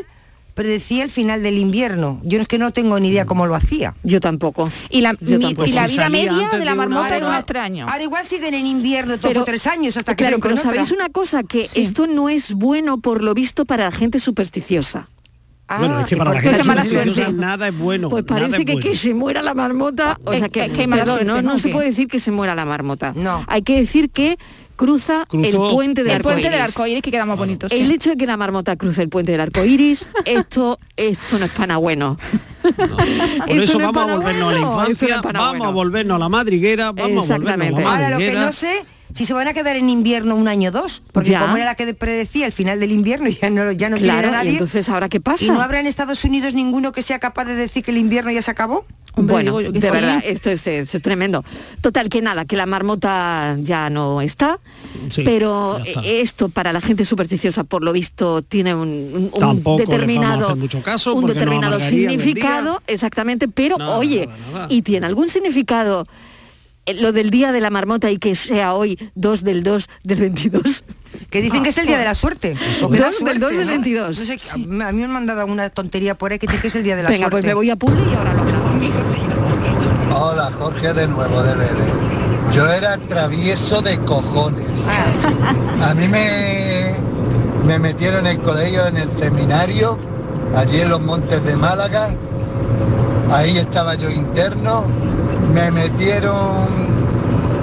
predecía 0.53 1.03
el 1.03 1.09
final 1.09 1.41
del 1.43 1.57
invierno. 1.57 2.19
Yo 2.23 2.39
es 2.39 2.47
que 2.47 2.57
no 2.59 2.71
tengo 2.71 2.99
ni 2.99 3.09
idea 3.09 3.25
cómo 3.25 3.45
lo 3.47 3.55
hacía. 3.55 3.95
Yo 4.03 4.19
tampoco. 4.19 4.71
Y 4.89 5.01
la, 5.01 5.13
Yo 5.19 5.37
mi- 5.37 5.45
tampoco. 5.45 5.65
y 5.67 5.71
la 5.73 5.87
si 5.87 5.93
vida 5.95 6.09
media 6.09 6.49
de 6.49 6.65
la 6.65 6.75
marmota 6.75 7.17
es 7.17 7.45
tres 7.45 7.61
años. 7.63 7.89
Ahora 7.89 8.03
igual 8.03 8.25
siguen 8.25 8.53
en 8.53 8.67
invierno 8.67 9.17
todos 9.17 9.33
Pero- 9.33 9.45
tres 9.45 9.65
años 9.67 9.97
hasta 9.97 10.15
que 10.15 10.23
Claro, 10.25 10.39
pero 10.39 10.55
sabéis 10.57 10.91
otra. 10.91 11.05
una 11.05 11.09
cosa, 11.13 11.43
que 11.43 11.69
esto 11.73 12.07
no 12.07 12.29
es 12.29 12.53
bueno 12.53 12.99
por 12.99 13.23
lo 13.23 13.33
visto 13.33 13.65
para 13.65 13.85
la 13.85 13.91
gente 13.91 14.19
supersticiosa. 14.19 15.09
bueno, 15.79 16.01
es 16.01 16.05
que 16.07 16.17
para 16.17 16.33
la 16.33 16.41
gente 16.41 17.31
nada 17.33 17.69
es 17.69 17.77
bueno. 17.77 18.09
Pues 18.09 18.23
parece 18.25 18.57
es 18.57 18.65
que, 18.65 18.73
bueno. 18.73 18.89
que 18.89 18.95
se 18.95 19.13
muera 19.15 19.41
la 19.41 19.55
marmota, 19.55 20.19
o 20.23 20.33
sea 20.33 20.49
que, 20.49 20.65
es 20.65 20.71
que 20.71 20.81
hay 20.81 20.87
mala 20.87 21.03
perdón, 21.03 21.15
suerte, 21.21 21.33
no, 21.33 21.41
¿no? 21.41 21.53
no 21.53 21.57
se 21.57 21.69
puede 21.69 21.87
decir 21.89 22.07
que 22.07 22.19
se 22.19 22.29
muera 22.31 22.53
la 22.53 22.65
marmota. 22.65 23.13
No. 23.15 23.43
Hay 23.47 23.63
que 23.63 23.79
decir 23.79 24.11
que 24.11 24.37
cruza 24.83 25.25
Cruzó 25.29 25.67
el 25.69 25.73
puente 25.75 26.03
del 26.03 26.17
el 26.17 26.21
puente 26.23 26.43
del 26.43 26.53
arcoíris. 26.55 26.75
arco 26.75 26.87
iris 26.87 27.01
que 27.01 27.11
queda 27.11 27.25
más 27.25 27.37
bonito. 27.37 27.69
sí. 27.69 27.75
El 27.79 27.91
hecho 27.91 28.09
de 28.11 28.17
que 28.17 28.25
la 28.25 28.35
marmota 28.37 28.75
cruce 28.75 29.01
el 29.01 29.09
puente 29.09 29.31
del 29.31 29.39
arco 29.41 29.63
iris, 29.63 30.07
esto, 30.25 30.77
esto 30.97 31.39
no 31.39 31.45
es 31.45 31.51
pana 31.51 31.77
bueno. 31.77 32.17
Por 33.47 33.57
eso 33.57 33.77
vamos 33.79 34.09
a 34.09 34.15
volvernos 34.15 34.49
a 34.49 34.51
la 34.53 34.59
infancia, 34.59 35.21
vamos 35.33 35.67
a 35.67 35.69
volvernos 35.71 36.15
a 36.15 36.19
la 36.19 36.29
madriguera, 36.29 36.91
vamos 36.91 37.29
a 37.29 37.37
volvernos 37.37 37.49
a 37.49 37.53
Exactamente. 37.53 37.81
la 37.81 37.91
Ahora 37.91 38.09
lo 38.09 38.17
que 38.17 38.23
madriguera. 38.25 38.45
no 38.45 38.51
sé 38.51 38.85
si 39.13 39.25
se 39.25 39.33
van 39.33 39.47
a 39.47 39.53
quedar 39.53 39.75
en 39.75 39.89
invierno 39.89 40.35
un 40.35 40.47
año 40.47 40.69
o 40.69 40.71
dos, 40.71 41.01
porque 41.11 41.31
Ya. 41.31 41.39
como 41.41 41.55
era 41.57 41.65
la 41.65 41.75
que 41.75 41.93
predecía 41.93 42.45
el 42.45 42.51
final 42.51 42.79
del 42.79 42.91
invierno 42.91 43.29
ya 43.41 43.49
no 43.49 43.71
ya 43.71 43.89
no 43.89 43.97
Claro, 43.97 44.29
y 44.29 44.31
nadie. 44.31 44.51
entonces 44.51 44.89
ahora 44.89 45.09
qué 45.09 45.19
pasa? 45.21 45.45
¿Y 45.45 45.49
no 45.49 45.61
habrá 45.61 45.79
en 45.79 45.87
Estados 45.87 46.23
Unidos 46.25 46.53
ninguno 46.53 46.91
que 46.91 47.01
sea 47.01 47.19
capaz 47.19 47.45
de 47.45 47.55
decir 47.55 47.83
que 47.83 47.91
el 47.91 47.97
invierno 47.97 48.31
ya 48.31 48.41
se 48.41 48.51
acabó? 48.51 48.85
Hombre, 49.15 49.31
bueno, 49.51 49.59
de 49.71 49.79
sí. 49.79 49.87
verdad, 49.93 50.23
esto 50.25 50.49
es, 50.49 50.63
tremendo. 51.03 51.43
Total, 51.81 52.09
que 52.09 52.19
nada, 52.23 52.45
que 52.45 52.57
la 52.57 52.65
marmota 52.65 53.55
ya 53.61 53.91
no 53.91 54.21
está, 54.21 54.59
Sí, 55.11 55.21
pero 55.23 55.77
esto 56.03 56.49
para 56.49 56.73
la 56.73 56.81
gente 56.81 57.05
supersticiosa, 57.05 57.63
por 57.63 57.83
lo 57.83 57.93
visto, 57.93 58.41
tiene 58.41 58.73
un, 58.73 59.29
determinado, 59.77 60.55
mucho 60.55 60.81
caso 60.81 61.13
un 61.13 61.27
determinado 61.27 61.79
significado, 61.79 62.81
exactamente, 62.87 63.47
pero 63.47 63.77
Nada, 63.77 63.97
oye, 63.97 64.25
nada, 64.25 64.39
nada. 64.51 64.67
¿y 64.71 64.81
tiene 64.81 65.05
algún 65.05 65.29
significado 65.29 66.07
lo 66.99 67.11
del 67.11 67.29
día 67.29 67.51
de 67.51 67.61
la 67.61 67.69
marmota 67.69 68.11
y 68.11 68.17
que 68.17 68.35
sea 68.35 68.73
hoy 68.73 68.97
2 69.15 69.43
del 69.43 69.63
2 69.63 69.87
del 70.03 70.19
22? 70.19 70.83
Que 71.29 71.41
dicen 71.41 71.63
que 71.63 71.69
es 71.69 71.77
el 71.77 71.85
día 71.87 71.97
de 71.97 72.05
la 72.05 72.15
suerte. 72.15 72.55
o 72.81 72.89
que 72.89 72.97
Dos 72.97 72.99
da 72.99 73.05
del 73.05 73.13
suerte, 73.13 73.39
dos 73.39 73.51
del 73.57 73.65
¿no? 73.67 73.71
22. 73.73 74.19
No 74.19 74.25
sé, 74.25 74.37
a 74.53 74.57
mí 74.57 74.65
me 74.67 74.85
han 75.05 75.11
mandado 75.11 75.45
una 75.45 75.69
tontería 75.69 76.15
por 76.15 76.31
ahí 76.31 76.39
que 76.39 76.47
dice 76.47 76.59
que 76.61 76.67
es 76.67 76.75
el 76.75 76.83
día 76.83 76.95
de 76.95 77.03
la 77.03 77.09
Venga, 77.09 77.29
suerte. 77.29 77.35
pues 77.35 77.45
me 77.45 77.53
voy 77.53 77.69
a 77.69 77.75
Publi 77.75 78.01
y 78.11 78.15
ahora 78.15 78.33
lo 78.33 78.41
hablamos. 78.41 78.83
Hola, 80.15 80.51
Jorge 80.59 80.93
de 80.93 81.07
nuevo 81.07 81.41
de 81.43 81.55
Vélez. 81.55 82.53
Yo 82.53 82.67
era 82.71 82.97
travieso 82.97 83.81
de 83.81 83.97
cojones. 83.99 84.65
A 85.81 85.93
mí 85.95 86.07
me, 86.07 86.95
me 87.65 87.79
metieron 87.79 88.27
en 88.27 88.37
el 88.37 88.43
colegio, 88.43 88.85
en 88.87 88.97
el 88.97 89.09
seminario, 89.17 89.97
allí 90.55 90.81
en 90.81 90.89
los 90.89 91.01
montes 91.01 91.43
de 91.43 91.55
Málaga. 91.55 92.09
Ahí 93.31 93.57
estaba 93.57 93.95
yo 93.95 94.09
interno. 94.09 94.85
Me 95.51 95.71
metieron, 95.71 96.67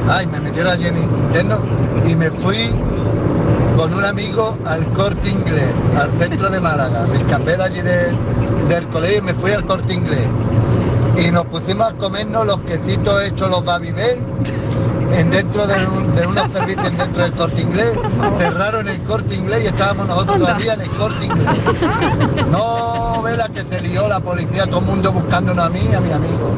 ay, 0.09 0.27
me 0.27 0.41
metieron 0.41 0.73
allí 0.73 0.87
en 0.87 0.97
interno 0.99 1.59
y 2.07 2.15
me 2.17 2.31
fui 2.31 2.71
con 3.77 3.95
un 3.95 4.05
amigo 4.05 4.57
al 4.67 4.85
corte 4.93 5.29
inglés, 5.31 5.69
al 5.99 6.11
centro 6.13 6.51
de 6.51 6.61
Málaga. 6.61 7.07
Me 7.11 7.19
escapé 7.19 7.57
de 7.57 7.63
allí 7.63 7.81
de- 7.83 8.13
del 8.69 8.87
colegio 8.89 9.19
y 9.19 9.23
me 9.23 9.35
fui 9.35 9.53
al 9.53 9.65
corte 9.65 9.95
inglés. 9.95 10.21
Y 11.17 11.31
nos 11.31 11.47
pusimos 11.47 11.89
a 11.93 11.97
comernos 11.97 12.47
los 12.47 12.61
quesitos 12.61 13.23
hechos 13.25 13.51
los 13.51 13.65
Babybel 13.65 14.19
en 15.13 15.31
dentro 15.31 15.67
de, 15.67 15.75
un- 15.87 16.15
de 16.15 16.27
unos 16.27 16.51
servicios 16.53 16.97
dentro 16.97 17.23
del 17.25 17.33
corte 17.33 17.61
inglés. 17.63 17.93
Cerraron 18.39 18.89
el 18.89 19.03
corte 19.05 19.35
inglés 19.35 19.65
y 19.65 19.67
estábamos 19.67 20.07
nosotros 20.07 20.39
todavía 20.39 20.75
en 20.75 20.81
el 20.83 20.91
corte 20.91 21.25
inglés. 21.27 21.49
No 22.51 23.23
vela 23.23 23.49
que 23.49 23.63
se 23.69 23.81
lió 23.81 24.09
la 24.09 24.21
policía, 24.21 24.67
todo 24.67 24.81
el 24.81 24.87
mundo 24.87 25.13
buscándonos 25.13 25.67
a 25.67 25.69
mí 25.69 25.81
y 25.91 25.95
a 25.95 26.01
mi 26.01 26.13
amigo. 26.13 26.57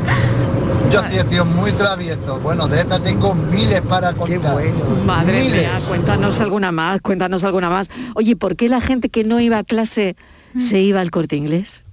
Yo 0.92 1.00
sí 1.10 1.16
he 1.18 1.30
sido 1.30 1.44
muy 1.44 1.72
travieso. 1.72 2.38
Bueno, 2.40 2.68
de 2.68 2.80
esas 2.80 3.02
tengo 3.02 3.34
miles 3.34 3.80
para 3.82 4.12
contar. 4.12 4.62
Madre 5.04 5.40
miles. 5.40 5.60
mía, 5.60 5.78
cuéntanos 5.88 6.40
alguna 6.40 6.72
más, 6.72 7.00
cuéntanos 7.00 7.44
alguna 7.44 7.70
más. 7.70 7.88
Oye, 8.14 8.36
¿por 8.36 8.56
qué 8.56 8.68
la 8.68 8.80
gente 8.80 9.08
que 9.08 9.24
no 9.24 9.40
iba 9.40 9.58
a 9.58 9.64
clase 9.64 10.16
se 10.58 10.80
iba 10.80 11.00
al 11.00 11.10
corte 11.10 11.36
inglés? 11.36 11.84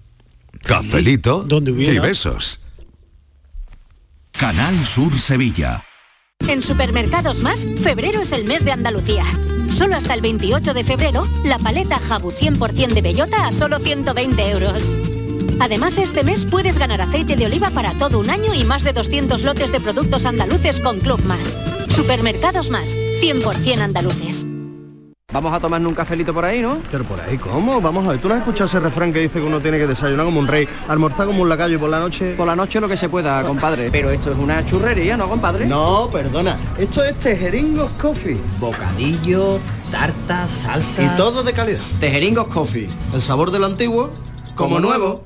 Cafelito 0.63 1.43
Donde 1.43 1.71
y 1.71 1.73
hubiera. 1.75 2.01
besos. 2.01 2.59
Canal 4.31 4.83
Sur 4.85 5.17
Sevilla. 5.17 5.83
En 6.47 6.63
Supermercados 6.63 7.41
Más, 7.41 7.67
febrero 7.81 8.21
es 8.21 8.31
el 8.31 8.45
mes 8.45 8.63
de 8.65 8.71
Andalucía. 8.71 9.25
Solo 9.69 9.95
hasta 9.95 10.13
el 10.13 10.21
28 10.21 10.73
de 10.73 10.83
febrero, 10.83 11.27
la 11.45 11.57
paleta 11.59 11.99
Jabu 11.99 12.31
100% 12.31 12.93
de 12.93 13.01
bellota 13.01 13.47
a 13.47 13.51
solo 13.51 13.79
120 13.79 14.49
euros. 14.51 14.95
Además, 15.59 15.97
este 15.97 16.23
mes 16.23 16.45
puedes 16.45 16.77
ganar 16.77 17.01
aceite 17.01 17.35
de 17.35 17.45
oliva 17.45 17.69
para 17.69 17.93
todo 17.93 18.19
un 18.19 18.29
año 18.29 18.53
y 18.53 18.63
más 18.63 18.83
de 18.83 18.93
200 18.93 19.43
lotes 19.43 19.71
de 19.71 19.79
productos 19.81 20.25
andaluces 20.25 20.79
con 20.79 20.99
Club 20.99 21.21
Más. 21.25 21.57
Supermercados 21.89 22.69
Más, 22.69 22.95
100% 23.21 23.81
andaluces. 23.81 24.45
Vamos 25.31 25.53
a 25.53 25.59
tomarnos 25.59 25.89
un 25.89 25.95
cafelito 25.95 26.33
por 26.33 26.43
ahí, 26.43 26.61
¿no? 26.61 26.79
Pero 26.89 27.03
por 27.03 27.21
ahí, 27.21 27.37
¿cómo? 27.37 27.79
Vamos 27.81 28.07
a 28.07 28.11
ver, 28.11 28.19
¿tú 28.19 28.27
no 28.27 28.33
has 28.33 28.39
escuchado 28.39 28.65
ese 28.65 28.79
refrán 28.79 29.13
que 29.13 29.19
dice 29.19 29.39
que 29.39 29.45
uno 29.45 29.59
tiene 29.59 29.77
que 29.77 29.85
desayunar 29.85 30.25
como 30.25 30.39
un 30.39 30.47
rey, 30.47 30.67
almorzar 30.87 31.27
como 31.27 31.43
un 31.43 31.49
lacayo 31.49 31.75
y 31.75 31.77
por 31.77 31.89
la 31.89 31.99
noche... 31.99 32.33
Por 32.35 32.47
la 32.47 32.55
noche 32.55 32.79
lo 32.79 32.87
que 32.87 32.97
se 32.97 33.09
pueda, 33.09 33.43
compadre. 33.43 33.89
Pero 33.91 34.09
esto 34.09 34.31
es 34.31 34.37
una 34.37 34.65
churrería, 34.65 35.17
¿no, 35.17 35.29
compadre? 35.29 35.67
No, 35.67 36.09
perdona. 36.11 36.57
Esto 36.79 37.03
es 37.03 37.19
Tejeringos 37.19 37.91
Coffee. 38.01 38.39
Bocadillo, 38.59 39.59
tarta, 39.91 40.47
salsa... 40.47 41.03
Y 41.03 41.09
todo 41.15 41.43
de 41.43 41.53
calidad. 41.53 41.81
Tejeringos 41.99 42.47
Coffee. 42.47 42.89
El 43.13 43.21
sabor 43.21 43.51
de 43.51 43.59
lo 43.59 43.67
antiguo, 43.67 44.09
como 44.55 44.79
nuevo. 44.79 45.25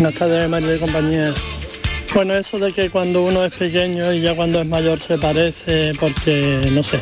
Buenas 0.00 0.18
tardes, 0.18 0.48
María 0.48 0.68
de 0.70 0.78
compañía. 0.78 1.34
Bueno, 2.14 2.32
eso 2.32 2.58
de 2.58 2.72
que 2.72 2.88
cuando 2.88 3.22
uno 3.22 3.44
es 3.44 3.52
pequeño 3.52 4.10
y 4.14 4.22
ya 4.22 4.34
cuando 4.34 4.58
es 4.62 4.66
mayor 4.66 4.98
se 4.98 5.18
parece, 5.18 5.90
porque 6.00 6.70
no 6.72 6.82
sé, 6.82 7.00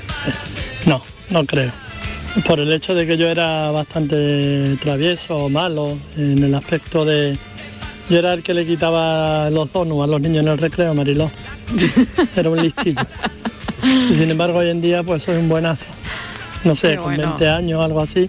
no, 0.85 1.01
no 1.31 1.45
creo. 1.47 1.71
Por 2.45 2.59
el 2.59 2.73
hecho 2.73 2.97
de 2.97 3.07
que 3.07 3.17
yo 3.17 3.29
era 3.29 3.71
bastante 3.71 4.77
travieso 4.83 5.37
o 5.45 5.49
malo 5.49 5.97
en 6.17 6.43
el 6.43 6.53
aspecto 6.57 7.05
de... 7.05 7.39
Yo 8.11 8.19
era 8.19 8.35
el 8.35 8.43
que 8.43 8.53
le 8.53 8.67
quitaba 8.67 9.49
los 9.49 9.73
donuts 9.73 10.03
a 10.03 10.07
los 10.09 10.21
niños 10.21 10.41
en 10.43 10.49
el 10.49 10.59
recreo, 10.59 10.93
Mariló. 10.93 11.31
Era 12.37 12.51
un 12.51 12.61
listillo. 12.61 13.01
Y 14.11 14.15
sin 14.17 14.29
embargo 14.29 14.59
hoy 14.59 14.71
en 14.71 14.81
día 14.81 15.05
pues 15.05 15.23
soy 15.23 15.37
un 15.37 15.49
buenazo. 15.49 15.85
No 16.65 16.75
sé, 16.75 16.97
con 16.97 17.05
bueno. 17.15 17.29
20 17.29 17.49
años 17.49 17.79
o 17.79 17.83
algo 17.85 18.01
así. 18.01 18.29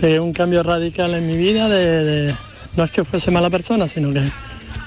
pegué 0.00 0.20
un 0.20 0.32
cambio 0.32 0.62
radical 0.62 1.12
en 1.12 1.26
mi 1.26 1.36
vida 1.36 1.68
de, 1.68 2.04
de- 2.04 2.34
no 2.76 2.84
es 2.84 2.90
que 2.90 3.04
fuese 3.04 3.30
mala 3.30 3.50
persona, 3.50 3.88
sino 3.88 4.12
que 4.12 4.22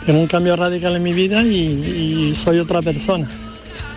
pegué 0.06 0.18
un 0.18 0.28
cambio 0.28 0.56
radical 0.56 0.96
en 0.96 1.04
mi 1.04 1.14
vida 1.14 1.44
y, 1.44 2.32
y 2.32 2.36
soy 2.36 2.60
otra 2.60 2.82
persona. 2.82 3.28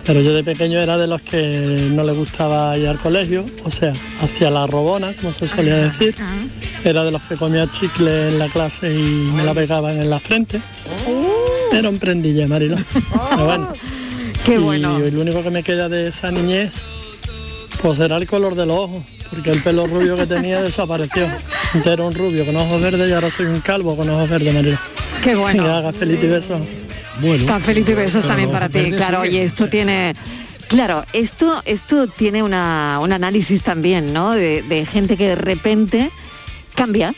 Pero 0.07 0.21
yo 0.21 0.33
de 0.33 0.41
pequeño 0.41 0.79
era 0.79 0.97
de 0.97 1.05
los 1.05 1.21
que 1.21 1.89
no 1.91 2.01
le 2.01 2.13
gustaba 2.13 2.77
ir 2.77 2.87
al 2.87 2.97
colegio, 2.97 3.45
o 3.65 3.69
sea, 3.69 3.91
hacía 4.21 4.49
la 4.49 4.65
robona, 4.65 5.11
como 5.11 5.33
se 5.33 5.49
solía 5.49 5.75
decir. 5.75 6.15
Era 6.85 7.03
de 7.03 7.11
los 7.11 7.21
que 7.23 7.35
comía 7.35 7.69
chicle 7.69 8.29
en 8.29 8.39
la 8.39 8.47
clase 8.47 8.93
y 8.93 9.29
me 9.35 9.43
la 9.43 9.53
pegaban 9.53 9.99
en 9.99 10.09
la 10.09 10.21
frente. 10.21 10.61
Era 11.73 11.89
un 11.89 11.99
prendilla, 11.99 12.47
Marilo. 12.47 12.77
Pero 13.31 13.45
bueno. 13.45 13.73
Qué 14.45 14.53
y 14.53 14.57
bueno. 14.59 14.97
lo 14.97 15.21
único 15.21 15.43
que 15.43 15.49
me 15.49 15.61
queda 15.61 15.89
de 15.89 16.07
esa 16.07 16.31
niñez, 16.31 16.71
pues 17.81 17.99
era 17.99 18.17
el 18.17 18.27
color 18.27 18.55
de 18.55 18.65
los 18.65 18.77
ojos, 18.77 19.03
porque 19.29 19.51
el 19.51 19.61
pelo 19.61 19.87
rubio 19.87 20.15
que 20.15 20.25
tenía 20.27 20.61
desapareció. 20.61 21.27
Antes 21.73 21.93
era 21.93 22.03
un 22.03 22.13
rubio 22.13 22.45
con 22.45 22.55
ojos 22.55 22.81
verdes 22.81 23.09
y 23.09 23.13
ahora 23.13 23.29
soy 23.31 23.45
un 23.45 23.59
calvo 23.61 23.95
con 23.95 24.09
ojos 24.09 24.29
verdes, 24.29 24.53
Marilo. 24.53 24.77
Qué 25.23 25.35
bueno. 25.35 25.63
Venga, 25.63 25.81
Gafelito 25.81 26.25
y 26.25 26.29
besos. 26.29 26.61
Cafelito 27.47 27.91
y 27.91 27.95
besos 27.95 28.27
también 28.27 28.51
para 28.51 28.69
ti. 28.69 28.91
Claro, 28.91 29.21
oye, 29.21 29.43
esto 29.43 29.67
tiene... 29.67 30.13
Claro, 30.67 31.05
esto, 31.13 31.61
esto 31.65 32.07
tiene 32.07 32.43
una, 32.43 32.99
un 33.01 33.13
análisis 33.13 33.63
también, 33.63 34.11
¿no? 34.11 34.31
De, 34.33 34.61
de 34.63 34.85
gente 34.85 35.15
que 35.15 35.29
de 35.29 35.35
repente 35.35 36.11
cambia, 36.75 37.13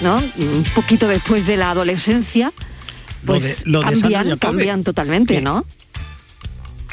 ¿no? 0.00 0.16
Un 0.38 0.64
poquito 0.76 1.08
después 1.08 1.44
de 1.46 1.56
la 1.56 1.70
adolescencia, 1.72 2.52
Lo 3.24 3.32
pues 3.32 3.64
de- 3.64 3.70
lo 3.70 3.80
de 3.82 3.86
cambian, 4.00 4.38
cambian 4.38 4.84
totalmente, 4.84 5.34
que- 5.36 5.40
¿no? 5.42 5.66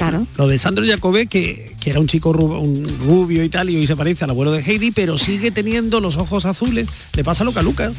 Claro. 0.01 0.25
Lo 0.35 0.47
de 0.47 0.57
Sandro 0.57 0.83
Jacobé, 0.83 1.27
que, 1.27 1.75
que 1.79 1.91
era 1.91 1.99
un 1.99 2.07
chico 2.07 2.33
ru- 2.33 2.59
un 2.59 2.83
rubio 3.05 3.43
y 3.43 3.49
tal, 3.49 3.69
y 3.69 3.75
hoy 3.77 3.85
se 3.85 3.95
parece 3.95 4.23
al 4.23 4.31
abuelo 4.31 4.51
de 4.51 4.61
Heidi, 4.63 4.89
pero 4.89 5.19
sigue 5.19 5.51
teniendo 5.51 6.01
los 6.01 6.17
ojos 6.17 6.47
azules. 6.47 6.89
Le 7.15 7.23
pasa 7.23 7.43
lo 7.43 7.53
que 7.53 7.59
a 7.59 7.61
Lucas. 7.61 7.93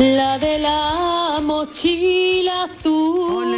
La 0.00 0.38
de 0.38 0.58
la 0.58 1.38
mochila 1.40 2.64
azul, 2.64 3.54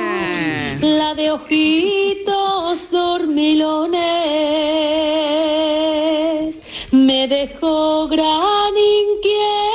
la 0.83 1.15
de 1.15 1.31
ojitos 1.31 2.91
dormilones, 2.91 3.97
me 6.93 7.27
dejó 7.27 8.07
gran 8.09 8.75
inquietud 8.77 9.66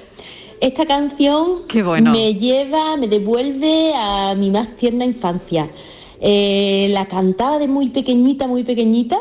Esta 0.61 0.85
canción 0.85 1.63
bueno. 1.83 2.11
me 2.11 2.35
lleva, 2.35 2.95
me 2.97 3.07
devuelve 3.07 3.93
a 3.95 4.35
mi 4.35 4.51
más 4.51 4.75
tierna 4.75 5.05
infancia. 5.05 5.69
Eh, 6.19 6.89
la 6.91 7.07
cantaba 7.07 7.57
de 7.59 7.67
muy 7.67 7.89
pequeñita, 7.89 8.47
muy 8.47 8.63
pequeñita. 8.63 9.19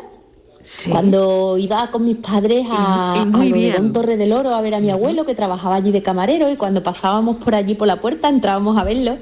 Cuando 0.91 1.57
iba 1.57 1.91
con 1.91 2.05
mis 2.05 2.16
padres 2.16 2.66
a, 2.70 3.24
muy 3.26 3.70
a. 3.70 3.93
Torre 3.93 4.18
del 4.18 4.32
Oro 4.32 4.55
a 4.55 4.61
ver 4.61 4.74
a 4.74 4.80
mi 4.80 4.91
abuelo 4.91 5.24
que 5.24 5.34
trabajaba 5.34 5.76
allí 5.76 5.93
de 5.93 6.03
camarero 6.03 6.51
y 6.51 6.57
cuando 6.57 6.82
pasábamos 6.82 7.36
por 7.36 7.55
allí 7.55 7.74
por 7.74 7.86
la 7.86 8.03
puerta 8.03 8.28
entrábamos 8.28 8.76
a 8.76 8.84
verlo 8.84 9.16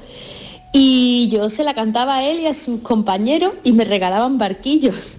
y 0.73 1.29
yo 1.29 1.49
se 1.49 1.63
la 1.63 1.73
cantaba 1.73 2.17
a 2.17 2.23
él 2.23 2.41
y 2.41 2.45
a 2.47 2.53
sus 2.53 2.81
compañeros 2.81 3.53
y 3.63 3.71
me 3.71 3.85
regalaban 3.85 4.37
barquillos. 4.37 5.17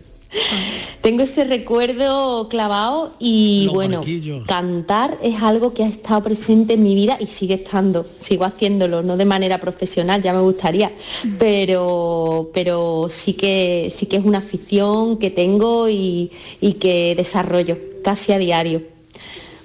Tengo 1.01 1.23
ese 1.23 1.45
recuerdo 1.45 2.49
clavado 2.51 3.15
y 3.19 3.65
Los 3.67 3.75
bueno, 3.75 3.97
barquillos. 3.99 4.47
cantar 4.47 5.17
es 5.23 5.43
algo 5.43 5.73
que 5.73 5.85
ha 5.85 5.87
estado 5.87 6.23
presente 6.23 6.75
en 6.75 6.83
mi 6.83 6.95
vida 6.95 7.17
y 7.19 7.27
sigue 7.27 7.55
estando, 7.55 8.05
sigo 8.19 8.45
haciéndolo, 8.45 9.03
no 9.03 9.17
de 9.17 9.25
manera 9.25 9.59
profesional, 9.59 10.21
ya 10.21 10.35
me 10.35 10.41
gustaría, 10.41 10.93
pero, 11.39 12.51
pero 12.53 13.07
sí 13.09 13.33
que 13.33 13.91
sí 13.91 14.05
que 14.07 14.17
es 14.17 14.25
una 14.25 14.39
afición 14.39 15.19
que 15.19 15.31
tengo 15.31 15.89
y, 15.89 16.31
y 16.61 16.75
que 16.75 17.15
desarrollo 17.17 17.79
casi 18.05 18.33
a 18.33 18.39
diario. 18.39 18.83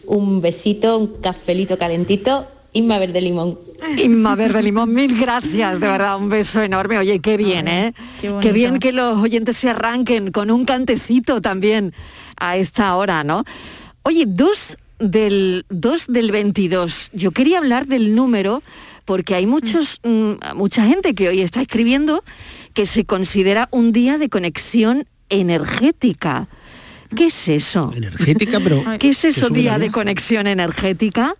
Un 0.05 0.41
besito, 0.41 0.97
un 0.97 1.07
cafelito 1.21 1.77
calentito, 1.77 2.47
Inma 2.74 2.97
Verde 2.97 3.21
Limón. 3.21 3.57
Inma 3.97 4.36
Verde 4.36 4.63
Limón, 4.63 4.93
mil 4.93 5.17
gracias, 5.19 5.80
de 5.80 5.88
verdad, 5.88 6.17
un 6.17 6.30
beso 6.30 6.61
enorme. 6.61 6.97
Oye, 6.97 7.19
qué 7.19 7.38
bien, 7.38 7.67
¿eh? 7.67 7.93
qué 8.41 8.51
bien 8.51 8.80
que 8.80 8.91
los 8.91 9.17
oyentes 9.19 9.57
se 9.57 9.69
arranquen 9.69 10.32
con 10.32 10.49
un 10.49 10.65
cantecito 10.65 11.39
también 11.41 11.93
a 12.38 12.57
esta 12.57 12.95
hora, 12.95 13.24
¿no? 13.24 13.43
Oye, 14.03 14.26
dos 14.28 14.78
del, 14.99 15.65
dos 15.69 16.07
del 16.07 16.32
22. 16.32 17.11
Yo 17.13 17.32
quería 17.32 17.59
hablar 17.59 17.88
del 17.88 18.15
número 18.15 18.63
porque 19.05 19.36
hay 19.36 19.45
muchos, 19.45 19.99
mm, 20.03 20.55
mucha 20.55 20.86
gente 20.86 21.13
que 21.13 21.30
hoy 21.30 21.41
está 21.41 21.61
escribiendo 21.61 22.24
que 22.74 22.86
se 22.86 23.05
considera 23.05 23.67
un 23.71 23.91
día 23.91 24.17
de 24.17 24.30
conexión 24.30 25.05
energética. 25.30 26.47
¿Qué 27.15 27.28
es 27.28 27.47
eso? 27.47 27.91
Energética, 27.95 28.59
pero... 28.59 28.84
¿Qué 28.99 29.09
es 29.09 29.24
eso, 29.26 29.49
día 29.49 29.78
de 29.78 29.91
conexión 29.91 30.47
energética? 30.47 31.36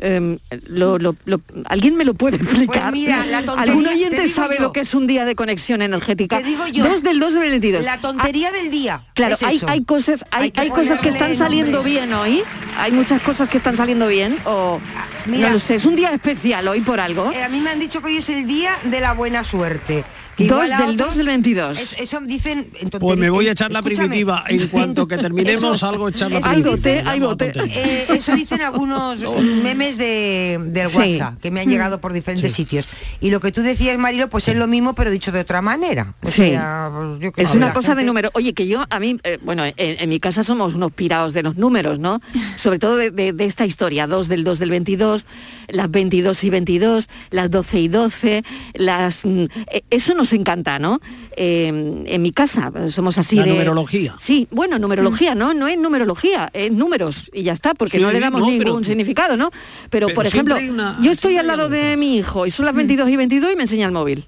Em, 0.00 0.38
lo- 0.68 0.98
lo- 0.98 1.16
lo- 1.24 1.40
¿Alguien 1.66 1.96
me 1.96 2.04
lo 2.04 2.14
puede 2.14 2.36
explicar? 2.36 2.82
Pues 2.90 2.92
mira, 2.92 3.26
la 3.26 3.38
¿Algún 3.38 3.82
te 3.84 3.90
oyente 3.90 4.28
sabe 4.28 4.56
yo. 4.56 4.62
lo 4.62 4.72
que 4.72 4.80
es 4.80 4.94
un 4.94 5.06
día 5.08 5.24
de 5.24 5.34
conexión 5.34 5.82
energética? 5.82 6.38
Te 6.38 6.44
digo 6.44 6.66
yo. 6.68 6.84
2 6.88 7.02
del 7.02 7.18
2 7.18 7.34
del 7.34 7.50
22. 7.50 7.84
La 7.84 7.98
tontería 8.00 8.52
del 8.52 8.70
día. 8.70 9.02
Claro, 9.14 9.34
es 9.34 9.42
hay, 9.42 9.56
eso. 9.56 9.66
hay 9.68 9.82
cosas, 9.84 10.24
hay, 10.30 10.44
Hay 10.44 10.50
que 10.52 10.60
hay 10.60 10.70
cosas 10.70 11.00
que 11.00 11.08
están 11.08 11.34
saliendo 11.34 11.82
bien 11.82 12.12
hoy. 12.12 12.42
Hay 12.76 12.92
muchas 12.92 13.20
cosas 13.22 13.48
que 13.48 13.56
están 13.56 13.76
saliendo 13.76 14.06
bien 14.06 14.38
o 14.44 14.80
Mira. 15.26 15.48
no 15.48 15.54
lo 15.54 15.58
sé. 15.58 15.74
Es 15.74 15.84
un 15.84 15.96
día 15.96 16.10
especial 16.12 16.68
hoy 16.68 16.80
por 16.80 17.00
algo. 17.00 17.32
Eh, 17.32 17.42
a 17.42 17.48
mí 17.48 17.60
me 17.60 17.70
han 17.70 17.80
dicho 17.80 18.00
que 18.00 18.06
hoy 18.06 18.16
es 18.18 18.28
el 18.28 18.46
día 18.46 18.78
de 18.84 19.00
la 19.00 19.14
buena 19.14 19.42
suerte. 19.42 20.04
Que 20.38 20.46
2 20.46 20.64
igual 20.68 20.72
a 20.72 20.86
del 20.86 20.94
otros- 20.94 21.08
2 21.08 21.16
del 21.16 21.26
22. 21.26 21.78
es- 21.78 21.96
eso 21.98 22.20
dicen 22.20 22.70
en 22.80 22.88
Pues 22.90 23.18
me 23.18 23.28
voy 23.28 23.48
a 23.48 23.52
echar 23.52 23.70
la 23.72 23.82
primitiva. 23.82 24.44
En 24.48 24.68
cuanto 24.68 25.06
que 25.08 25.18
terminemos, 25.18 25.74
Eso- 25.76 25.86
algo 25.88 26.08
echar 26.08 26.30
la 26.30 26.40
primitiva. 26.40 26.70
bote, 26.70 27.02
hay 27.04 27.20
bote. 27.20 27.52
Eh, 27.56 28.06
eso 28.10 28.34
dicen 28.34 28.62
algunos 28.62 29.20
memes 29.62 29.98
de, 29.98 30.58
del 30.66 30.88
Sí. 30.88 30.96
WhatsApp 30.96 31.38
que 31.40 31.50
me 31.50 31.60
han 31.60 31.68
llegado 31.68 32.00
por 32.00 32.12
diferentes 32.12 32.52
sitios. 32.52 32.88
Y 33.20 33.30
lo 33.30 33.40
que 33.40 33.50
tú 33.52 33.62
decías, 33.62 33.98
Marilo, 33.98 34.28
pues 34.30 34.46
es 34.48 34.56
lo 34.56 34.66
mismo, 34.68 34.94
pero 34.94 35.10
dicho 35.10 35.32
de 35.32 35.40
otra 35.40 35.60
manera. 35.60 36.14
O 36.22 36.28
Sí. 36.28 36.36
sea, 36.50 36.90
pues 36.94 37.18
yo 37.18 37.30
Es 37.36 37.54
una 37.54 37.72
cosa 37.72 37.90
de 37.90 37.96
gente- 37.96 38.06
número. 38.06 38.30
Oye, 38.34 38.54
que 38.54 38.66
yo, 38.68 38.84
a 38.88 39.00
mí, 39.00 39.18
eh, 39.24 39.38
bueno, 39.42 39.64
en, 39.64 39.74
en 39.76 40.08
mi 40.08 40.20
casa 40.20 40.44
somos 40.44 40.74
unos 40.74 40.92
pirados 40.92 41.32
de 41.34 41.42
los 41.42 41.56
números, 41.56 41.98
¿no? 41.98 42.20
Sobre 42.56 42.78
todo 42.78 42.96
de, 42.96 43.10
de- 43.10 43.32
de 43.32 43.44
esta 43.44 43.66
historia, 43.66 44.06
2 44.06 44.28
del 44.28 44.44
2 44.44 44.60
del 44.60 44.70
22, 44.70 45.26
las 45.66 45.90
22 45.90 46.44
y 46.44 46.50
22, 46.50 47.08
las 47.30 47.50
12 47.50 47.80
y 47.80 47.88
12, 47.88 48.44
las... 48.74 49.24
mm, 49.24 49.44
eh, 49.72 49.82
eso 49.90 50.14
nos 50.14 50.27
encanta, 50.36 50.78
¿no? 50.78 51.00
Eh, 51.36 51.66
en 52.06 52.22
mi 52.22 52.32
casa 52.32 52.72
somos 52.90 53.18
así 53.18 53.36
La 53.36 53.44
de... 53.44 53.50
numerología. 53.50 54.14
Sí, 54.18 54.48
bueno, 54.50 54.78
numerología, 54.78 55.34
¿no? 55.34 55.54
No 55.54 55.68
es 55.68 55.78
numerología, 55.78 56.50
es 56.52 56.70
números 56.72 57.30
y 57.32 57.42
ya 57.42 57.52
está, 57.52 57.74
porque 57.74 57.98
Sí, 57.98 58.02
no 58.02 58.10
le 58.12 58.20
damos 58.20 58.40
no, 58.40 58.46
ningún 58.46 58.58
pero- 58.64 58.84
significado, 58.84 59.36
¿no? 59.36 59.50
Pero, 59.90 60.06
pero 60.08 60.14
por 60.14 60.26
ejemplo, 60.26 60.56
una- 60.56 60.98
yo 61.02 61.10
estoy 61.12 61.36
al 61.36 61.46
lado 61.46 61.68
de 61.68 61.96
mi 61.96 62.16
hijo 62.16 62.46
y 62.46 62.50
son 62.50 62.66
las 62.66 62.74
22 62.74 63.08
y 63.10 63.16
22 63.16 63.52
y 63.52 63.56
me 63.56 63.62
enseña 63.62 63.86
el 63.86 63.92
móvil. 63.92 64.26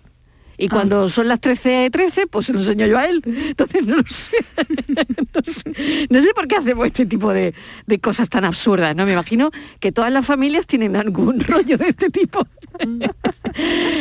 Y 0.61 0.69
cuando 0.69 1.09
son 1.09 1.27
las 1.27 1.41
13, 1.41 1.89
13, 1.91 2.27
pues 2.27 2.47
se 2.47 2.53
lo 2.53 2.59
enseño 2.59 2.87
yo 2.87 2.99
a 2.99 3.07
él. 3.07 3.23
Entonces 3.25 3.87
no 3.87 3.97
lo 3.97 4.07
sé. 4.07 4.37
no 5.35 5.41
sé. 5.45 6.07
No 6.11 6.21
sé 6.21 6.35
por 6.35 6.47
qué 6.47 6.57
hacemos 6.57 6.87
este 6.87 7.07
tipo 7.07 7.33
de, 7.33 7.55
de 7.87 7.99
cosas 7.99 8.29
tan 8.29 8.45
absurdas, 8.45 8.95
¿no? 8.95 9.07
Me 9.07 9.13
imagino 9.13 9.51
que 9.81 9.91
todas 9.91 10.13
las 10.13 10.27
familias 10.27 10.67
tienen 10.67 10.97
algún 10.97 11.41
rollo 11.49 11.79
de 11.79 11.89
este 11.89 12.11
tipo. 12.11 12.47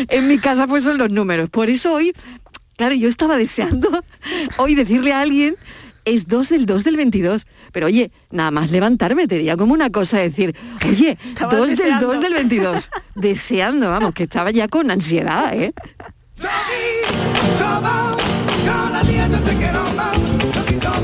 en 0.10 0.28
mi 0.28 0.38
casa 0.38 0.68
pues 0.68 0.84
son 0.84 0.98
los 0.98 1.10
números. 1.10 1.50
Por 1.50 1.70
eso 1.70 1.94
hoy, 1.94 2.14
claro, 2.76 2.94
yo 2.94 3.08
estaba 3.08 3.38
deseando 3.38 3.90
hoy 4.58 4.76
decirle 4.76 5.14
a 5.14 5.22
alguien 5.22 5.56
es 6.06 6.28
2 6.28 6.50
del 6.50 6.66
2 6.66 6.84
del 6.84 6.98
22. 6.98 7.48
Pero 7.72 7.88
oye, 7.88 8.12
nada 8.32 8.52
más 8.52 8.72
levantarme, 8.72 9.28
te 9.28 9.36
diría 9.36 9.56
como 9.56 9.74
una 9.74 9.90
cosa 9.92 10.18
decir, 10.18 10.56
oye, 10.86 11.18
Estabas 11.24 11.58
2 11.58 11.68
del 11.68 11.78
deseando. 11.78 12.08
2 12.08 12.22
del 12.22 12.34
22. 12.34 12.92
Deseando, 13.16 13.90
vamos, 13.90 14.14
que 14.14 14.24
estaba 14.24 14.52
ya 14.52 14.68
con 14.68 14.92
ansiedad, 14.92 15.54
¿eh? 15.54 15.74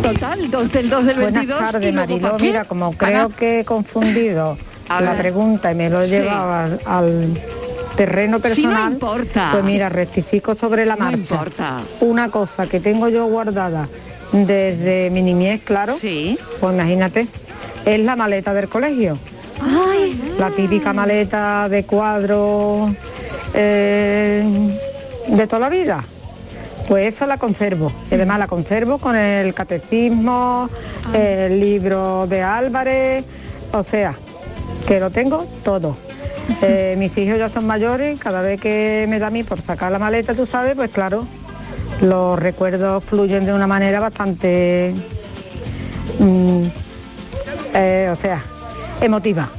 Total, 0.01 0.51
2 0.51 0.71
del 0.71 0.89
2 0.89 1.05
del 1.05 1.17
22. 1.17 1.47
Buenas 1.47 1.71
tardes, 1.71 1.93
Mariló. 1.93 2.37
Mira, 2.39 2.65
como 2.65 2.87
Ana. 2.87 2.97
creo 2.97 3.29
que 3.29 3.59
he 3.61 3.65
confundido 3.65 4.57
A 4.89 5.01
la 5.01 5.11
ver. 5.11 5.19
pregunta 5.21 5.71
y 5.71 5.75
me 5.75 5.89
lo 5.89 6.01
he 6.01 6.07
Sí. 6.07 6.11
llevado 6.13 6.53
al, 6.53 6.79
al 6.85 7.41
terreno 7.95 8.37
Sí, 8.37 8.41
no 8.63 8.71
personal, 8.71 8.93
importa. 8.93 9.49
pues 9.51 9.63
mira, 9.63 9.89
rectifico 9.89 10.55
sobre 10.55 10.85
la 10.85 10.95
No 10.95 11.05
marcha. 11.05 11.17
importa. 11.35 11.81
Una 12.01 12.29
cosa 12.29 12.67
que 12.67 12.79
tengo 12.79 13.09
yo 13.09 13.25
guardada 13.25 13.87
desde 14.31 15.09
mi 15.11 15.21
niñez, 15.23 15.61
claro, 15.63 15.95
pues 15.99 16.73
imagínate, 16.73 17.27
es 17.85 17.99
la 18.01 18.15
maleta 18.15 18.53
del 18.53 18.67
colegio. 18.69 19.17
La 20.37 20.51
típica 20.51 20.93
maleta 20.93 21.67
de 21.69 21.83
cuadros 21.85 22.91
eh, 23.53 24.43
de 25.27 25.47
toda 25.47 25.61
la 25.61 25.69
vida. 25.69 26.03
Pues 26.87 27.15
esa 27.15 27.25
la 27.25 27.37
conservo. 27.37 27.91
Y 28.11 28.15
además 28.15 28.39
la 28.39 28.47
conservo 28.47 28.99
con 28.99 29.15
el 29.15 29.53
catecismo, 29.53 30.69
el 31.13 31.59
libro 31.59 32.27
de 32.27 32.43
Álvarez, 32.43 33.25
o 33.71 33.83
sea, 33.83 34.13
que 34.85 34.99
lo 34.99 35.09
tengo 35.09 35.45
todo. 35.63 35.97
Eh, 36.61 36.95
mis 36.97 37.17
hijos 37.17 37.39
ya 37.39 37.49
son 37.49 37.65
mayores, 37.65 38.19
cada 38.19 38.41
vez 38.41 38.61
que 38.61 39.05
me 39.09 39.19
da 39.19 39.27
a 39.27 39.29
mí 39.31 39.43
por 39.43 39.61
sacar 39.61 39.91
la 39.91 39.99
maleta, 39.99 40.35
tú 40.35 40.45
sabes, 40.45 40.75
pues 40.75 40.91
claro, 40.91 41.25
los 42.01 42.37
recuerdos 42.37 43.03
fluyen 43.03 43.45
de 43.45 43.53
una 43.53 43.65
manera 43.67 43.99
bastante, 43.99 44.93
mm, 46.19 46.63
eh, 47.73 48.09
o 48.11 48.15
sea, 48.15 48.43
emotiva. 49.01 49.49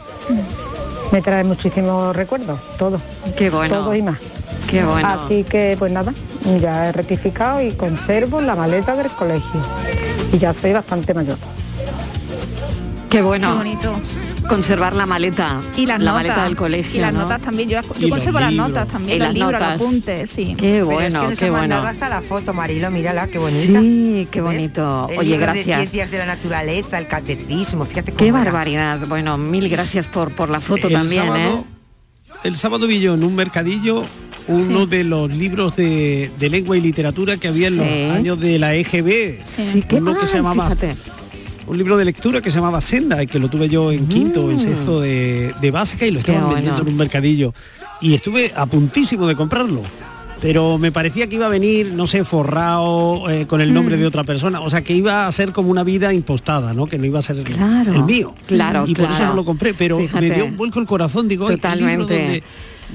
Me 1.12 1.22
trae 1.22 1.44
muchísimos 1.44 2.14
recuerdos, 2.14 2.60
todo. 2.78 3.00
Qué 3.36 3.50
bueno. 3.50 3.74
Todo 3.74 3.94
y 3.94 4.02
más. 4.02 4.18
Qué 4.66 4.84
bueno. 4.84 5.08
Así 5.08 5.44
que 5.44 5.76
pues 5.78 5.92
nada, 5.92 6.12
ya 6.60 6.88
he 6.88 6.92
rectificado 6.92 7.60
y 7.62 7.72
conservo 7.72 8.40
la 8.40 8.54
maleta 8.56 8.96
del 8.96 9.08
colegio. 9.10 9.60
Y 10.32 10.38
ya 10.38 10.52
soy 10.52 10.72
bastante 10.72 11.14
mayor. 11.14 11.38
Qué 13.10 13.22
bueno. 13.22 13.52
Qué 13.52 13.58
bonito. 13.58 13.94
Conservar 14.48 14.94
la 14.94 15.06
maleta. 15.06 15.60
Y 15.76 15.86
las 15.86 15.98
la 16.00 16.12
notas. 16.12 16.14
maleta 16.26 16.44
del 16.44 16.56
colegio. 16.56 16.96
Y 16.96 17.00
las 17.00 17.12
¿no? 17.12 17.20
notas 17.22 17.40
también. 17.42 17.68
Yo, 17.68 17.80
los 17.80 18.10
conservo 18.10 18.38
las 18.40 18.52
notas 18.52 18.86
también. 18.88 19.16
Y 19.16 19.18
los 19.18 19.28
las 19.28 19.34
libros, 19.34 19.52
los 19.52 19.60
notas. 19.60 19.80
apuntes, 19.80 20.30
sí. 20.30 20.54
Qué 20.56 20.72
Pero 20.74 20.86
bueno, 20.86 21.06
es 21.06 21.14
que 21.14 21.28
nos 21.30 21.38
qué 21.38 21.44
ha 21.46 21.50
bueno. 21.50 21.60
mandado 21.62 21.86
hasta 21.88 22.08
la 22.08 22.20
foto, 22.22 22.52
Marilo, 22.54 22.90
mírala, 22.92 23.26
qué 23.26 23.38
bonita. 23.38 23.80
Sí, 23.80 24.28
qué 24.30 24.40
¿Ves? 24.40 24.52
bonito. 24.52 25.08
El 25.10 25.18
Oye, 25.18 25.30
libro 25.30 25.46
de 25.46 25.52
gracias. 25.64 25.78
ciencias 25.78 26.10
de 26.12 26.18
la 26.18 26.26
naturaleza, 26.26 26.98
el 26.98 27.08
catecismo, 27.08 27.86
fíjate 27.86 28.12
cómo 28.12 28.18
Qué 28.18 28.28
era. 28.28 28.38
barbaridad. 28.38 28.98
Bueno, 29.08 29.36
mil 29.36 29.68
gracias 29.68 30.06
por, 30.06 30.30
por 30.32 30.48
la 30.48 30.60
foto 30.60 30.86
El 30.88 30.92
también, 30.92 31.24
sábado- 31.26 31.40
¿eh? 31.40 31.64
El 32.44 32.56
sábado 32.56 32.86
vi 32.86 33.00
yo 33.00 33.14
en 33.14 33.24
un 33.24 33.34
mercadillo 33.34 34.04
uno 34.49 34.86
de 34.86 35.05
los 35.05 35.30
libros 35.32 35.74
de, 35.76 36.30
de 36.38 36.51
lengua 36.51 36.76
y 36.76 36.80
literatura 36.80 37.36
que 37.36 37.49
había 37.49 37.68
en 37.68 37.76
los 37.76 37.86
años 38.16 38.38
de 38.40 38.59
la 38.59 38.74
EGB. 38.74 39.40
Sí, 39.44 39.84
qué 39.88 39.97
uno 39.97 40.16
que 40.18 40.26
se 40.26 40.36
llamaba 40.36 40.64
fíjate. 40.70 40.97
un 41.66 41.76
libro 41.78 41.97
de 41.97 42.05
lectura 42.05 42.40
que 42.40 42.51
se 42.51 42.57
llamaba 42.59 42.80
Senda 42.80 43.22
y 43.22 43.26
que 43.26 43.38
lo 43.38 43.49
tuve 43.49 43.68
yo 43.68 43.90
en 43.92 44.07
quinto 44.07 44.44
o 44.47 44.51
en 44.51 44.59
sexto 44.59 45.01
de, 45.01 45.53
de 45.61 45.70
básica 45.70 46.07
y 46.07 46.11
lo 46.12 46.20
Mm. 46.20 46.22
Qué 46.22 46.30
estaban 46.32 46.42
bueno. 46.42 46.55
vendiendo 46.57 46.82
en 46.82 46.88
un 46.88 46.97
mercadillo 46.97 47.55
y 48.01 48.14
estuve 48.14 48.53
a 48.55 48.66
puntísimo 48.66 49.26
de 49.26 49.34
comprarlo 49.34 49.82
pero 50.38 50.76
me 50.76 50.92
parecía 50.92 51.26
que 51.28 51.36
iba 51.36 51.47
a 51.47 51.49
venir 51.49 51.92
no 51.94 52.07
sé 52.07 52.22
forrado 52.22 53.28
eh, 53.30 53.47
con 53.47 53.62
el 53.62 53.72
nombre 53.72 53.97
Mm. 53.97 54.01
de 54.01 54.07
otra 54.07 54.22
persona 54.22 54.61
o 54.61 54.68
sea 54.68 54.82
que 54.82 54.92
iba 54.92 55.26
a 55.26 55.32
ser 55.32 55.53
como 55.53 55.70
una 55.70 55.82
vida 55.82 56.12
impostada 56.12 56.74
no 56.74 56.86
que 56.86 56.99
no 56.99 57.07
iba 57.07 57.18
a 57.18 57.22
ser 57.22 57.38
el- 57.38 57.44
Claro, 57.44 57.94
el 57.94 58.03
mío 58.05 58.34
claro, 58.47 58.84
y 58.86 58.94
por 58.94 59.11
eso 59.11 59.24
no 59.24 59.34
lo 59.34 59.44
compré 59.47 59.72
pero 59.72 59.99
Fíjate. 59.99 60.28
me 60.28 60.34
dio 60.34 60.44
un 60.44 60.57
vuelco 60.59 60.78
el 60.78 60.86
corazón 60.86 61.26
digo 61.26 61.49
"Ay, 61.49 61.55
el 61.55 61.78
libro 61.78 62.03
Totalmente. 62.05 62.18
donde, 62.22 62.42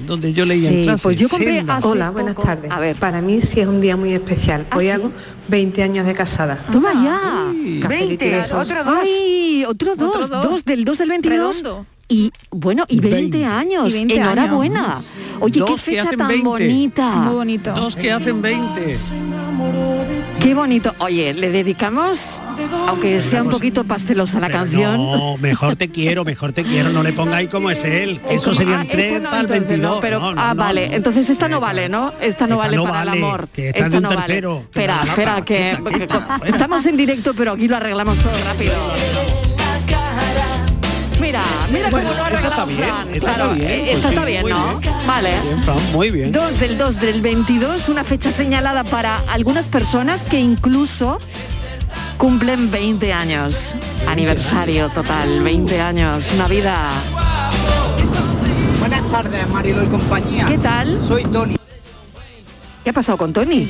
donde 0.05 0.33
yo 0.33 0.45
leía 0.45 0.69
en 0.69 0.75
Sí, 0.75 0.83
clase 0.83 1.03
pues 1.03 1.17
yo 1.17 1.29
compré 1.29 1.57
Senda". 1.57 1.77
hace 1.77 1.87
Hola, 1.87 2.09
buenas 2.11 2.35
poco- 2.35 2.47
tardes. 2.47 2.71
A 2.71 2.79
ver, 2.79 2.95
Para 2.95 3.21
mí 3.21 3.41
sí 3.41 3.59
es 3.59 3.67
un 3.67 3.81
día 3.81 3.95
muy 3.97 4.13
especial. 4.13 4.65
¿Ah, 4.71 4.77
Hoy 4.77 4.85
sí? 4.85 4.89
hago 4.91 5.11
20 5.47 5.83
años 5.83 6.05
de 6.05 6.13
casada. 6.13 6.57
Toma 6.71 6.93
ya. 6.93 7.19
Cafelito 7.81 8.25
y 8.25 8.27
20, 8.27 8.29
besos. 8.29 8.59
otro 8.63 8.83
dos. 8.83 8.97
Ay, 9.03 9.65
otro 9.67 9.95
dos, 9.95 10.15
Otro 10.15 10.27
dos. 10.27 10.43
dos 10.49 10.65
del 10.65 10.85
2 10.85 10.97
del 10.97 11.09
22. 11.09 11.57
Redondo. 11.61 11.85
Y 12.07 12.31
bueno, 12.51 12.83
y 12.89 12.99
20, 12.99 13.37
20. 13.39 13.45
años. 13.45 13.89
Y 13.89 13.93
20 13.93 14.15
Enhorabuena. 14.15 14.99
Oye, 15.39 15.53
qué 15.53 15.59
Dos 15.71 15.81
fecha 15.81 16.09
tan 16.11 16.27
20. 16.27 16.43
bonita. 16.45 17.11
Muy 17.15 17.35
bonito. 17.35 17.71
dos 17.73 17.95
que 17.95 18.11
hacen 18.11 18.41
20 18.41 18.95
Qué 20.41 20.55
bonito. 20.55 20.93
Oye, 20.97 21.33
le 21.35 21.51
dedicamos, 21.51 22.41
aunque 22.87 23.21
sea 23.21 23.43
un 23.43 23.49
poquito 23.51 23.83
pastelosa 23.83 24.39
la 24.39 24.47
Pero 24.47 24.59
canción. 24.59 24.95
No, 24.97 25.37
mejor 25.37 25.75
te 25.75 25.89
quiero, 25.89 26.25
mejor 26.25 26.51
te 26.51 26.63
quiero, 26.63 26.89
no 26.89 27.03
le 27.03 27.13
pongáis 27.13 27.47
como 27.49 27.69
es 27.69 27.83
él. 27.85 28.19
Eso 28.29 28.51
Ah, 28.51 28.55
serían 28.55 28.81
esta 28.81 28.91
tres 28.93 29.21
no, 29.21 29.29
al 29.29 29.41
entonces 29.41 29.67
22. 29.67 29.95
no, 29.95 30.01
pero, 30.01 30.19
No, 30.19 30.33
ah, 30.41 30.53
vale. 30.55 30.95
Entonces 30.95 31.29
esta 31.29 31.47
no 31.47 31.59
vale, 31.59 31.89
¿no? 31.89 32.11
Esta 32.21 32.47
no 32.47 32.55
Esta 32.55 32.67
vale 32.67 32.77
para 32.77 32.91
vale, 32.91 33.11
el 33.19 33.23
amor. 33.23 33.47
que 33.53 33.69
esta 33.69 33.87
no 33.89 34.09
tercero, 34.09 34.53
vale. 34.55 34.65
Espera, 34.65 35.03
espera, 35.07 35.41
que, 35.45 35.77
estamos 36.45 36.85
en 36.87 36.97
directo, 36.97 37.33
pero 37.35 37.51
aquí 37.51 37.67
lo 37.67 37.75
arreglamos 37.77 38.17
todo 38.17 38.33
rápido. 38.47 38.73
Mira, 41.31 41.43
mira 41.71 41.89
Bueno, 41.89 42.09
cómo 42.09 42.17
lo 42.17 42.23
ha 42.23 42.27
arreglado 42.27 42.51
está 42.51 42.65
bien, 42.65 42.89
Fran. 42.89 43.13
esta 43.15 43.19
claro, 43.33 43.43
está 43.53 43.55
bien, 43.55 43.71
eh, 43.71 43.87
pues 43.93 44.01
sí, 44.03 44.07
está 44.09 44.25
bien, 44.25 44.49
¿no? 44.49 44.77
bien. 44.79 44.93
Vale. 45.07 45.29
Bien, 45.43 45.63
Fran, 45.63 45.91
muy 45.93 46.11
bien. 46.11 46.31
2 46.33 46.59
del 46.59 46.77
2 46.77 46.99
del 46.99 47.21
22, 47.21 47.87
una 47.87 48.03
fecha 48.03 48.33
señalada 48.33 48.83
para 48.83 49.17
algunas 49.29 49.63
personas 49.67 50.19
que 50.23 50.41
incluso 50.41 51.19
cumplen 52.17 52.69
20 52.69 53.13
años. 53.13 53.75
Aniversario 54.09 54.89
total, 54.89 55.41
20 55.41 55.79
años, 55.79 56.25
una 56.35 56.49
vida. 56.49 56.89
Buenas 58.81 59.09
tardes, 59.09 59.47
Marilo 59.47 59.83
y 59.83 59.87
compañía. 59.87 60.45
¿Qué 60.47 60.57
tal? 60.57 60.99
Soy 61.07 61.23
Tony. 61.23 61.55
¿Qué 62.83 62.89
ha 62.89 62.93
pasado 62.93 63.17
con 63.17 63.31
Tony? 63.31 63.69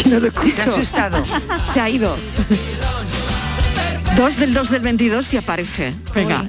Que 0.00 0.08
no 0.08 0.20
lo 0.20 0.28
escucho. 0.28 0.54
Te 0.54 0.62
ha 0.62 0.66
asustado. 0.66 1.24
Se 1.64 1.80
ha 1.80 1.90
ido. 1.90 2.16
2 4.16 4.36
del 4.36 4.54
2 4.54 4.70
del 4.70 4.82
22 4.82 5.34
y 5.34 5.36
aparece. 5.38 5.94
Venga. 6.14 6.48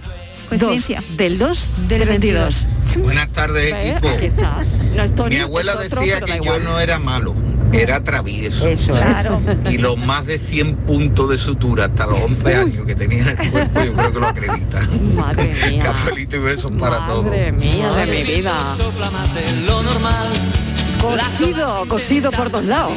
2 0.58 0.68
coincidencia. 0.70 1.16
del 1.18 1.38
2 1.40 1.72
del 1.88 2.08
22. 2.08 2.66
Buenas 3.02 3.30
tardes, 3.30 3.74
¿Eh? 3.74 3.92
equipo. 3.92 4.10
Aquí 4.10 4.26
está. 4.26 4.64
No 4.96 5.04
es 5.04 5.16
Tony, 5.16 5.36
Mi 5.36 5.42
abuela 5.42 5.72
es 5.74 5.78
otro, 5.88 6.02
decía 6.02 6.22
que 6.22 6.40
yo 6.44 6.60
no 6.60 6.80
era 6.80 7.00
malo, 7.00 7.34
era 7.72 8.04
travieso. 8.04 8.68
Eso 8.68 8.94
es. 8.94 9.00
Claro. 9.00 9.42
Y 9.70 9.78
los 9.80 9.98
más 9.98 10.26
de 10.28 10.38
100 10.38 10.76
puntos 10.78 11.30
de 11.30 11.38
sutura 11.38 11.86
hasta 11.86 12.06
los 12.06 12.20
11 12.22 12.56
años 12.56 12.86
que 12.86 12.94
tenía 12.96 13.24
en 13.24 13.30
el 13.30 13.50
cuerpo, 13.52 13.84
yo 13.84 13.94
creo 13.94 14.14
que 14.14 14.20
lo 14.20 14.28
acredita. 14.28 14.88
Madre 15.16 15.56
mía. 15.70 15.84
Cafelito 15.86 16.36
y 16.36 16.40
besos 16.40 16.72
para 16.80 17.08
todos. 17.08 17.26
Madre 17.26 17.52
mía 17.52 17.92
de 17.94 18.06
mi 18.06 18.24
vida. 18.24 18.54
Cosido, 21.04 21.86
cosido 21.90 22.32
por 22.32 22.50
todos 22.50 22.66
lados. 22.66 22.94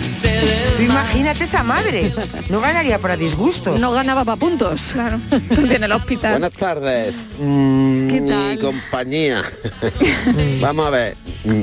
Tú 0.76 0.82
imagínate 0.82 1.42
esa 1.44 1.64
madre. 1.64 2.12
No 2.48 2.60
ganaría 2.60 3.00
para 3.00 3.16
disgustos. 3.16 3.80
No 3.80 3.90
ganaba 3.90 4.24
para 4.24 4.36
puntos. 4.38 4.90
Claro. 4.92 5.18
En 5.76 5.82
el 5.82 5.90
hospital. 5.92 6.32
Buenas 6.32 6.52
tardes, 6.52 7.28
mm, 7.38 8.08
¿Qué 8.08 8.20
mi 8.20 8.28
tal? 8.30 8.58
compañía. 8.60 9.44
Vamos 10.60 10.86
a 10.86 10.90
ver, 10.90 11.16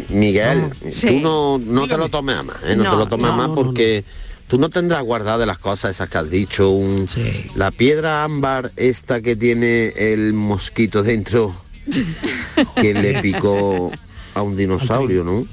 Miguel, 0.10 0.70
Sí. 0.92 1.08
tú 1.08 1.20
no, 1.22 1.58
no 1.58 1.88
te 1.88 1.98
lo 1.98 2.10
tomes 2.10 2.36
a 2.36 2.44
más, 2.44 2.58
¿eh? 2.66 2.76
no, 2.76 2.84
No, 2.84 2.92
te 2.92 2.98
lo 2.98 3.08
tomes 3.08 3.28
no, 3.28 3.38
más 3.38 3.48
no, 3.48 3.56
no, 3.56 3.56
porque 3.56 4.04
tú 4.48 4.58
no 4.60 4.70
tendrás 4.70 5.02
guardado 5.04 5.40
de 5.40 5.46
las 5.46 5.58
cosas 5.58 5.92
esas 5.92 6.10
que 6.10 6.18
has 6.18 6.30
dicho, 6.30 6.70
un, 6.70 7.08
Sí. 7.08 7.50
la 7.56 7.72
piedra 7.72 8.24
ámbar 8.24 8.72
esta 8.76 9.22
que 9.22 9.36
tiene 9.38 9.94
el 9.96 10.34
mosquito 10.34 11.02
dentro 11.02 11.56
que 12.76 12.94
le 12.94 13.22
picó 13.22 13.92
a 14.34 14.42
un 14.42 14.56
dinosaurio, 14.58 15.24
¿no? 15.24 15.46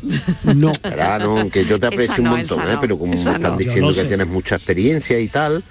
No. 0.55 0.73
Verá, 0.83 1.19
no, 1.19 1.49
que 1.49 1.65
yo 1.65 1.79
te 1.79 1.87
aprecio 1.87 2.23
no, 2.23 2.33
un 2.33 2.39
montón, 2.39 2.61
¿eh? 2.71 2.79
pero 2.81 2.99
como 2.99 3.13
me 3.13 3.19
están 3.19 3.43
no. 3.43 3.57
Diciendo 3.57 3.89
que 3.89 4.03
sé. 4.03 4.05
tienes 4.07 4.27
mucha 4.27 4.57
experiencia 4.57 5.19
y 5.19 5.29
tal, 5.29 5.63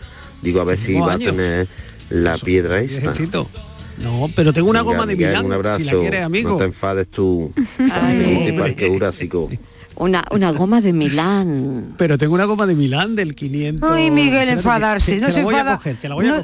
digo 0.41 0.62
a 0.62 0.64
ver 0.64 0.78
si 0.78 0.93
Tengo 0.93 1.07
va 1.07 1.14
a 1.14 1.20
tener 1.20 1.68
la 2.10 2.38
piedra 2.38 2.80
esta. 2.82 3.01
Viejecito. 3.01 3.49
No, 3.97 4.30
pero 4.36 4.53
tengo 4.53 4.70
una 4.70 4.82
Venga, 4.82 4.93
goma 4.93 5.05
de 5.05 5.16
Miguel, 5.16 5.30
Milán, 5.32 5.45
un 5.45 5.53
abrazo. 5.53 5.80
si 5.80 5.86
la 5.86 5.91
quieres, 5.99 6.24
amigo. 6.24 6.51
No 6.51 6.57
te 6.57 6.64
enfades 6.66 7.07
tú. 7.10 7.51
Ay. 7.91 8.55
Parque 8.57 8.88
Jurásico. 8.89 9.49
Una, 9.95 10.24
una 10.32 10.51
goma 10.51 10.80
de 10.80 10.93
Milán. 10.93 11.95
Pero 11.97 12.18
tengo 12.18 12.34
una 12.34 12.45
goma 12.45 12.66
de 12.66 12.76
Milán 12.76 13.18
del 13.18 13.36
500. 13.36 13.91
Ay, 13.91 14.10
Miguel, 14.12 14.47
enfadarse. 14.47 15.20
no 15.20 15.30
se 15.32 15.41
enfada. 15.41 15.76
coger, 15.76 15.97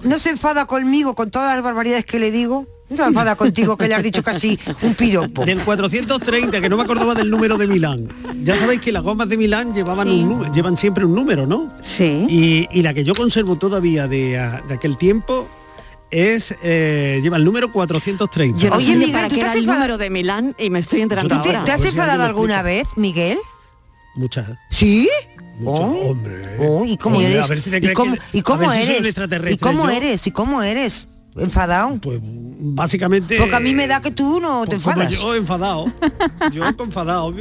no 0.04 0.20
se 0.20 0.32
enfada 0.32 0.66
conmigo 0.66 1.16
con 1.16 1.32
todas 1.32 1.56
las 1.56 1.64
barbaridades 1.64 2.06
que 2.06 2.20
le 2.20 2.32
digo. 2.32 2.68
No 2.90 3.06
enfada 3.08 3.36
contigo 3.36 3.76
que 3.76 3.88
le 3.88 3.96
has 3.96 4.04
dicho 4.04 4.22
casi 4.22 4.60
un 4.84 4.94
piropo. 4.94 5.44
Del 5.44 5.64
430, 5.64 6.62
que 6.62 6.70
no 6.70 6.78
me 6.78 6.84
acordaba 6.84 7.16
del 7.16 7.32
número 7.32 7.58
de 7.58 7.66
Milán. 7.68 8.08
Ya 8.44 8.58
sabéis 8.58 8.80
que 8.82 8.92
las 8.92 9.02
gomas 9.02 9.28
de 9.28 9.38
Milán 9.38 9.74
llevaban 9.74 10.08
Sí. 10.08 10.22
un 10.24 10.52
llevan 10.54 10.78
siempre 10.78 11.04
un 11.06 11.16
número, 11.16 11.48
¿no? 11.48 11.74
Sí. 11.82 12.26
Y, 12.30 12.68
y 12.72 12.82
la 12.84 12.94
que 12.94 13.04
yo 13.04 13.16
conservo 13.16 13.56
todavía 13.58 14.08
de, 14.08 14.32
de 14.68 14.74
aquel 14.74 14.98
tiempo 14.98 15.50
es 16.12 16.54
eh, 16.62 17.20
lleva 17.24 17.38
el 17.38 17.44
número 17.46 17.72
430. 17.72 18.60
Yo 18.60 18.70
no 18.70 18.76
Oye, 18.76 18.96
Miguel, 18.96 19.12
para 19.14 19.30
¿tú 19.30 19.36
te 19.38 19.42
has 19.46 19.54
el 19.56 19.62
enfadado? 19.62 19.80
número 19.82 19.98
de 19.98 20.10
Milán 20.12 20.56
y 20.60 20.70
me 20.70 20.78
estoy 20.80 21.02
enterando 21.02 21.34
Yo 21.36 21.42
¿Tú 21.42 21.50
te, 21.50 21.56
ahora. 21.56 21.64
te 21.64 21.72
has 21.72 21.86
enfadado 21.86 22.24
alguna 22.24 22.60
explico. 22.60 22.90
vez, 22.90 22.98
Miguel? 22.98 23.38
Muchas. 24.16 24.52
¿Sí? 24.70 25.10
muchas, 25.60 25.86
Oh. 25.86 26.10
hombre. 26.12 26.58
Oh, 26.60 26.86
¿Y 26.86 26.98
cómo 26.98 27.18
Hombre, 27.18 27.34
eres? 27.34 27.46
a 27.46 27.48
ver 27.48 27.62
si 27.62 27.70
te 27.72 27.78
¿Y 27.78 27.94
cómo, 27.94 28.14
que- 28.14 28.22
y 28.38 28.42
cómo 28.42 28.60
ver 28.70 28.86
si 28.86 28.92
eres? 28.92 29.16
¿Y 29.52 29.58
cómo 29.58 29.86
yo. 29.86 29.90
eres? 29.90 30.28
¿Y 30.28 30.32
cómo 30.32 30.62
eres? 30.62 31.08
¿Enfadado? 31.38 31.98
Pues 32.02 32.20
básicamente. 32.22 33.38
Porque 33.38 33.56
a 33.56 33.60
mí 33.60 33.74
me 33.74 33.88
da 33.88 34.02
que 34.02 34.12
tú 34.12 34.40
no 34.40 34.64
te 34.66 34.78
pues 34.78 34.84
como 34.84 35.02
enfadas. 35.02 35.20
Yo 35.20 35.36
enfadado. 35.36 35.94
Yo 36.52 36.64
enfadado. 36.66 37.34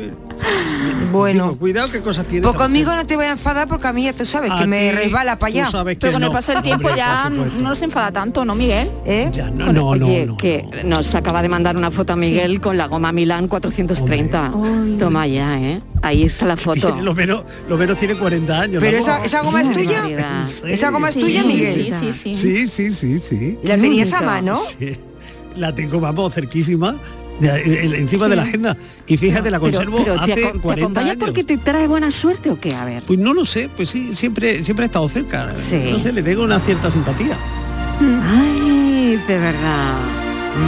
Bueno. 1.12 1.44
Digo, 1.44 1.58
cuidado 1.58 1.90
qué 1.90 2.00
cosas 2.00 2.26
tiene. 2.26 2.42
Pues 2.42 2.56
conmigo 2.56 2.94
no 2.94 3.04
te 3.06 3.14
voy 3.16 3.26
a 3.26 3.30
enfadar 3.32 3.68
porque 3.68 3.86
a 3.86 3.92
mí 3.92 4.04
ya 4.04 4.12
tú 4.12 4.26
sabes 4.26 4.50
A 4.50 4.58
que 4.58 4.66
me 4.66 4.90
resbala 4.92 5.38
para 5.38 5.52
tú 5.52 5.58
allá. 5.60 5.70
sabes 5.70 5.94
que 5.96 6.00
Pero 6.00 6.14
con 6.14 6.22
el 6.24 6.28
no. 6.28 6.32
paso 6.34 6.52
del 6.52 6.62
tiempo 6.62 6.88
Hombre, 6.88 6.96
ya 7.00 7.30
no 7.30 7.74
se 7.76 7.84
enfada 7.84 8.10
tanto, 8.10 8.44
¿no, 8.44 8.54
Miguel? 8.56 8.90
¿Eh? 9.06 9.30
Ya, 9.32 9.50
no, 9.50 9.66
no, 9.66 9.72
no, 9.72 9.86
Oye, 9.88 10.26
no, 10.26 10.36
que 10.36 10.64
no. 10.84 10.96
nos 10.96 11.14
acaba 11.14 11.40
de 11.42 11.48
mandar 11.48 11.76
una 11.76 11.90
foto 11.92 12.14
a 12.14 12.16
Miguel 12.16 12.60
con 12.60 12.76
la 12.76 12.88
goma 12.88 13.12
Milán 13.12 13.46
430. 13.46 14.52
Toma 14.98 15.26
ya, 15.28 15.60
¿eh? 15.60 15.82
Ahí 16.02 16.24
está 16.24 16.44
la 16.46 16.56
foto. 16.56 16.96
Lo 17.00 17.14
menos, 17.14 17.44
lo 17.68 17.78
menos 17.78 17.96
tiene 17.96 18.16
40 18.16 18.60
años. 18.60 18.82
Pero 18.82 18.98
esa, 18.98 19.14
goma. 19.14 19.24
esa 19.26 19.40
goma 19.42 19.60
es 19.62 19.72
tuya. 19.72 20.42
¿Esa 20.66 20.90
goma 20.90 21.08
es 21.08 21.14
Sí, 21.14 21.20
tuya, 21.20 21.42
sí, 21.42 21.48
Miguel? 21.48 21.74
Sí, 21.74 22.12
sí, 22.12 22.12
sí. 22.12 22.34
Sí, 22.36 22.68
sí, 22.68 22.92
sí, 22.92 23.18
sí. 23.20 23.58
¿Y 23.62 23.66
la 23.68 23.76
tenías 23.88 24.12
a 24.12 24.20
mano? 24.22 24.58
Sí. 24.78 24.96
La 25.56 25.72
tengo, 25.74 26.00
vamos, 26.00 26.32
cerquísima. 26.34 26.96
en- 27.40 27.74
en- 27.74 27.94
encima 27.94 28.28
de 28.28 28.36
la 28.36 28.42
agenda. 28.42 28.76
Y 29.08 29.16
fíjate, 29.16 29.50
la 29.50 29.58
Pero, 29.58 29.72
conservo 29.72 29.98
pero 30.04 30.14
¿te, 30.24 30.32
hace 30.32 30.52
te 30.52 30.58
40 30.60 30.72
acompaña 30.84 31.10
años. 31.12 31.16
porque 31.24 31.42
te 31.42 31.58
trae 31.58 31.88
buena 31.88 32.10
suerte 32.12 32.48
o 32.50 32.60
qué? 32.60 32.72
A 32.76 32.84
ver. 32.84 33.02
Pues 33.04 33.18
no 33.18 33.34
lo 33.34 33.44
sé, 33.44 33.68
pues 33.74 33.90
sí, 33.90 34.14
siempre, 34.14 34.62
siempre 34.62 34.84
ha 34.84 34.86
estado 34.86 35.08
cerca. 35.08 35.52
Sí. 35.56 35.80
No 35.90 35.98
sé, 35.98 36.12
le 36.12 36.22
tengo 36.22 36.44
una 36.44 36.60
cierta 36.60 36.90
simpatía. 36.92 37.36
Ay, 38.00 39.20
de 39.26 39.38
verdad. 39.38 39.94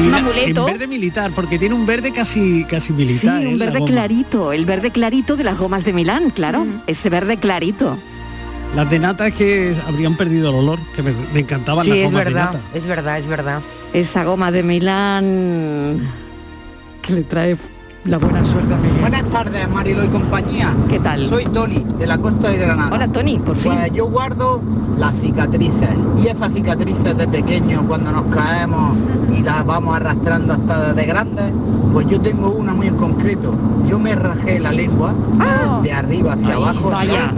Mira, 0.02 0.18
amuleto. 0.18 0.66
En 0.66 0.72
verde 0.74 0.86
militar, 0.88 1.30
porque 1.34 1.58
tiene 1.58 1.74
un 1.74 1.86
verde 1.86 2.10
casi, 2.10 2.64
casi 2.64 2.88
Sí, 2.88 2.92
militar. 2.94 3.42
¿eh? 3.42 3.46
un 3.48 3.58
verde 3.58 3.84
clarito, 3.84 4.52
el 4.52 4.66
verde 4.66 4.90
clarito 4.90 5.36
de 5.36 5.44
las 5.44 5.56
gomas 5.58 5.84
de 5.84 5.92
Milán, 5.92 6.30
claro, 6.30 6.66
ese 6.88 7.08
verde 7.10 7.36
clarito. 7.36 7.96
Las 8.76 8.90
de 8.90 8.98
nata 8.98 9.26
es 9.28 9.34
que 9.34 9.74
habrían 9.88 10.16
perdido 10.18 10.50
el 10.50 10.56
olor, 10.56 10.78
que 10.94 11.02
me, 11.02 11.10
me 11.32 11.40
encantaban 11.40 11.82
Sí, 11.82 11.90
las 11.90 11.98
es 12.00 12.12
gomas 12.12 12.24
verdad, 12.26 12.50
de 12.50 12.56
nata. 12.58 12.68
es 12.74 12.86
verdad, 12.86 13.18
es 13.18 13.26
verdad. 13.26 13.60
Esa 13.94 14.24
goma 14.24 14.50
de 14.52 14.62
Milán 14.62 16.00
que 17.00 17.14
le 17.14 17.22
trae 17.22 17.56
la 18.04 18.18
buena 18.18 18.44
suerte 18.44 18.74
a 18.74 18.76
Miguel. 18.76 19.00
Buenas 19.00 19.24
tardes, 19.30 19.68
Marilo 19.70 20.04
y 20.04 20.08
compañía. 20.08 20.74
¿Qué 20.90 21.00
tal? 21.00 21.26
Soy 21.30 21.46
Tony, 21.46 21.86
de 21.98 22.06
la 22.06 22.18
costa 22.18 22.50
de 22.50 22.58
Granada. 22.58 22.90
Hola, 22.92 23.08
Tony, 23.08 23.38
por 23.38 23.56
fin. 23.56 23.72
Pues 23.72 23.92
yo 23.94 24.06
guardo 24.10 24.60
las 24.98 25.14
cicatrices. 25.22 25.88
Y 26.22 26.26
esas 26.26 26.52
cicatrices 26.52 27.16
de 27.16 27.26
pequeño, 27.28 27.86
cuando 27.88 28.12
nos 28.12 28.24
caemos 28.24 28.94
y 29.34 29.42
las 29.42 29.64
vamos 29.64 29.96
arrastrando 29.96 30.52
hasta 30.52 30.92
de 30.92 31.04
grandes, 31.06 31.46
pues 31.94 32.06
yo 32.08 32.20
tengo 32.20 32.50
una 32.50 32.74
muy 32.74 32.88
en 32.88 32.96
concreto. 32.96 33.54
Yo 33.88 33.98
me 33.98 34.14
rajé 34.14 34.60
la 34.60 34.70
lengua 34.72 35.14
de 35.82 35.92
arriba 35.92 36.34
hacia 36.34 36.48
Ay, 36.48 36.52
abajo, 36.52 36.90
vaya, 36.90 37.32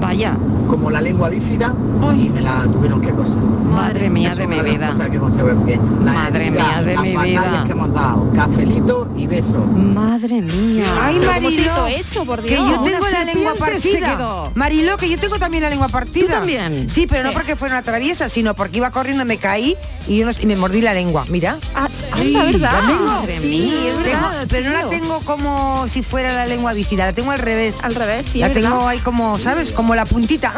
vaya. 0.00 0.36
Como 0.66 0.90
la 0.90 1.00
lengua 1.00 1.28
bífida, 1.28 1.74
y 2.18 2.28
me 2.28 2.40
la 2.40 2.62
tuvieron 2.64 3.00
que 3.00 3.10
coser. 3.10 3.36
Madre 3.36 4.08
mía 4.08 4.34
de 4.34 4.46
mi 4.46 4.60
vida. 4.60 4.90
que 5.08 5.78
Madre 6.04 6.50
mía 6.50 6.82
de 6.84 6.96
mi 6.98 7.16
vida. 7.16 7.62
que 7.66 7.72
hemos 7.72 7.92
dado. 7.92 8.30
Cafelito 8.34 9.08
y 9.16 9.26
beso. 9.26 9.58
Madre 9.58 10.40
mía. 10.42 10.84
Ay, 11.02 11.16
¿Pero 11.20 11.32
cómo 11.34 11.50
se 11.50 11.56
Mariló, 11.56 11.60
hizo 11.60 11.86
eso, 11.88 12.24
por 12.24 12.42
que 12.42 12.50
Dios? 12.50 12.68
yo 12.70 12.80
tengo 12.80 12.98
Una 13.06 13.10
la 13.10 13.24
lengua 13.24 13.54
partida. 13.54 14.50
Mariló, 14.54 14.96
que 14.96 15.08
yo 15.08 15.18
tengo 15.18 15.38
también 15.38 15.62
la 15.64 15.70
lengua 15.70 15.88
partida. 15.88 16.26
¿Tú 16.26 16.32
también? 16.32 16.88
Sí, 16.88 17.06
pero 17.06 17.24
no 17.24 17.32
porque 17.32 17.56
fuera 17.56 17.74
una 17.74 17.82
traviesa, 17.82 18.28
sino 18.28 18.54
porque 18.54 18.78
iba 18.78 18.90
corriendo, 18.90 19.24
me 19.24 19.36
caí 19.38 19.76
y, 20.06 20.18
yo 20.18 20.26
no- 20.26 20.32
y 20.40 20.46
me 20.46 20.56
mordí 20.56 20.80
la 20.80 20.94
lengua. 20.94 21.24
Mira. 21.28 21.58
Ah, 21.74 21.88
anda, 22.12 22.44
¿verdad? 22.44 22.72
¿La 22.82 22.86
tengo? 22.86 23.04
Madre 23.06 23.40
Sí, 23.40 23.46
mía, 23.48 23.72
es 23.88 23.94
tengo- 23.96 24.04
verdad, 24.04 24.46
pero 24.48 24.70
no 24.70 24.74
la 24.74 24.88
tengo 24.88 25.20
como 25.24 25.88
si 25.88 26.02
fuera 26.02 26.32
la 26.34 26.46
lengua 26.46 26.72
bífida, 26.72 27.06
la 27.06 27.12
tengo 27.12 27.30
al 27.30 27.38
revés. 27.40 27.76
Al 27.82 27.94
revés, 27.94 28.26
sí, 28.32 28.38
La 28.38 28.50
tengo 28.52 28.86
ahí 28.88 28.98
como, 29.00 29.38
¿sabes? 29.38 29.72
Como 29.72 29.94
la 29.94 30.06
puntita. 30.06 30.52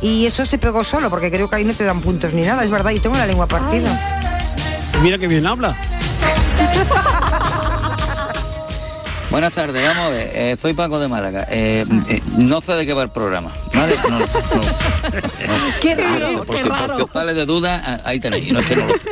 Y 0.00 0.26
eso 0.26 0.44
se 0.44 0.58
pegó 0.58 0.84
solo, 0.84 1.08
porque 1.10 1.30
creo 1.30 1.48
que 1.48 1.56
ahí 1.56 1.64
no 1.64 1.72
te 1.72 1.84
dan 1.84 2.00
puntos 2.00 2.32
ni 2.32 2.42
nada, 2.42 2.62
es 2.64 2.70
verdad, 2.70 2.90
y 2.90 3.00
tengo 3.00 3.16
la 3.16 3.26
lengua 3.26 3.46
partida. 3.46 3.98
Mira 5.02 5.18
que 5.18 5.28
bien 5.28 5.46
habla. 5.46 5.74
Buenas 9.30 9.52
tardes, 9.52 9.82
vamos 9.82 10.04
a 10.04 10.08
ver, 10.10 10.30
eh, 10.32 10.56
soy 10.60 10.74
Paco 10.74 11.00
de 11.00 11.08
Málaga. 11.08 11.46
Eh, 11.50 11.84
eh, 12.08 12.20
no 12.36 12.60
sé 12.60 12.74
de 12.74 12.86
qué 12.86 12.94
va 12.94 13.02
el 13.02 13.08
programa, 13.08 13.52
¿vale? 13.74 13.96
No, 14.08 14.10
no, 14.10 14.18
no. 14.20 14.26
Qué 15.80 15.96
raro, 15.96 16.44
porque, 16.44 16.62
qué 16.62 16.68
porque 16.68 16.86
raro. 16.86 17.04
os 17.04 17.10
sale 17.10 17.34
de 17.34 17.44
duda, 17.44 17.82
ah, 17.84 18.00
ahí 18.04 18.20
tenéis, 18.20 18.52
no 18.52 18.60
es 18.60 18.66
que 18.66 18.76
no 18.76 18.86
lo 18.86 18.94
sé. 18.96 19.08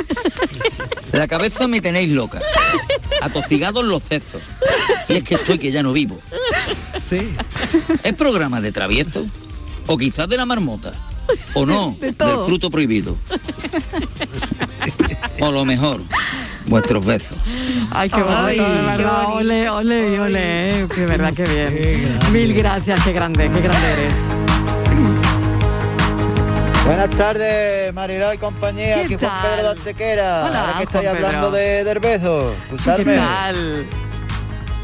La 1.12 1.26
cabeza 1.26 1.66
me 1.66 1.80
tenéis 1.80 2.10
loca, 2.10 2.40
atosigados 3.20 3.84
los 3.84 4.02
cestos. 4.04 4.42
Y 5.08 5.14
es 5.14 5.24
que 5.24 5.34
estoy 5.34 5.58
que 5.58 5.72
ya 5.72 5.82
no 5.82 5.92
vivo. 5.92 6.20
Sí. 7.04 7.34
¿Es 8.04 8.12
programa 8.14 8.60
de 8.60 8.70
travieso? 8.70 9.26
¿O 9.86 9.96
quizás 9.98 10.28
de 10.28 10.36
la 10.36 10.46
marmota? 10.46 10.92
¿O 11.54 11.64
no? 11.66 11.96
De 12.00 12.12
del 12.12 12.38
fruto 12.46 12.70
prohibido. 12.70 13.16
O 15.40 15.50
lo 15.50 15.64
mejor, 15.64 16.00
vuestros 16.66 17.04
besos. 17.04 17.36
Ay, 17.90 18.08
qué 18.10 18.16
bonito, 18.22 18.36
Ay, 18.44 18.58
de 18.58 18.64
qué 18.64 18.82
verdad. 18.96 19.24
Ole, 19.34 19.70
ole, 19.70 20.20
ole. 20.20 20.80
eh, 20.80 20.86
De 20.86 21.06
verdad, 21.06 21.32
qué 21.34 21.44
bien. 21.44 22.18
Mil 22.32 22.54
gracias, 22.54 23.00
qué 23.02 23.12
grande, 23.12 23.50
qué 23.50 23.60
grande 23.60 23.92
eres. 23.92 24.26
Buenas 26.86 27.10
tardes, 27.10 27.94
Mariló 27.94 28.32
y 28.34 28.38
compañía. 28.38 28.94
¿Qué 28.96 29.14
Aquí 29.14 29.16
Juan? 29.24 29.32
Pedro 29.42 29.62
de 29.62 29.68
Antequera. 29.70 30.44
Hola, 30.46 30.60
Ahora 30.60 30.76
que 30.78 30.82
estáis 30.84 31.08
hablando 31.08 31.50
de 31.52 31.84
Derbezo, 31.84 32.54
¿Qué 32.68 32.74
usarme. 32.74 33.16
tal? 33.16 33.86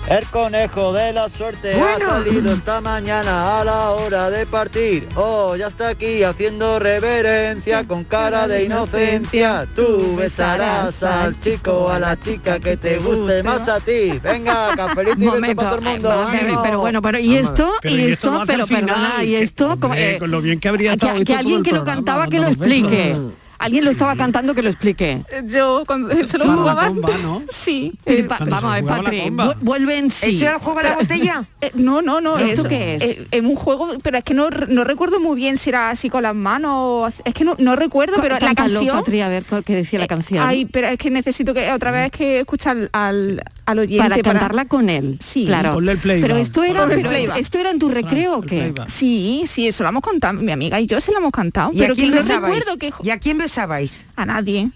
El 0.09 0.25
conejo 0.29 0.95
de 0.95 1.13
la 1.13 1.29
suerte 1.29 1.75
Bueno. 1.77 2.07
ha 2.11 2.25
salido 2.25 2.53
esta 2.55 2.81
mañana 2.81 3.61
a 3.61 3.65
la 3.65 3.91
hora 3.91 4.31
de 4.31 4.47
partir. 4.47 5.07
Oh, 5.17 5.55
ya 5.55 5.67
está 5.67 5.89
aquí 5.89 6.23
haciendo 6.23 6.79
reverencia 6.79 7.87
con 7.87 8.05
cara 8.05 8.49
de 8.49 8.65
inocencia. 8.65 9.67
Tú 9.77 10.17
besarás 10.17 11.03
al 11.03 11.39
chico 11.41 11.73
o 11.73 11.89
a 11.91 11.99
la 11.99 12.19
chica 12.19 12.59
que 12.59 12.79
te 12.79 12.99
guste 12.99 13.43
más 13.43 13.69
a 13.69 13.81
ti. 13.81 14.19
Venga, 14.23 14.71
cafelito 14.77 15.19
y 15.19 15.25
beso 15.25 15.35
Momento, 15.35 15.57
para 15.63 15.77
todo 15.77 15.89
el 15.91 16.47
mundo. 16.47 16.61
pero 16.63 16.81
bueno, 16.81 17.03
pero 17.03 17.19
y 17.19 17.37
esto, 17.37 17.71
Pero 17.83 17.95
y 17.95 17.99
y 18.01 18.13
esto 18.13 18.45
pero 18.47 18.63
al 18.63 18.69
final, 18.69 18.87
perdona, 18.87 19.25
y 19.25 19.27
que- 19.33 19.43
esto, 19.43 19.79
como, 19.79 19.95
eh, 19.95 20.17
con 20.19 20.31
lo 20.31 20.41
bien 20.41 20.59
que 20.59 20.69
habría 20.69 20.93
estado 20.95 21.23
que, 21.23 21.35
alguien 21.35 21.63
que 21.63 21.71
lo 21.73 21.85
programa, 21.85 21.97
cantaba 21.97 22.29
que 22.29 22.41
lo 22.41 22.49
besos. 22.57 23.33
Alguien 23.59 23.85
lo 23.85 23.91
estaba 23.91 24.15
cantando 24.17 24.55
que 24.55 24.63
lo 24.63 24.69
explique. 24.69 25.25
Yo 25.47 25.85
cuando 25.87 26.11
se 26.27 26.39
lo 26.39 26.45
jugaba. 26.47 26.91
¿no? 26.91 27.43
Sí. 27.51 27.93
Eh, 28.07 28.21
eh, 28.21 28.27
vamos 28.29 28.65
a 28.65 28.75
ver, 28.75 28.85
Patri, 28.85 29.33
vuelve 29.61 29.99
en 29.99 30.11
sí. 30.11 30.37
¿Eso 30.37 30.45
era 30.45 30.55
el 30.55 30.61
juego 30.61 30.79
de 30.81 30.89
la 30.89 30.95
botella? 30.97 31.45
Eh, 31.61 31.71
no, 31.75 32.03
no, 32.03 32.21
no. 32.21 32.39
¿Esto 32.39 32.63
es- 32.63 32.69
qué 32.69 32.95
es? 32.95 33.03
eh, 33.03 33.27
en 33.33 33.47
un 33.47 33.57
juego, 33.57 33.91
pero 34.03 34.19
es 34.19 34.25
que 34.25 34.35
no, 34.35 34.49
no 34.51 34.85
recuerdo 34.85 35.19
muy 35.21 35.37
bien 35.37 35.57
si 35.57 35.71
era 35.71 35.91
así 35.91 36.09
con 36.09 36.23
las 36.23 36.35
manos. 36.35 37.13
Es 37.25 37.35
que 37.35 37.45
no, 37.45 37.57
no 37.59 37.75
recuerdo, 37.77 38.17
pero 38.21 38.39
la 38.39 38.55
canción. 38.55 38.97
Patri, 38.97 39.21
a 39.23 39.29
ver 39.29 39.45
qué 39.65 39.75
decía 39.75 39.99
la 39.99 40.07
canción. 40.07 40.45
Ay, 40.47 40.65
pero 40.67 40.89
es 40.89 40.99
que 40.99 41.11
necesito 41.11 41.53
que 41.55 41.71
otra 41.73 41.91
vez 41.91 42.11
que 42.11 42.41
escuchar 42.41 42.89
al, 42.93 43.43
al 43.67 43.79
oyente 43.79 44.09
para 44.09 44.23
cantarla 44.23 44.65
con 44.67 44.89
él. 44.89 45.17
Sí. 45.21 45.47
claro. 45.47 45.75
Ponle 45.75 45.93
el 45.93 45.99
playback, 45.99 46.29
Pero 46.29 46.37
esto 46.41 46.63
era, 46.65 46.87
pero 46.87 47.11
esto 47.11 47.59
era 47.59 47.71
en 47.71 47.79
tu 47.79 47.89
recreo 47.89 48.39
o 48.39 48.43
qué? 48.43 48.73
Sí, 48.87 49.43
sí, 49.47 49.67
eso 49.69 49.83
lo 49.83 49.89
hemos 49.91 50.03
contado. 50.03 50.35
Mi 50.35 50.53
amiga 50.53 50.81
y 50.81 50.87
yo 50.87 51.01
se 51.01 51.13
lo 51.13 51.19
hemos 51.19 51.33
cantado. 51.33 51.73
¿Y 51.73 51.79
pero 51.79 51.93
a 51.93 51.97
quién 51.97 52.13
que 52.13 52.21
no 52.23 52.41
recuerdo 52.41 52.77
que 52.79 52.93
¿Y 53.03 53.11
a 53.11 53.19
quién 53.19 53.39
besabais? 53.49 54.05
a 54.17 54.27
nadie. 54.27 54.71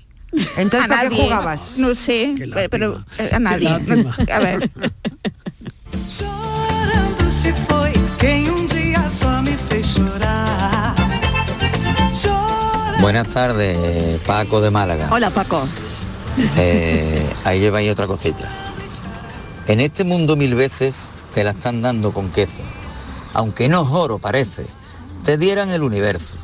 Entonces, 0.56 0.86
a 0.86 0.88
¿para 0.88 1.02
qué 1.02 1.08
nadie. 1.10 1.22
jugabas? 1.24 1.60
No 1.76 1.94
sé, 1.94 2.34
Qué 2.36 2.68
pero 2.70 3.04
eh, 3.18 3.30
a 3.32 3.38
nadie. 3.38 3.68
A 4.32 4.38
ver. 4.40 4.70
Chorando 6.08 7.24
se 7.42 7.52
foi 7.68 7.92
quem 8.18 8.48
um 8.50 8.64
dia 8.66 9.02
só 9.10 9.42
me 9.42 9.54
fez 9.68 9.94
chorar. 9.94 10.94
Buenas 13.00 13.28
tardes, 13.28 13.76
Paco 14.26 14.60
de 14.60 14.70
Málaga. 14.70 15.08
Hola, 15.10 15.28
Paco. 15.30 15.68
Eh, 16.56 17.28
ahí 17.44 17.60
lleváis 17.60 17.90
otra 17.90 18.06
cosita. 18.06 18.48
En 19.66 19.80
este 19.80 20.02
mundo 20.04 20.34
mil 20.36 20.54
veces 20.54 21.10
te 21.34 21.44
la 21.44 21.50
están 21.50 21.82
dando 21.82 22.12
con 22.12 22.30
queso. 22.30 22.62
Aunque 23.34 23.68
no 23.68 23.82
es 23.82 23.88
oro, 23.90 24.18
parece. 24.18 24.66
Te 25.26 25.36
dieran 25.36 25.68
el 25.70 25.82
universo. 25.82 26.36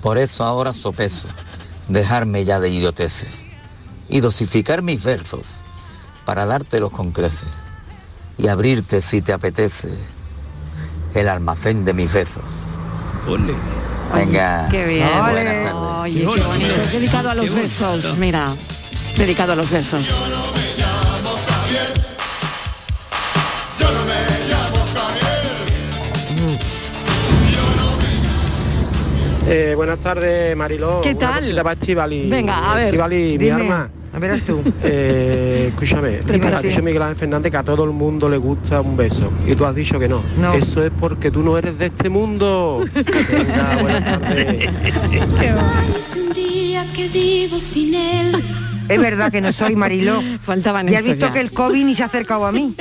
Por 0.00 0.18
eso 0.18 0.44
ahora 0.44 0.72
sopeso. 0.72 1.28
Dejarme 1.88 2.44
ya 2.44 2.60
de 2.60 2.68
idioteces. 2.68 3.30
Y 4.08 4.20
dosificar 4.20 4.82
mis 4.82 5.02
versos. 5.02 5.60
Para 6.24 6.46
dártelos 6.46 6.90
con 6.90 7.12
creces. 7.12 7.48
Y 8.38 8.48
abrirte 8.48 9.00
si 9.00 9.22
te 9.22 9.32
apetece. 9.32 9.90
El 11.14 11.28
almacén 11.28 11.84
de 11.84 11.94
mis 11.94 12.12
besos. 12.12 12.44
Ole. 13.26 13.54
Venga. 14.14 14.68
Qué 14.70 14.86
bien. 14.86 15.08
Buenas 15.30 15.64
tardes. 15.64 15.72
Oye, 15.74 16.20
qué 16.20 16.42
bonito. 16.42 16.74
Es 16.74 16.92
dedicado 16.92 17.30
a 17.30 17.34
los 17.34 17.54
besos, 17.54 18.16
mira. 18.18 18.52
Dedicado 19.16 19.52
a 19.52 19.56
los 19.56 19.70
besos. 19.70 20.06
Eh, 29.48 29.74
buenas 29.76 30.00
tardes, 30.00 30.56
Mariló. 30.56 31.00
¿Qué 31.02 31.10
Una 31.10 31.18
tal? 31.18 31.54
para 31.56 31.72
Estivali. 31.72 32.28
Venga, 32.28 32.72
a 32.72 32.74
ver, 32.76 32.84
Estivali, 32.86 33.38
mi 33.38 33.48
arma. 33.48 33.88
A 34.12 34.18
verás 34.18 34.42
tú. 34.42 34.62
Eh, 34.82 35.68
escúchame, 35.72 36.12
Prepara. 36.26 36.58
ha 36.58 36.62
dicho 36.62 36.82
Miguel 36.82 37.02
Ángel 37.02 37.16
Fernández 37.16 37.52
que 37.52 37.58
a 37.58 37.62
todo 37.62 37.84
el 37.84 37.90
mundo 37.90 38.28
le 38.28 38.38
gusta 38.38 38.80
un 38.80 38.96
beso. 38.96 39.30
Y 39.46 39.54
tú 39.54 39.64
has 39.66 39.74
dicho 39.74 39.98
que 39.98 40.08
no. 40.08 40.22
No. 40.40 40.54
Eso 40.54 40.82
es 40.84 40.90
porque 40.98 41.30
tú 41.30 41.42
no 41.42 41.56
eres 41.58 41.78
de 41.78 41.86
este 41.86 42.08
mundo. 42.08 42.84
Venga, 42.94 43.78
buenas 43.82 44.04
tardes. 44.20 44.70
que. 48.86 48.94
Es 48.94 49.00
verdad 49.00 49.30
que 49.32 49.40
no 49.40 49.52
soy 49.52 49.76
Mariló. 49.76 50.22
Faltaban 50.42 50.88
Y 50.88 50.94
has 50.94 51.02
visto 51.02 51.26
ya. 51.26 51.32
que 51.32 51.40
el 51.40 51.52
COVID 51.52 51.84
ni 51.84 51.94
se 51.94 52.02
ha 52.02 52.06
acercado 52.06 52.46
a 52.46 52.52
mí. 52.52 52.74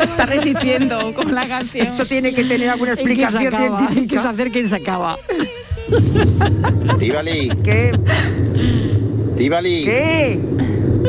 Está 0.00 0.26
resistiendo 0.26 1.12
con 1.14 1.34
la 1.34 1.46
canción. 1.48 1.86
Esto 1.86 2.06
tiene 2.06 2.32
que 2.34 2.44
tener 2.44 2.68
alguna 2.70 2.92
¿En 2.92 2.96
qué 2.96 3.02
se 3.04 3.10
explicación 3.12 3.54
acaba? 3.54 3.64
¿En 3.66 3.76
qué 3.76 3.82
se 3.86 3.92
científica. 3.94 4.30
acerca 4.30 4.58
y 4.58 4.66
se 4.68 4.76
acaba? 4.76 5.18
Estivali, 6.90 7.48
¿Qué? 7.64 7.92
Estivali. 9.30 9.84
¿Qué? 9.84 10.40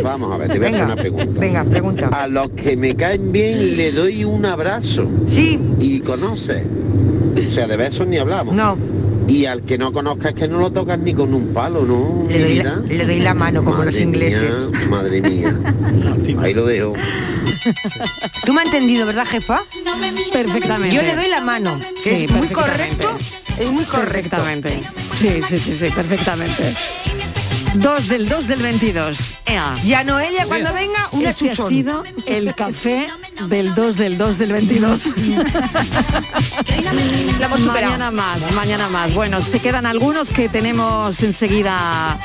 Vamos 0.03 0.32
a 0.34 0.38
ver, 0.38 0.51
te 0.51 0.60
voy 0.60 0.68
a 0.68 0.70
hacer 0.70 0.82
Venga, 0.82 0.93
una 0.93 0.95
pregunta. 1.01 1.39
venga, 1.41 1.64
pregunta. 1.66 2.07
A 2.14 2.28
los 2.28 2.49
que 2.51 2.78
me 2.78 2.95
caen 2.95 3.32
bien 3.32 3.76
le 3.76 3.91
doy 3.91 4.24
un 4.24 4.45
abrazo. 4.45 5.10
Sí, 5.28 5.60
Y 5.80 5.99
conoces. 5.99 6.64
O 7.48 7.52
sea, 7.52 7.68
de 7.68 7.78
besos 7.78 8.08
ni 8.08 8.18
hablamos. 8.18 8.56
no. 8.56 8.78
Y 9.28 9.46
al 9.46 9.62
que 9.62 9.78
no 9.78 9.92
conozcas 9.92 10.34
que 10.34 10.48
no 10.48 10.58
lo 10.58 10.72
tocas 10.72 10.98
ni 10.98 11.14
con 11.14 11.32
un 11.36 11.54
palo, 11.54 11.84
¿no? 11.86 12.26
Le 12.28 12.40
doy, 12.40 12.56
la, 12.56 12.78
vida? 12.78 12.84
le 12.88 13.06
doy 13.06 13.20
la 13.20 13.36
mano 13.36 13.64
como 13.64 13.78
Madre 13.78 13.92
los 13.92 14.02
ingleses. 14.02 14.56
mía, 14.72 14.88
madre 14.90 15.22
mía. 15.22 15.56
Ahí 16.42 16.56
lo 16.56 16.66
dejo. 16.66 16.94
Tú 18.44 18.54
me 18.56 18.62
has 18.62 18.66
entendido, 18.66 19.06
¿verdad, 19.06 19.28
jefa? 19.28 19.62
Perfectamente. 20.34 20.96
Yo 20.96 21.04
le 21.04 21.16
doy 21.16 21.28
la 21.30 21.42
mano, 21.42 21.80
que 22.04 22.16
Sí, 22.16 22.24
es 22.26 22.32
muy 22.32 22.48
correcto, 22.48 23.18
es 23.60 23.70
muy 23.72 23.84
correcto. 23.84 24.30
Perfectamente. 24.38 24.82
Sí, 25.16 25.42
sí, 25.48 25.60
sí, 25.60 25.76
sí, 25.78 25.90
perfectamente. 25.92 26.74
2 27.76 28.08
del 28.08 28.28
2 28.30 28.48
del 28.48 28.62
22. 28.62 29.34
Ea. 29.46 29.76
Y 29.84 29.94
a 29.94 30.04
Noelia 30.04 30.46
cuando 30.48 30.74
venga, 30.74 31.08
una 31.12 31.30
Este 31.30 31.48
ha 31.48 31.50
chuchón. 31.52 31.70
sido 31.70 32.04
el 32.26 32.54
café 32.56 33.08
del 33.48 33.74
2 33.76 33.96
del 33.98 34.18
2 34.18 34.38
del 34.38 34.52
22. 34.54 35.04
La 37.40 37.46
hemos 37.46 37.62
superado. 37.62 37.92
mañana 37.94 38.12
más, 38.12 38.52
mañana 38.54 38.90
más. 38.90 39.14
Bueno, 39.14 39.42
se 39.42 39.60
quedan 39.60 39.86
algunos 39.86 40.30
que 40.30 40.50
tenemos 40.50 41.22
enseguida 41.24 42.20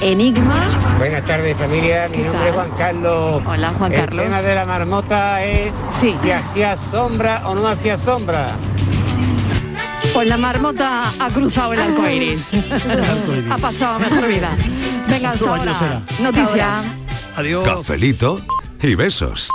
Enigma. 0.00 0.78
Buenas 0.98 1.24
tardes 1.24 1.56
familia, 1.56 2.08
mi 2.08 2.18
¿Qué 2.18 2.22
nombre 2.24 2.38
tal? 2.40 2.48
es 2.48 2.54
Juan 2.54 2.70
Carlos. 2.76 3.42
Hola, 3.46 3.72
Juan 3.78 3.92
El 3.92 4.00
Carlos. 4.00 4.24
tema 4.24 4.42
de 4.42 4.54
la 4.54 4.64
marmota 4.64 5.44
es 5.44 5.72
Sí. 5.92 6.14
si 6.22 6.30
hacía 6.30 6.76
sombra 6.90 7.42
o 7.48 7.54
no 7.54 7.66
hacía 7.66 7.96
sombra. 7.98 8.48
Pues 10.12 10.28
la 10.28 10.36
marmota 10.36 11.04
ha 11.18 11.30
cruzado 11.30 11.72
el 11.72 11.80
arco 11.80 12.06
iris. 12.08 12.50
ha 13.50 13.56
pasado 13.58 13.94
a 13.94 13.98
mejor 13.98 14.28
vida. 14.28 14.50
Venga, 15.12 15.32
hasta 15.32 15.50
ahora. 15.50 15.74
será. 15.74 16.02
Noticias. 16.20 16.88
Adiós. 17.36 17.64
Cafelito 17.64 18.40
y 18.82 18.94
besos. 18.94 19.50